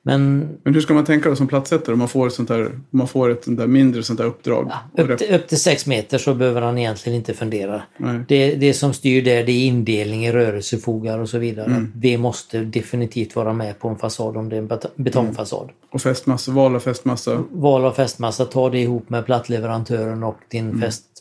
Men 0.06 0.38
Men 0.64 0.74
hur 0.74 0.80
ska 0.80 0.94
man 0.94 1.04
tänka 1.04 1.28
då 1.28 1.36
som 1.36 1.46
plattsättare 1.46 1.92
om 1.92 1.98
man 1.98 2.08
får 2.08 2.26
ett 2.26 2.32
sånt 2.32 2.48
där, 2.48 2.80
man 2.90 3.08
får 3.08 3.30
ett 3.30 3.44
sånt 3.44 3.58
där 3.58 3.66
mindre 3.66 4.02
sånt 4.02 4.18
där 4.18 4.26
uppdrag? 4.26 4.72
Och 4.92 4.98
upp 4.98 5.18
till, 5.18 5.34
upp 5.34 5.48
till 5.48 5.60
6 5.60 5.86
meter 5.86 6.18
så 6.18 6.34
behöver 6.34 6.62
han 6.62 6.78
egentligen 6.78 7.16
inte 7.16 7.34
fundera. 7.34 7.82
Det, 8.28 8.54
det 8.54 8.74
som 8.74 8.92
styr 8.94 9.22
där 9.22 9.44
det 9.44 9.52
är 9.52 9.66
indelning 9.66 10.26
i 10.26 10.32
rörelsefogar 10.32 11.18
och 11.18 11.28
så 11.28 11.38
vidare. 11.38 11.66
Mm. 11.66 11.92
Det 11.94 12.18
måste 12.18 12.58
definitivt 12.58 13.36
vara 13.36 13.52
med 13.52 13.78
på 13.78 13.88
en 13.88 13.96
fasad 13.96 14.36
om 14.36 14.48
det 14.48 14.56
är 14.56 14.60
en 14.60 14.68
bet- 14.68 14.92
betongfasad. 14.96 15.68
Och 15.90 16.00
fästmassa, 16.00 16.52
val 16.52 16.76
av 16.76 16.80
fästmassa. 16.80 17.44
Val 17.50 17.84
av 17.84 17.92
fästmassa, 17.92 18.44
ta 18.44 18.70
det 18.70 18.78
ihop 18.78 19.10
med 19.10 19.26
plattleverantören 19.26 20.22
och 20.22 20.38
din 20.48 20.70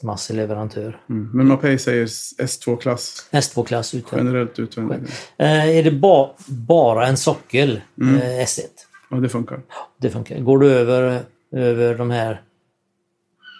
fästmasseleverantör. 0.07 0.97
Mm. 1.09 1.29
Men 1.33 1.47
Mapei 1.47 1.77
säger 1.77 2.05
S2-klass 2.05 3.27
S2-klass 3.31 3.93
utvändigt. 3.95 4.25
generellt 4.27 4.59
utvändigt. 4.59 5.11
Eh, 5.37 5.77
är 5.77 5.83
det 5.83 5.91
ba, 5.91 6.29
bara 6.47 7.07
en 7.07 7.17
sockel 7.17 7.81
Mm. 8.01 8.15
eh, 8.15 8.21
S1? 8.43 8.61
Ja, 9.09 9.17
det 9.17 9.29
funkar. 9.29 9.59
Det 9.97 10.09
funkar. 10.09 10.39
Går 10.39 10.59
du 10.59 10.71
över, 10.71 11.19
över 11.51 11.97
de 11.97 12.11
här 12.11 12.41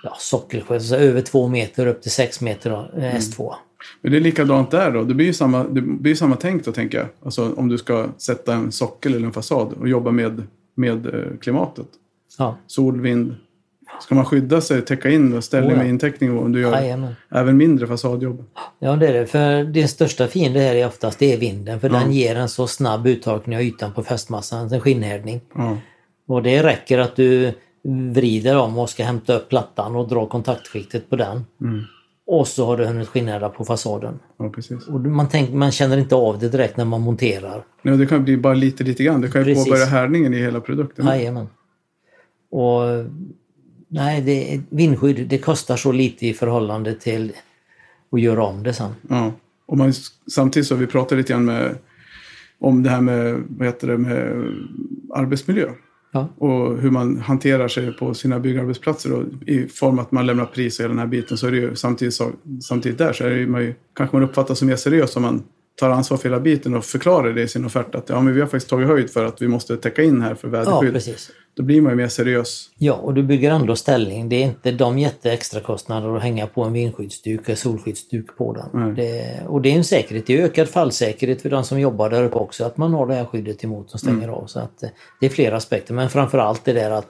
ja, 0.04 0.16
sockelskär, 0.20 0.80
så 0.80 0.96
över 0.96 1.22
två 1.22 1.48
meter 1.48 1.88
upp 1.88 2.02
till 2.02 2.12
sex 2.12 2.42
meter 2.42 2.70
då, 2.70 2.90
Mm. 2.94 3.04
eh, 3.04 3.16
S2. 3.16 3.54
Men 4.02 4.12
det 4.12 4.18
är 4.18 4.22
likadant 4.22 4.72
där 4.72 4.92
då. 4.92 5.04
Det 5.04 5.14
blir 5.14 5.26
ju 5.26 5.34
samma, 5.34 5.64
det 5.64 5.82
blir 5.82 6.16
samma 6.16 6.36
tänk 6.36 6.66
då, 6.66 6.72
tänker 6.72 6.98
jag. 6.98 7.08
Alltså 7.26 7.54
om 7.58 7.68
du 7.70 7.78
ska 7.78 8.08
sätta 8.18 8.54
en 8.54 8.72
sockel 8.72 9.14
eller 9.14 9.26
en 9.28 9.34
fasad 9.34 9.74
och 9.74 9.88
jobba 9.90 10.12
med, 10.12 10.44
med 10.76 11.06
eh, 11.16 11.38
klimatet. 11.42 11.88
Ja, 12.38 12.58
Sol, 12.68 13.02
vind. 13.02 13.36
Ska 14.02 14.16
man 14.16 14.26
skydda 14.26 14.62
sig, 14.62 14.82
täcka 14.82 15.10
in 15.10 15.34
och 15.38 15.44
ställa 15.44 15.68
Oh 15.68 15.72
ja. 15.72 15.78
med 15.78 15.90
inteckning 15.90 16.38
om 16.38 16.52
du 16.52 16.62
gör 16.62 16.72
jajamän. 16.72 17.16
även 17.32 17.58
mindre 17.58 17.88
fasadjobb? 17.88 18.44
Ja, 18.80 18.96
det 18.96 19.08
är 19.08 19.14
det. 19.14 19.26
För 19.28 19.64
din 19.64 19.88
största 19.88 20.28
fiende 20.28 20.60
här 20.60 20.76
är 20.76 20.88
oftast 20.88 21.20
det 21.20 21.34
är 21.34 21.38
vinden. 21.38 21.80
För 21.80 21.90
Ja. 21.90 22.00
den 22.00 22.12
ger 22.14 22.36
en 22.36 22.50
så 22.50 22.68
snabb 22.68 23.08
uttorkning 23.08 23.56
av 23.58 23.62
ytan 23.64 23.94
på 23.94 24.04
fästmassan, 24.04 24.74
en 24.74 24.82
skinnhärdning. 24.82 25.42
Ja. 25.56 25.78
Och 26.28 26.44
det 26.44 26.64
räcker 26.64 27.00
att 27.00 27.16
du 27.16 27.54
vrider 28.14 28.58
om 28.58 28.78
och 28.78 28.90
ska 28.90 29.04
hämta 29.04 29.36
upp 29.36 29.50
plattan 29.50 29.96
och 29.96 30.08
dra 30.08 30.26
kontaktskiktet 30.26 31.10
på 31.10 31.16
den. 31.16 31.46
Mm. 31.62 31.82
Och 32.28 32.48
så 32.48 32.66
har 32.66 32.78
du 32.78 32.86
hunnit 32.86 33.08
skinnhärda 33.08 33.50
på 33.50 33.66
fasaden. 33.66 34.20
ja. 34.40 34.52
Och 34.94 35.00
man, 35.02 35.30
tänker, 35.30 35.54
man 35.54 35.72
känner 35.72 35.98
inte 35.98 36.16
av 36.16 36.40
det 36.40 36.50
direkt 36.50 36.78
när 36.78 36.86
man 36.86 37.02
monterar. 37.02 37.64
Nej, 37.82 37.98
det 37.98 38.06
kan 38.06 38.24
bli 38.24 38.38
bara 38.38 38.54
lite, 38.54 38.84
lite 38.84 39.04
grann. 39.04 39.22
Det 39.22 39.28
kan 39.28 39.42
ju 39.42 39.46
Precis. 39.46 39.66
påbörja 39.66 39.86
härdningen 39.86 40.34
i 40.34 40.38
hela 40.38 40.60
produkten. 40.62 41.06
Jajamän. 41.06 41.48
Och 42.52 42.82
nej, 43.94 44.22
det, 44.22 44.62
vindskydd 44.70 45.28
det 45.28 45.38
kostar 45.38 45.78
så 45.78 45.92
lite 45.92 46.28
i 46.28 46.34
förhållande 46.34 46.96
till 46.96 47.32
att 48.12 48.22
göra 48.22 48.44
om 48.44 48.64
det 48.64 48.74
sen. 48.74 48.92
Ja. 49.10 49.32
Och 49.66 49.78
man, 49.78 49.94
samtidigt 50.32 50.68
så 50.68 50.76
har 50.76 50.80
vi 50.80 50.88
pratat 50.88 51.18
lite 51.18 51.34
grann 51.34 51.46
med, 51.46 51.76
om 52.60 52.84
det 52.84 52.90
här 52.90 53.02
med, 53.02 53.44
vad 53.48 53.68
heter 53.68 53.88
det, 53.88 53.98
med 53.98 54.48
arbetsmiljö. 55.14 55.70
Ja. 56.12 56.28
Och 56.38 56.78
hur 56.78 56.92
man 56.92 57.20
hanterar 57.20 57.68
sig 57.68 57.94
på 57.94 58.14
sina 58.14 58.40
byggarbetsplatser. 58.40 59.14
Och 59.14 59.24
I 59.46 59.68
form 59.68 60.00
att 60.00 60.12
man 60.12 60.26
lämnar 60.26 60.46
pris 60.46 60.80
och 60.80 60.84
hela 60.84 60.94
den 60.94 61.00
här 61.00 61.08
biten. 61.08 61.38
Så 61.38 61.48
är 61.48 61.52
det 61.52 61.58
ju 61.58 61.76
samtidigt, 61.76 62.14
så, 62.14 62.32
samtidigt 62.62 62.98
där 62.98 63.14
så 63.14 63.24
är 63.24 63.30
det 63.30 63.38
ju, 63.38 63.48
man 63.48 63.62
ju, 63.62 63.74
kanske 63.96 64.16
man 64.16 64.24
uppfattas 64.24 64.60
som 64.60 64.68
mer 64.68 64.76
seriös 64.76 65.16
om 65.16 65.22
man 65.22 65.44
tar 65.80 65.90
ansvar 65.90 66.18
för 66.18 66.30
hela 66.30 66.40
biten 66.40 66.74
och 66.76 66.86
förklarar 66.86 67.34
det 67.34 67.42
i 67.42 67.48
sin 67.48 67.66
offert. 67.66 67.96
Att 67.96 68.10
ja, 68.10 68.22
men 68.22 68.34
vi 68.34 68.40
har 68.40 68.48
faktiskt 68.48 68.70
tagit 68.70 68.88
höjd 68.88 69.10
för 69.10 69.26
att 69.26 69.42
vi 69.42 69.48
måste 69.48 69.78
täcka 69.78 70.04
in 70.04 70.22
här 70.22 70.36
för 70.36 70.48
Ja, 70.48 70.52
väderskydd. 70.52 70.94
precis. 70.94 71.32
Då 71.56 71.64
blir 71.64 71.82
man 71.82 71.92
ju 71.92 71.96
mer 71.96 72.08
seriös. 72.08 72.70
Ja, 72.78 72.94
och 72.94 73.14
du 73.14 73.24
bygger 73.24 73.52
ändå 73.52 73.76
ställning. 73.76 74.30
Det 74.30 74.36
är 74.36 74.42
inte 74.46 74.72
de 74.72 75.00
jätteextra 75.00 75.60
kostnader 75.60 76.16
att 76.18 76.24
hänga 76.24 76.48
på 76.48 76.64
en 76.64 76.74
vindskyddsduk 76.74 77.42
eller 77.46 77.56
solskyddsduk 77.56 78.38
på 78.38 78.54
den. 78.54 78.96
Det, 78.96 79.40
och 79.48 79.62
det 79.62 79.70
är 79.72 79.76
en 79.76 79.84
säkerhet. 79.84 80.28
Det 80.28 80.38
är 80.40 80.44
ökad 80.46 80.70
fallsäkerhet 80.70 81.42
för 81.42 81.50
de 81.50 81.64
som 81.64 81.80
jobbar 81.80 82.10
där 82.10 82.24
uppe 82.24 82.36
också. 82.36 82.66
Att 82.66 82.78
man 82.78 82.94
har 82.94 83.08
det 83.08 83.14
här 83.16 83.26
skyddet 83.26 83.64
emot 83.64 83.90
som 83.90 84.00
stänger 84.00 84.28
av. 84.28 84.46
Så 84.48 84.60
att 84.60 84.84
eh, 84.84 84.90
det 85.20 85.26
är 85.26 85.30
flera 85.30 85.56
aspekter. 85.58 85.94
Men 85.94 86.10
framförallt 86.10 86.66
det 86.66 86.74
där 86.74 86.92
att 86.92 87.08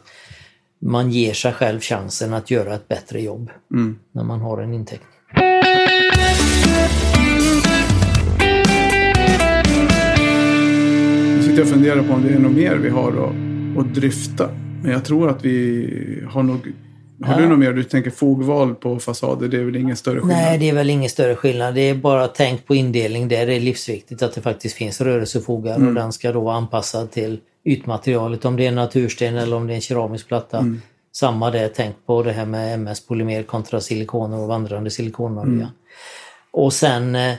man 0.81 1.11
ger 1.11 1.33
sig 1.33 1.53
själv 1.53 1.79
chansen 1.79 2.33
att 2.33 2.51
göra 2.51 2.73
ett 2.75 2.87
bättre 2.87 3.21
jobb 3.21 3.49
Mm. 3.73 3.99
när 4.11 4.23
man 4.23 4.39
har 4.41 4.61
en 4.61 4.73
intäkt. 4.73 5.03
Sitter 11.53 11.65
jag 11.65 11.67
och 11.67 11.73
funderar 11.73 12.03
på 12.07 12.13
om 12.13 12.23
det 12.23 12.33
är 12.33 12.39
något 12.39 12.51
mer 12.51 12.75
vi 12.75 12.89
har 12.89 13.07
att, 13.11 13.79
att 13.85 13.95
dryfta. 13.95 14.49
Men 14.83 14.91
jag 14.91 15.05
tror 15.05 15.29
att 15.29 15.45
vi 15.45 16.23
har 16.29 16.43
nog... 16.43 16.71
Har 17.23 17.33
Ja. 17.33 17.39
du 17.39 17.47
något 17.49 17.59
mer? 17.59 17.73
Du 17.73 17.83
tänker 17.83 18.11
fogval 18.11 18.75
på 18.75 18.99
fasader, 18.99 19.47
det 19.47 19.57
är 19.57 19.63
väl 19.63 19.75
ingen 19.75 19.95
större 19.95 20.19
skillnad? 20.19 20.37
Nej, 20.37 20.57
det 20.57 20.69
är 20.69 20.73
väl 20.73 20.89
ingen 20.89 21.09
större 21.09 21.35
skillnad. 21.35 21.75
Det 21.75 21.81
är 21.89 21.95
bara 21.95 22.27
tänk 22.27 22.65
på 22.67 22.75
indelning 22.75 23.27
där. 23.27 23.45
Det 23.45 23.53
är 23.53 23.59
livsviktigt 23.59 24.21
att 24.21 24.35
det 24.35 24.41
faktiskt 24.41 24.75
finns 24.75 25.01
rörelsefogar 25.01 25.75
Mm. 25.75 25.87
och 25.87 25.93
den 25.93 26.13
ska 26.13 26.31
då 26.31 26.39
vara 26.41 26.55
anpassad 26.55 27.11
till 27.11 27.39
ytmaterialet. 27.65 28.45
Om 28.45 28.55
det 28.55 28.63
är 28.63 28.67
en 28.69 28.75
natursten 28.75 29.37
eller 29.37 29.55
om 29.55 29.67
det 29.67 29.73
är 29.73 29.75
en 29.75 29.81
keramisk 29.81 30.27
platta. 30.27 30.57
Mm. 30.57 30.81
Samma 31.11 31.51
där, 31.51 31.71
tänk 31.75 31.95
på 32.05 32.23
det 32.23 32.31
här 32.31 32.45
med 32.45 32.73
MS-polymer 32.73 33.43
kontra 33.43 33.79
silikoner 33.81 34.39
och 34.39 34.47
vandrande 34.47 34.89
silikonolja. 34.89 35.53
Mm. 35.53 35.67
Och 36.51 36.73
sen 36.73 37.15
eh, 37.15 37.33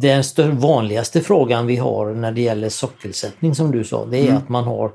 den 0.00 0.22
vanligaste 0.58 1.20
frågan 1.20 1.66
vi 1.66 1.76
har 1.76 2.14
när 2.14 2.32
det 2.32 2.40
gäller 2.40 2.68
sockelsättning 2.68 3.54
som 3.54 3.70
du 3.70 3.84
sa, 3.84 4.06
det 4.06 4.18
är 4.18 4.24
Mm. 4.24 4.36
att 4.36 4.48
man 4.48 4.64
har 4.64 4.92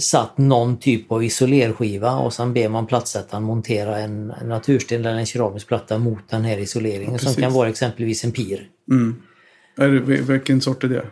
satt 0.00 0.38
någon 0.38 0.76
typ 0.76 1.12
av 1.12 1.24
isolerskiva 1.24 2.16
och 2.18 2.32
sen 2.32 2.54
ber 2.54 2.68
man 2.68 2.86
plattsättaren 2.86 3.42
montera 3.42 3.98
en 3.98 4.30
en 4.30 4.48
natursten 4.48 5.00
eller 5.00 5.18
en 5.18 5.26
keramisk 5.26 5.66
platta 5.66 5.98
mot 5.98 6.28
den 6.28 6.44
här 6.44 6.58
isoleringen 6.58 7.18
som 7.18 7.26
Precis. 7.26 7.42
kan 7.42 7.52
vara 7.52 7.68
exempelvis 7.68 8.24
en 8.24 8.32
pir. 8.32 8.68
Mm. 8.90 9.22
Är 9.76 9.88
det, 9.88 10.00
vilken 10.00 10.60
sort 10.60 10.84
är 10.84 10.88
det? 10.88 11.04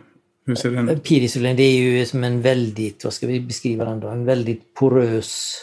Hur 0.45 0.55
ser 0.55 0.71
den 0.71 0.89
ut? 0.89 1.03
Pirisolering 1.03 1.55
det 1.57 1.63
är 1.63 1.77
ju 1.77 2.05
som 2.05 2.23
en 2.23 2.41
väldigt, 2.41 3.03
vad 3.03 3.13
ska 3.13 3.27
vi 3.27 3.39
beskriva 3.39 3.85
den 3.85 3.99
då, 3.99 4.07
en 4.07 4.25
väldigt 4.25 4.73
porös 4.73 5.55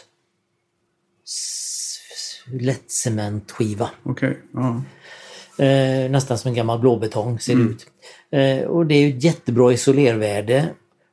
lättcementskiva. 2.52 3.90
Okej, 4.02 4.38
ja. 4.52 4.82
Eh, 5.58 6.10
nästan 6.10 6.38
som 6.38 6.48
en 6.48 6.54
gammal 6.54 6.78
blåbetong 6.78 7.40
ser 7.40 7.52
Mm. 7.52 7.66
det 7.66 7.72
ut. 7.72 7.86
Eh, 8.64 8.68
och 8.70 8.86
det 8.86 8.94
är 8.94 9.08
ett 9.08 9.24
jättebra 9.24 9.72
isolervärde 9.72 10.68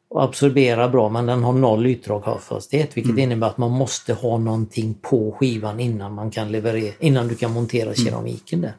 och 0.09 0.23
absorberar 0.23 0.89
bra 0.89 1.09
men 1.09 1.25
den 1.25 1.43
har 1.43 1.53
noll 1.53 1.85
ytdraghastighet 1.85 2.97
vilket 2.97 3.11
Mm. 3.11 3.19
innebär 3.23 3.47
att 3.47 3.57
man 3.57 3.71
måste 3.71 4.13
ha 4.13 4.37
någonting 4.37 4.93
på 5.01 5.31
skivan 5.31 5.79
innan 5.79 6.13
man 6.13 6.31
kan 6.31 6.51
leverera, 6.51 6.93
innan 6.99 7.27
du 7.27 7.35
kan 7.35 7.51
montera 7.51 7.83
Mm. 7.83 7.95
keramiken 7.95 8.61
där. 8.61 8.73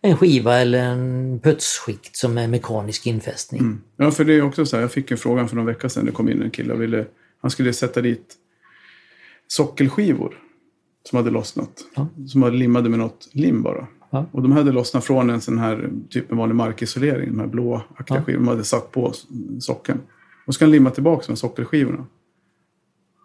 En 0.00 0.16
skiva 0.16 0.58
eller 0.58 0.78
en 0.78 1.40
putsskikt 1.42 2.16
som 2.16 2.38
är 2.38 2.48
mekanisk 2.48 3.06
infästning. 3.06 3.60
Mm. 3.60 3.80
Ja, 3.96 4.10
för 4.10 4.24
det 4.24 4.34
är 4.34 4.42
också 4.42 4.66
så 4.66 4.76
här, 4.76 4.80
jag 4.82 4.92
fick 4.92 5.10
en 5.10 5.18
fråga 5.18 5.46
för 5.48 5.56
någon 5.56 5.66
vecka 5.66 5.88
sedan. 5.88 6.06
Det 6.06 6.12
kom 6.12 6.28
in 6.28 6.42
en 6.42 6.50
kille 6.50 6.72
och 6.72 6.82
ville, 6.82 7.04
han 7.42 7.50
skulle 7.50 7.72
sätta 7.72 8.00
dit 8.00 8.34
sockelskivor 9.48 10.38
som 11.10 11.16
hade 11.16 11.30
lossnat. 11.30 11.70
Ja. 11.96 12.06
Som 12.28 12.40
var 12.40 12.50
limmade 12.50 12.88
med 12.88 12.98
något 12.98 13.28
lim 13.32 13.62
bara. 13.62 13.86
Ja. 14.14 14.26
Och 14.32 14.42
de 14.42 14.52
hade 14.52 14.72
lossnat 14.72 15.04
från 15.04 15.30
en 15.30 15.40
sån 15.40 15.58
här 15.58 15.90
typ 16.10 16.30
en 16.32 16.36
vanlig 16.38 16.54
markisolering, 16.56 17.28
de 17.30 17.38
här 17.40 17.46
blåaktiga 17.46 18.16
Ja. 18.18 18.22
skivorna. 18.22 18.44
De 18.46 18.48
hade 18.50 18.64
satt 18.64 18.90
på 18.92 19.10
s- 19.10 19.26
sockeln. 19.60 19.98
Och 20.46 20.54
så 20.54 20.56
ska 20.56 20.64
han 20.64 20.72
limma 20.72 20.90
tillbaka 20.90 21.24
med 21.28 21.38
sockelskivorna. 21.38 22.06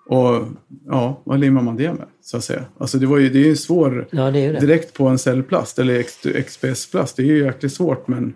Och 0.07 0.43
ja, 0.87 1.21
vad 1.23 1.39
limmar 1.39 1.61
man 1.61 1.75
det 1.75 1.93
med? 1.93 2.05
Så 2.21 2.37
att 2.37 2.43
säga. 2.43 2.65
Alltså 2.77 2.97
det, 2.97 3.05
var 3.05 3.17
ju, 3.17 3.29
det 3.29 3.39
är 3.39 3.45
ju 3.45 3.55
svår... 3.55 4.07
Ja, 4.11 4.31
det 4.31 4.39
är 4.39 4.53
det. 4.53 4.59
Direkt 4.59 4.93
på 4.93 5.07
en 5.07 5.17
cellplast 5.19 5.79
eller 5.79 6.03
XPS-plast. 6.43 7.15
Det 7.15 7.21
är 7.23 7.25
ju 7.27 7.37
jäkligt 7.43 7.73
svårt 7.73 8.07
men 8.07 8.33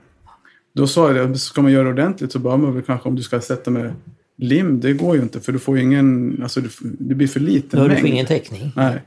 då 0.75 0.87
sa 0.87 1.13
jag 1.13 1.29
det, 1.29 1.37
ska 1.37 1.61
man 1.61 1.71
göra 1.71 1.89
ordentligt 1.89 2.31
så 2.31 2.39
bör 2.39 2.57
man 2.57 2.73
väl 2.73 2.83
kanske 2.83 3.09
om 3.09 3.15
du 3.15 3.21
ska 3.21 3.41
sätta 3.41 3.71
med 3.71 3.93
lim, 4.37 4.79
det 4.79 4.93
går 4.93 5.15
ju 5.15 5.21
inte 5.21 5.39
för 5.39 5.51
du 5.51 5.59
får 5.59 5.77
ju 5.77 5.83
ingen, 5.83 6.39
alltså 6.43 6.61
det 6.81 7.15
blir 7.15 7.27
för 7.27 7.39
liten 7.39 7.79
har 7.79 7.85
du 7.87 7.93
mängd. 7.93 8.01
får 8.01 8.09
ingen 8.09 8.25
täckning. 8.25 8.71
Nej. 8.75 9.01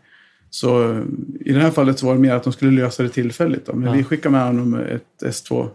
Så 0.51 1.03
i 1.41 1.53
det 1.53 1.61
här 1.61 1.71
fallet 1.71 1.99
så 1.99 2.07
var 2.07 2.15
det 2.15 2.21
mer 2.21 2.33
att 2.35 2.45
de 2.45 2.53
skulle 2.53 2.71
lösa 2.83 3.03
det 3.03 3.09
tillfälligt. 3.09 3.67
Då. 3.67 3.73
Men 3.73 3.89
Ja. 3.89 3.93
vi 3.93 4.05
skickade 4.05 4.33
med 4.33 4.47
honom 4.47 4.75
ett 4.75 5.23
S2, 5.23 5.69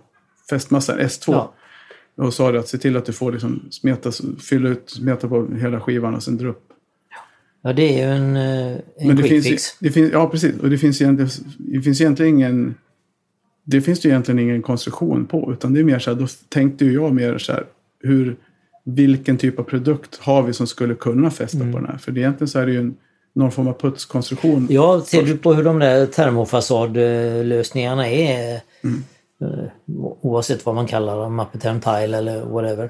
fästmassa 0.49 0.97
S2. 0.99 1.32
Ja. 1.32 1.53
Och 2.15 2.34
sa 2.34 2.51
det 2.51 2.59
att 2.59 2.67
se 2.67 2.78
till 2.78 2.97
att 2.97 3.05
du 3.05 3.13
får 3.13 3.32
liksom 3.32 3.61
smeta, 3.72 4.11
fylla 4.49 4.69
ut, 4.69 4.89
smeta 4.89 5.28
på 5.28 5.47
hela 5.61 5.80
skivan 5.80 6.15
och 6.15 6.24
sen 6.24 6.38
dra 6.38 6.47
upp. 6.47 6.67
Ja, 7.63 7.74
det 7.74 8.01
är 8.01 8.07
ju 8.07 8.13
en, 8.13 8.36
eh, 8.36 8.72
en 8.97 9.07
Men 9.07 9.15
det 9.15 9.24
quick 9.24 9.43
finns, 9.43 9.78
det 9.80 9.91
finns, 9.91 10.11
ja, 10.11 10.30
precis. 10.30 10.59
Och 10.59 10.69
det 10.69 10.78
finns, 10.78 11.01
egentligen, 11.01 11.30
det 11.57 11.82
finns 11.82 12.01
egentligen 12.01 12.36
ingen... 12.36 12.76
Det 13.63 13.82
finns 13.82 13.99
det 13.99 14.07
ju 14.07 14.11
egentligen 14.11 14.39
ingen 14.39 14.61
konstruktion 14.61 15.26
på. 15.26 15.53
Utan 15.53 15.74
det 15.74 15.80
är 15.80 15.84
mer 15.84 15.99
så 15.99 16.11
här, 16.13 16.19
då 16.19 16.28
tänkte 16.49 16.86
ju 16.86 16.93
jag 16.93 17.13
mer 17.15 17.38
så 17.38 17.51
här, 17.51 17.65
hur, 18.03 18.36
vilken 18.86 19.38
typ 19.38 19.59
av 19.59 19.63
produkt 19.63 20.17
har 20.17 20.43
vi 20.43 20.53
som 20.53 20.67
skulle 20.67 20.95
kunna 20.95 21.32
fästa 21.32 21.59
på 21.59 21.65
den 21.80 21.86
här? 21.86 21.97
För 21.97 22.11
det, 22.11 22.19
egentligen 22.19 22.47
så 22.47 22.59
är 22.59 22.65
det 22.65 22.72
ju 22.72 22.80
en, 22.80 22.95
någon 23.34 23.52
form 23.52 23.68
av 23.68 23.74
putskonstruktion. 23.74 24.68
Ja, 24.70 25.02
ser 25.08 25.24
du 25.24 25.38
på 25.38 25.54
hur 25.54 25.64
de 25.64 25.80
där 25.80 26.06
termofasadlösningarna 26.06 28.10
är, 28.10 28.62
Mm. 28.84 29.04
eh, 29.42 29.66
oavsett 30.22 30.66
vad 30.66 30.76
man 30.76 30.88
kallar 30.88 31.18
dem, 31.18 31.36
Mappeterm 31.36 31.80
Tile 31.80 32.18
eller 32.18 32.46
whatever, 32.46 32.90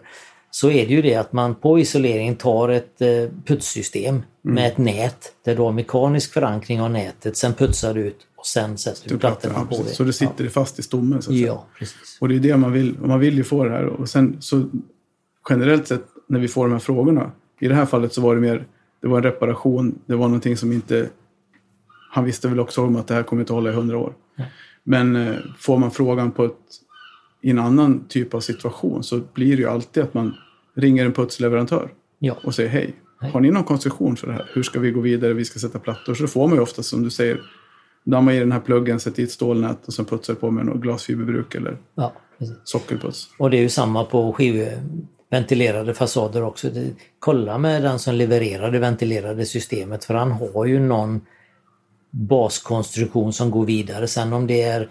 så 0.51 0.69
är 0.69 0.85
det 0.87 0.93
ju 0.93 1.01
det 1.01 1.15
att 1.15 1.33
man 1.33 1.55
på 1.55 1.79
isoleringen 1.79 2.35
tar 2.35 2.69
ett 2.69 3.01
eh, 3.01 3.07
putssystem 3.45 4.23
Mm. 4.45 4.55
med 4.55 4.67
ett 4.67 4.77
nät 4.77 5.33
där 5.45 5.55
du 5.55 5.61
har 5.61 5.71
mekanisk 5.71 6.33
förankring 6.33 6.81
av 6.81 6.91
nätet, 6.91 7.37
sen 7.37 7.53
putsar 7.53 7.93
du 7.93 8.01
ut 8.01 8.17
och 8.35 8.45
sen 8.45 8.77
sätter 8.77 9.09
du 9.09 9.17
plattorna 9.17 9.53
ja, 9.57 9.65
på 9.77 9.83
det. 9.83 9.89
Så 9.89 10.03
det 10.03 10.13
sitter 10.13 10.49
fast 10.49 10.79
i 10.79 10.83
stommen. 10.83 11.21
Så 11.21 11.31
att. 11.31 11.37
Ja, 11.37 11.65
precis. 11.79 12.17
Och 12.21 12.29
det 12.29 12.35
är 12.35 12.39
det 12.39 12.57
man 12.57 12.71
vill. 12.73 12.95
Man 12.99 13.19
vill 13.19 13.37
ju 13.37 13.43
få 13.43 13.63
det 13.63 13.71
här. 13.71 13.85
Och 13.85 14.09
sen 14.09 14.37
så 14.39 14.63
generellt 15.49 15.87
sett 15.87 16.03
när 16.27 16.39
vi 16.39 16.47
får 16.47 16.65
de 16.65 16.71
här 16.71 16.79
frågorna. 16.79 17.31
I 17.59 17.67
det 17.67 17.75
här 17.75 17.85
fallet 17.85 18.13
så 18.13 18.21
var 18.21 18.35
det 18.35 18.41
mer, 18.41 18.65
det 19.01 19.07
var 19.07 19.17
en 19.17 19.23
reparation, 19.23 19.99
det 20.05 20.15
var 20.15 20.27
någonting 20.27 20.57
som 20.57 20.71
inte... 20.71 21.09
Han 22.11 22.25
visste 22.25 22.47
väl 22.47 22.59
också 22.59 22.81
om 22.85 22.95
att 22.95 23.07
det 23.07 23.13
här 23.13 23.23
kommer 23.23 23.41
inte 23.41 23.53
att 23.53 23.57
hålla 23.57 23.69
i 23.69 23.73
hundra 23.73 23.97
år. 23.97 24.13
Men 24.83 25.15
eh, 25.15 25.35
får 25.57 25.77
man 25.77 25.91
frågan 25.91 26.31
på 26.31 26.45
ett, 26.45 26.57
i 27.41 27.49
en 27.49 27.59
annan 27.59 28.05
typ 28.07 28.33
av 28.33 28.39
situation 28.39 29.03
så 29.03 29.21
blir 29.33 29.55
det 29.57 29.61
ju 29.61 29.69
alltid 29.69 30.03
att 30.03 30.13
man 30.13 30.33
ringer 30.75 31.05
en 31.05 31.13
putsleverantör 31.13 31.89
Ja. 32.19 32.37
och 32.43 32.55
säger 32.55 32.69
hej. 32.69 32.95
Har 33.33 33.39
ni 33.39 33.51
någon 33.51 33.63
konstruktion 33.63 34.15
för 34.15 34.27
det 34.27 34.33
här? 34.33 34.49
Hur 34.53 34.63
ska 34.63 34.79
vi 34.79 34.91
gå 34.91 35.01
vidare? 35.01 35.33
Vi 35.33 35.45
ska 35.45 35.59
sätta 35.59 35.79
plattor. 35.79 36.13
Så 36.13 36.27
får 36.27 36.47
man 36.47 36.55
ju 36.57 36.61
ofta 36.61 36.83
som 36.83 37.03
du 37.03 37.09
säger, 37.09 37.41
damma 38.03 38.33
i 38.33 38.39
den 38.39 38.51
här 38.51 38.59
pluggen, 38.59 38.99
sätta 38.99 39.21
i 39.21 39.25
ett 39.25 39.31
stålnät 39.31 39.87
och 39.87 39.93
sen 39.93 40.05
putsar 40.05 40.33
på 40.33 40.51
med 40.51 40.65
något 40.65 40.81
glasfiberbruk 40.81 41.55
eller 41.55 41.77
ja 41.95 42.13
sockerputs. 42.63 43.29
Och 43.37 43.49
det 43.49 43.57
är 43.57 43.61
ju 43.61 43.69
samma 43.69 44.05
på 44.05 44.31
skivventilerade 45.31 45.93
fasader 45.93 46.43
också. 46.43 46.69
Kolla 47.19 47.57
med 47.57 47.83
den 47.83 47.99
som 47.99 48.15
levererar 48.15 48.71
det 48.71 48.79
ventilerade 48.79 49.45
systemet 49.45 50.05
för 50.05 50.13
han 50.13 50.31
har 50.31 50.65
ju 50.65 50.79
någon 50.79 51.21
baskonstruktion 52.11 53.33
som 53.33 53.51
går 53.51 53.65
vidare. 53.65 54.07
Sen 54.07 54.33
om 54.33 54.47
det 54.47 54.61
är 54.61 54.89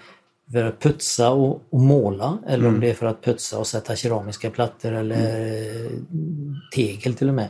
för 0.52 0.64
att 0.64 0.80
putsa 0.80 1.30
och, 1.30 1.62
och 1.70 1.80
måla 1.80 2.38
eller 2.46 2.68
om 2.68 2.80
det 2.80 2.90
är 2.90 2.94
för 2.94 3.06
att 3.06 3.24
putsa 3.24 3.58
och 3.58 3.66
sätta 3.66 3.96
keramiska 3.96 4.50
plattor 4.50 4.92
eller 4.92 5.46
eh, 5.46 5.90
tegel 6.74 7.14
till 7.14 7.28
och 7.28 7.34
med. 7.34 7.48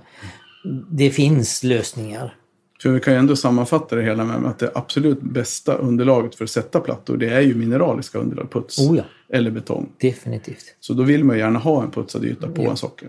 Det 0.91 1.11
finns 1.11 1.63
lösningar. 1.63 2.35
För 2.83 2.91
vi 2.91 3.01
kan 3.01 3.13
ju 3.13 3.19
ändå 3.19 3.37
sammanfatta 3.37 3.97
det 3.97 4.03
hela 4.03 4.25
med 4.25 4.51
att 4.51 4.59
det 4.59 4.71
absolut 4.75 5.21
bästa 5.21 5.75
underlaget 5.75 6.35
för 6.35 6.45
att 6.45 6.51
sätta 6.51 6.81
plattor, 6.81 7.17
det 7.17 7.29
är 7.29 7.41
ju 7.41 7.55
mineraliska 7.55 8.19
underlag, 8.19 8.51
puts 8.51 8.79
Oh 8.79 8.97
ja, 8.97 9.05
eller 9.29 9.51
betong. 9.51 9.93
definitivt. 10.01 10.77
Så 10.81 10.95
då 10.95 11.03
vill 11.03 11.25
man 11.25 11.39
gärna 11.39 11.59
ha 11.59 11.83
en 11.83 11.91
putsad 11.91 12.25
yta 12.25 12.49
på 12.49 12.63
en 12.63 12.77
sockel. 12.77 13.09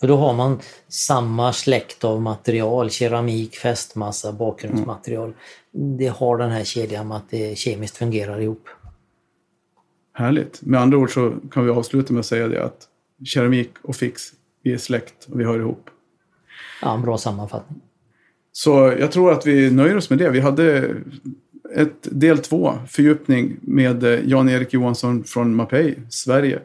För 0.00 0.08
då 0.08 0.16
har 0.16 0.34
man 0.34 0.58
samma 0.88 1.52
släkt 1.52 2.04
av 2.04 2.22
material, 2.22 2.90
keramik, 2.90 3.56
fästmassa, 3.56 4.32
bakgrundsmaterial. 4.32 5.34
Det 5.98 6.06
har 6.06 6.38
den 6.38 6.50
här 6.50 6.64
kedjan 6.64 7.08
med 7.08 7.16
att 7.16 7.30
det 7.30 7.58
kemiskt 7.58 7.96
fungerar 7.96 8.40
ihop. 8.40 8.68
Härligt. 10.14 10.62
Med 10.62 10.80
andra 10.80 10.98
ord 10.98 11.14
så 11.14 11.34
kan 11.50 11.64
vi 11.64 11.70
avsluta 11.70 12.12
med 12.12 12.20
att 12.20 12.26
säga 12.26 12.48
det 12.48 12.64
att 12.64 12.88
keramik 13.24 13.70
och 13.82 13.96
fix, 13.96 14.22
vi 14.62 14.72
är 14.72 14.78
släkt 14.78 15.28
och 15.32 15.40
vi 15.40 15.44
hör 15.44 15.58
ihop. 15.58 15.90
Ja, 16.82 16.94
en 16.94 17.02
bra 17.02 17.18
sammanfattning. 17.18 17.80
Så 18.52 18.94
jag 18.98 19.12
tror 19.12 19.32
att 19.32 19.46
vi 19.46 19.70
nöjer 19.70 19.96
oss 19.96 20.10
med 20.10 20.18
det. 20.18 20.30
Vi 20.30 20.40
hade 20.40 20.94
ett 21.74 22.08
del 22.10 22.38
två, 22.38 22.72
fördjupning 22.88 23.56
med 23.60 24.04
eh, 24.04 24.28
Jan-Erik 24.28 24.72
Johansson 24.72 25.24
från 25.24 25.54
Mapei, 25.54 25.98
Sverige. 26.08 26.58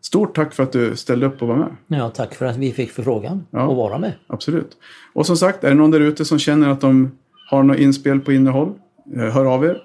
Stort 0.00 0.34
tack 0.36 0.54
för 0.54 0.62
att 0.62 0.72
du 0.72 0.96
ställde 0.96 1.26
upp 1.26 1.42
och 1.42 1.48
var 1.48 1.56
med. 1.56 1.76
Ja, 1.86 2.10
tack 2.10 2.34
för 2.34 2.46
att 2.46 2.56
vi 2.56 2.72
fick 2.72 2.90
förfrågan 2.90 3.46
Ja. 3.50 3.70
att 3.70 3.76
vara 3.76 3.98
med. 3.98 4.12
Absolut. 4.26 4.76
Och 5.12 5.26
som 5.26 5.36
sagt, 5.36 5.64
är 5.64 5.68
det 5.68 5.74
någon 5.74 5.90
där 5.90 6.00
ute 6.00 6.24
som 6.24 6.38
känner 6.38 6.68
att 6.68 6.80
de 6.80 7.10
har 7.50 7.62
något 7.62 7.78
inspel 7.78 8.20
på 8.20 8.32
innehåll, 8.32 8.72
eh, 9.16 9.20
hör 9.22 9.44
av 9.44 9.64
er. 9.64 9.82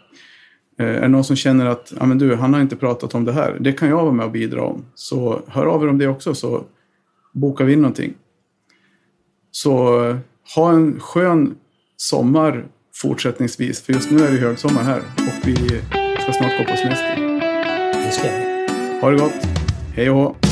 Eh, 0.80 0.86
Är 0.86 1.02
det 1.02 1.08
någon 1.08 1.24
som 1.24 1.36
känner 1.36 1.66
att 1.66 1.94
ja, 2.00 2.06
men 2.06 2.18
du, 2.18 2.36
han 2.36 2.54
har 2.54 2.62
inte 2.62 2.76
pratat 2.76 3.16
om 3.16 3.26
det 3.26 3.32
här, 3.32 3.58
det 3.60 3.72
kan 3.74 3.90
jag 3.90 3.96
vara 4.04 4.12
med 4.12 4.26
och 4.26 4.32
bidra 4.32 4.62
om. 4.64 4.86
Så 4.96 5.42
hör 5.48 5.66
av 5.66 5.84
er 5.84 5.88
om 5.90 5.98
det 5.98 6.08
också 6.08 6.34
så 6.36 6.64
bokar 7.34 7.66
vi 7.66 7.74
in 7.74 7.82
någonting. 7.82 8.14
Så 9.52 10.00
ha 10.56 10.72
en 10.72 11.00
skön 11.00 11.56
sommar 11.98 12.66
fortsättningsvis, 12.96 13.82
för 13.82 13.94
just 13.94 14.12
nu 14.12 14.26
är 14.26 14.32
det 14.32 14.38
högsommar 14.38 14.84
här 14.84 15.00
och 15.00 15.48
vi 15.48 15.56
ska 16.22 16.34
snart 16.34 16.58
gå 16.58 16.64
på 16.64 16.78
semester. 16.78 17.40
Det 18.06 18.12
ska 18.12 18.24
vi. 18.24 19.00
Ha 19.02 19.10
det 19.10 19.18
gott! 19.18 19.48
Hej 19.96 20.10
och 20.10 20.16
hå! 20.16 20.49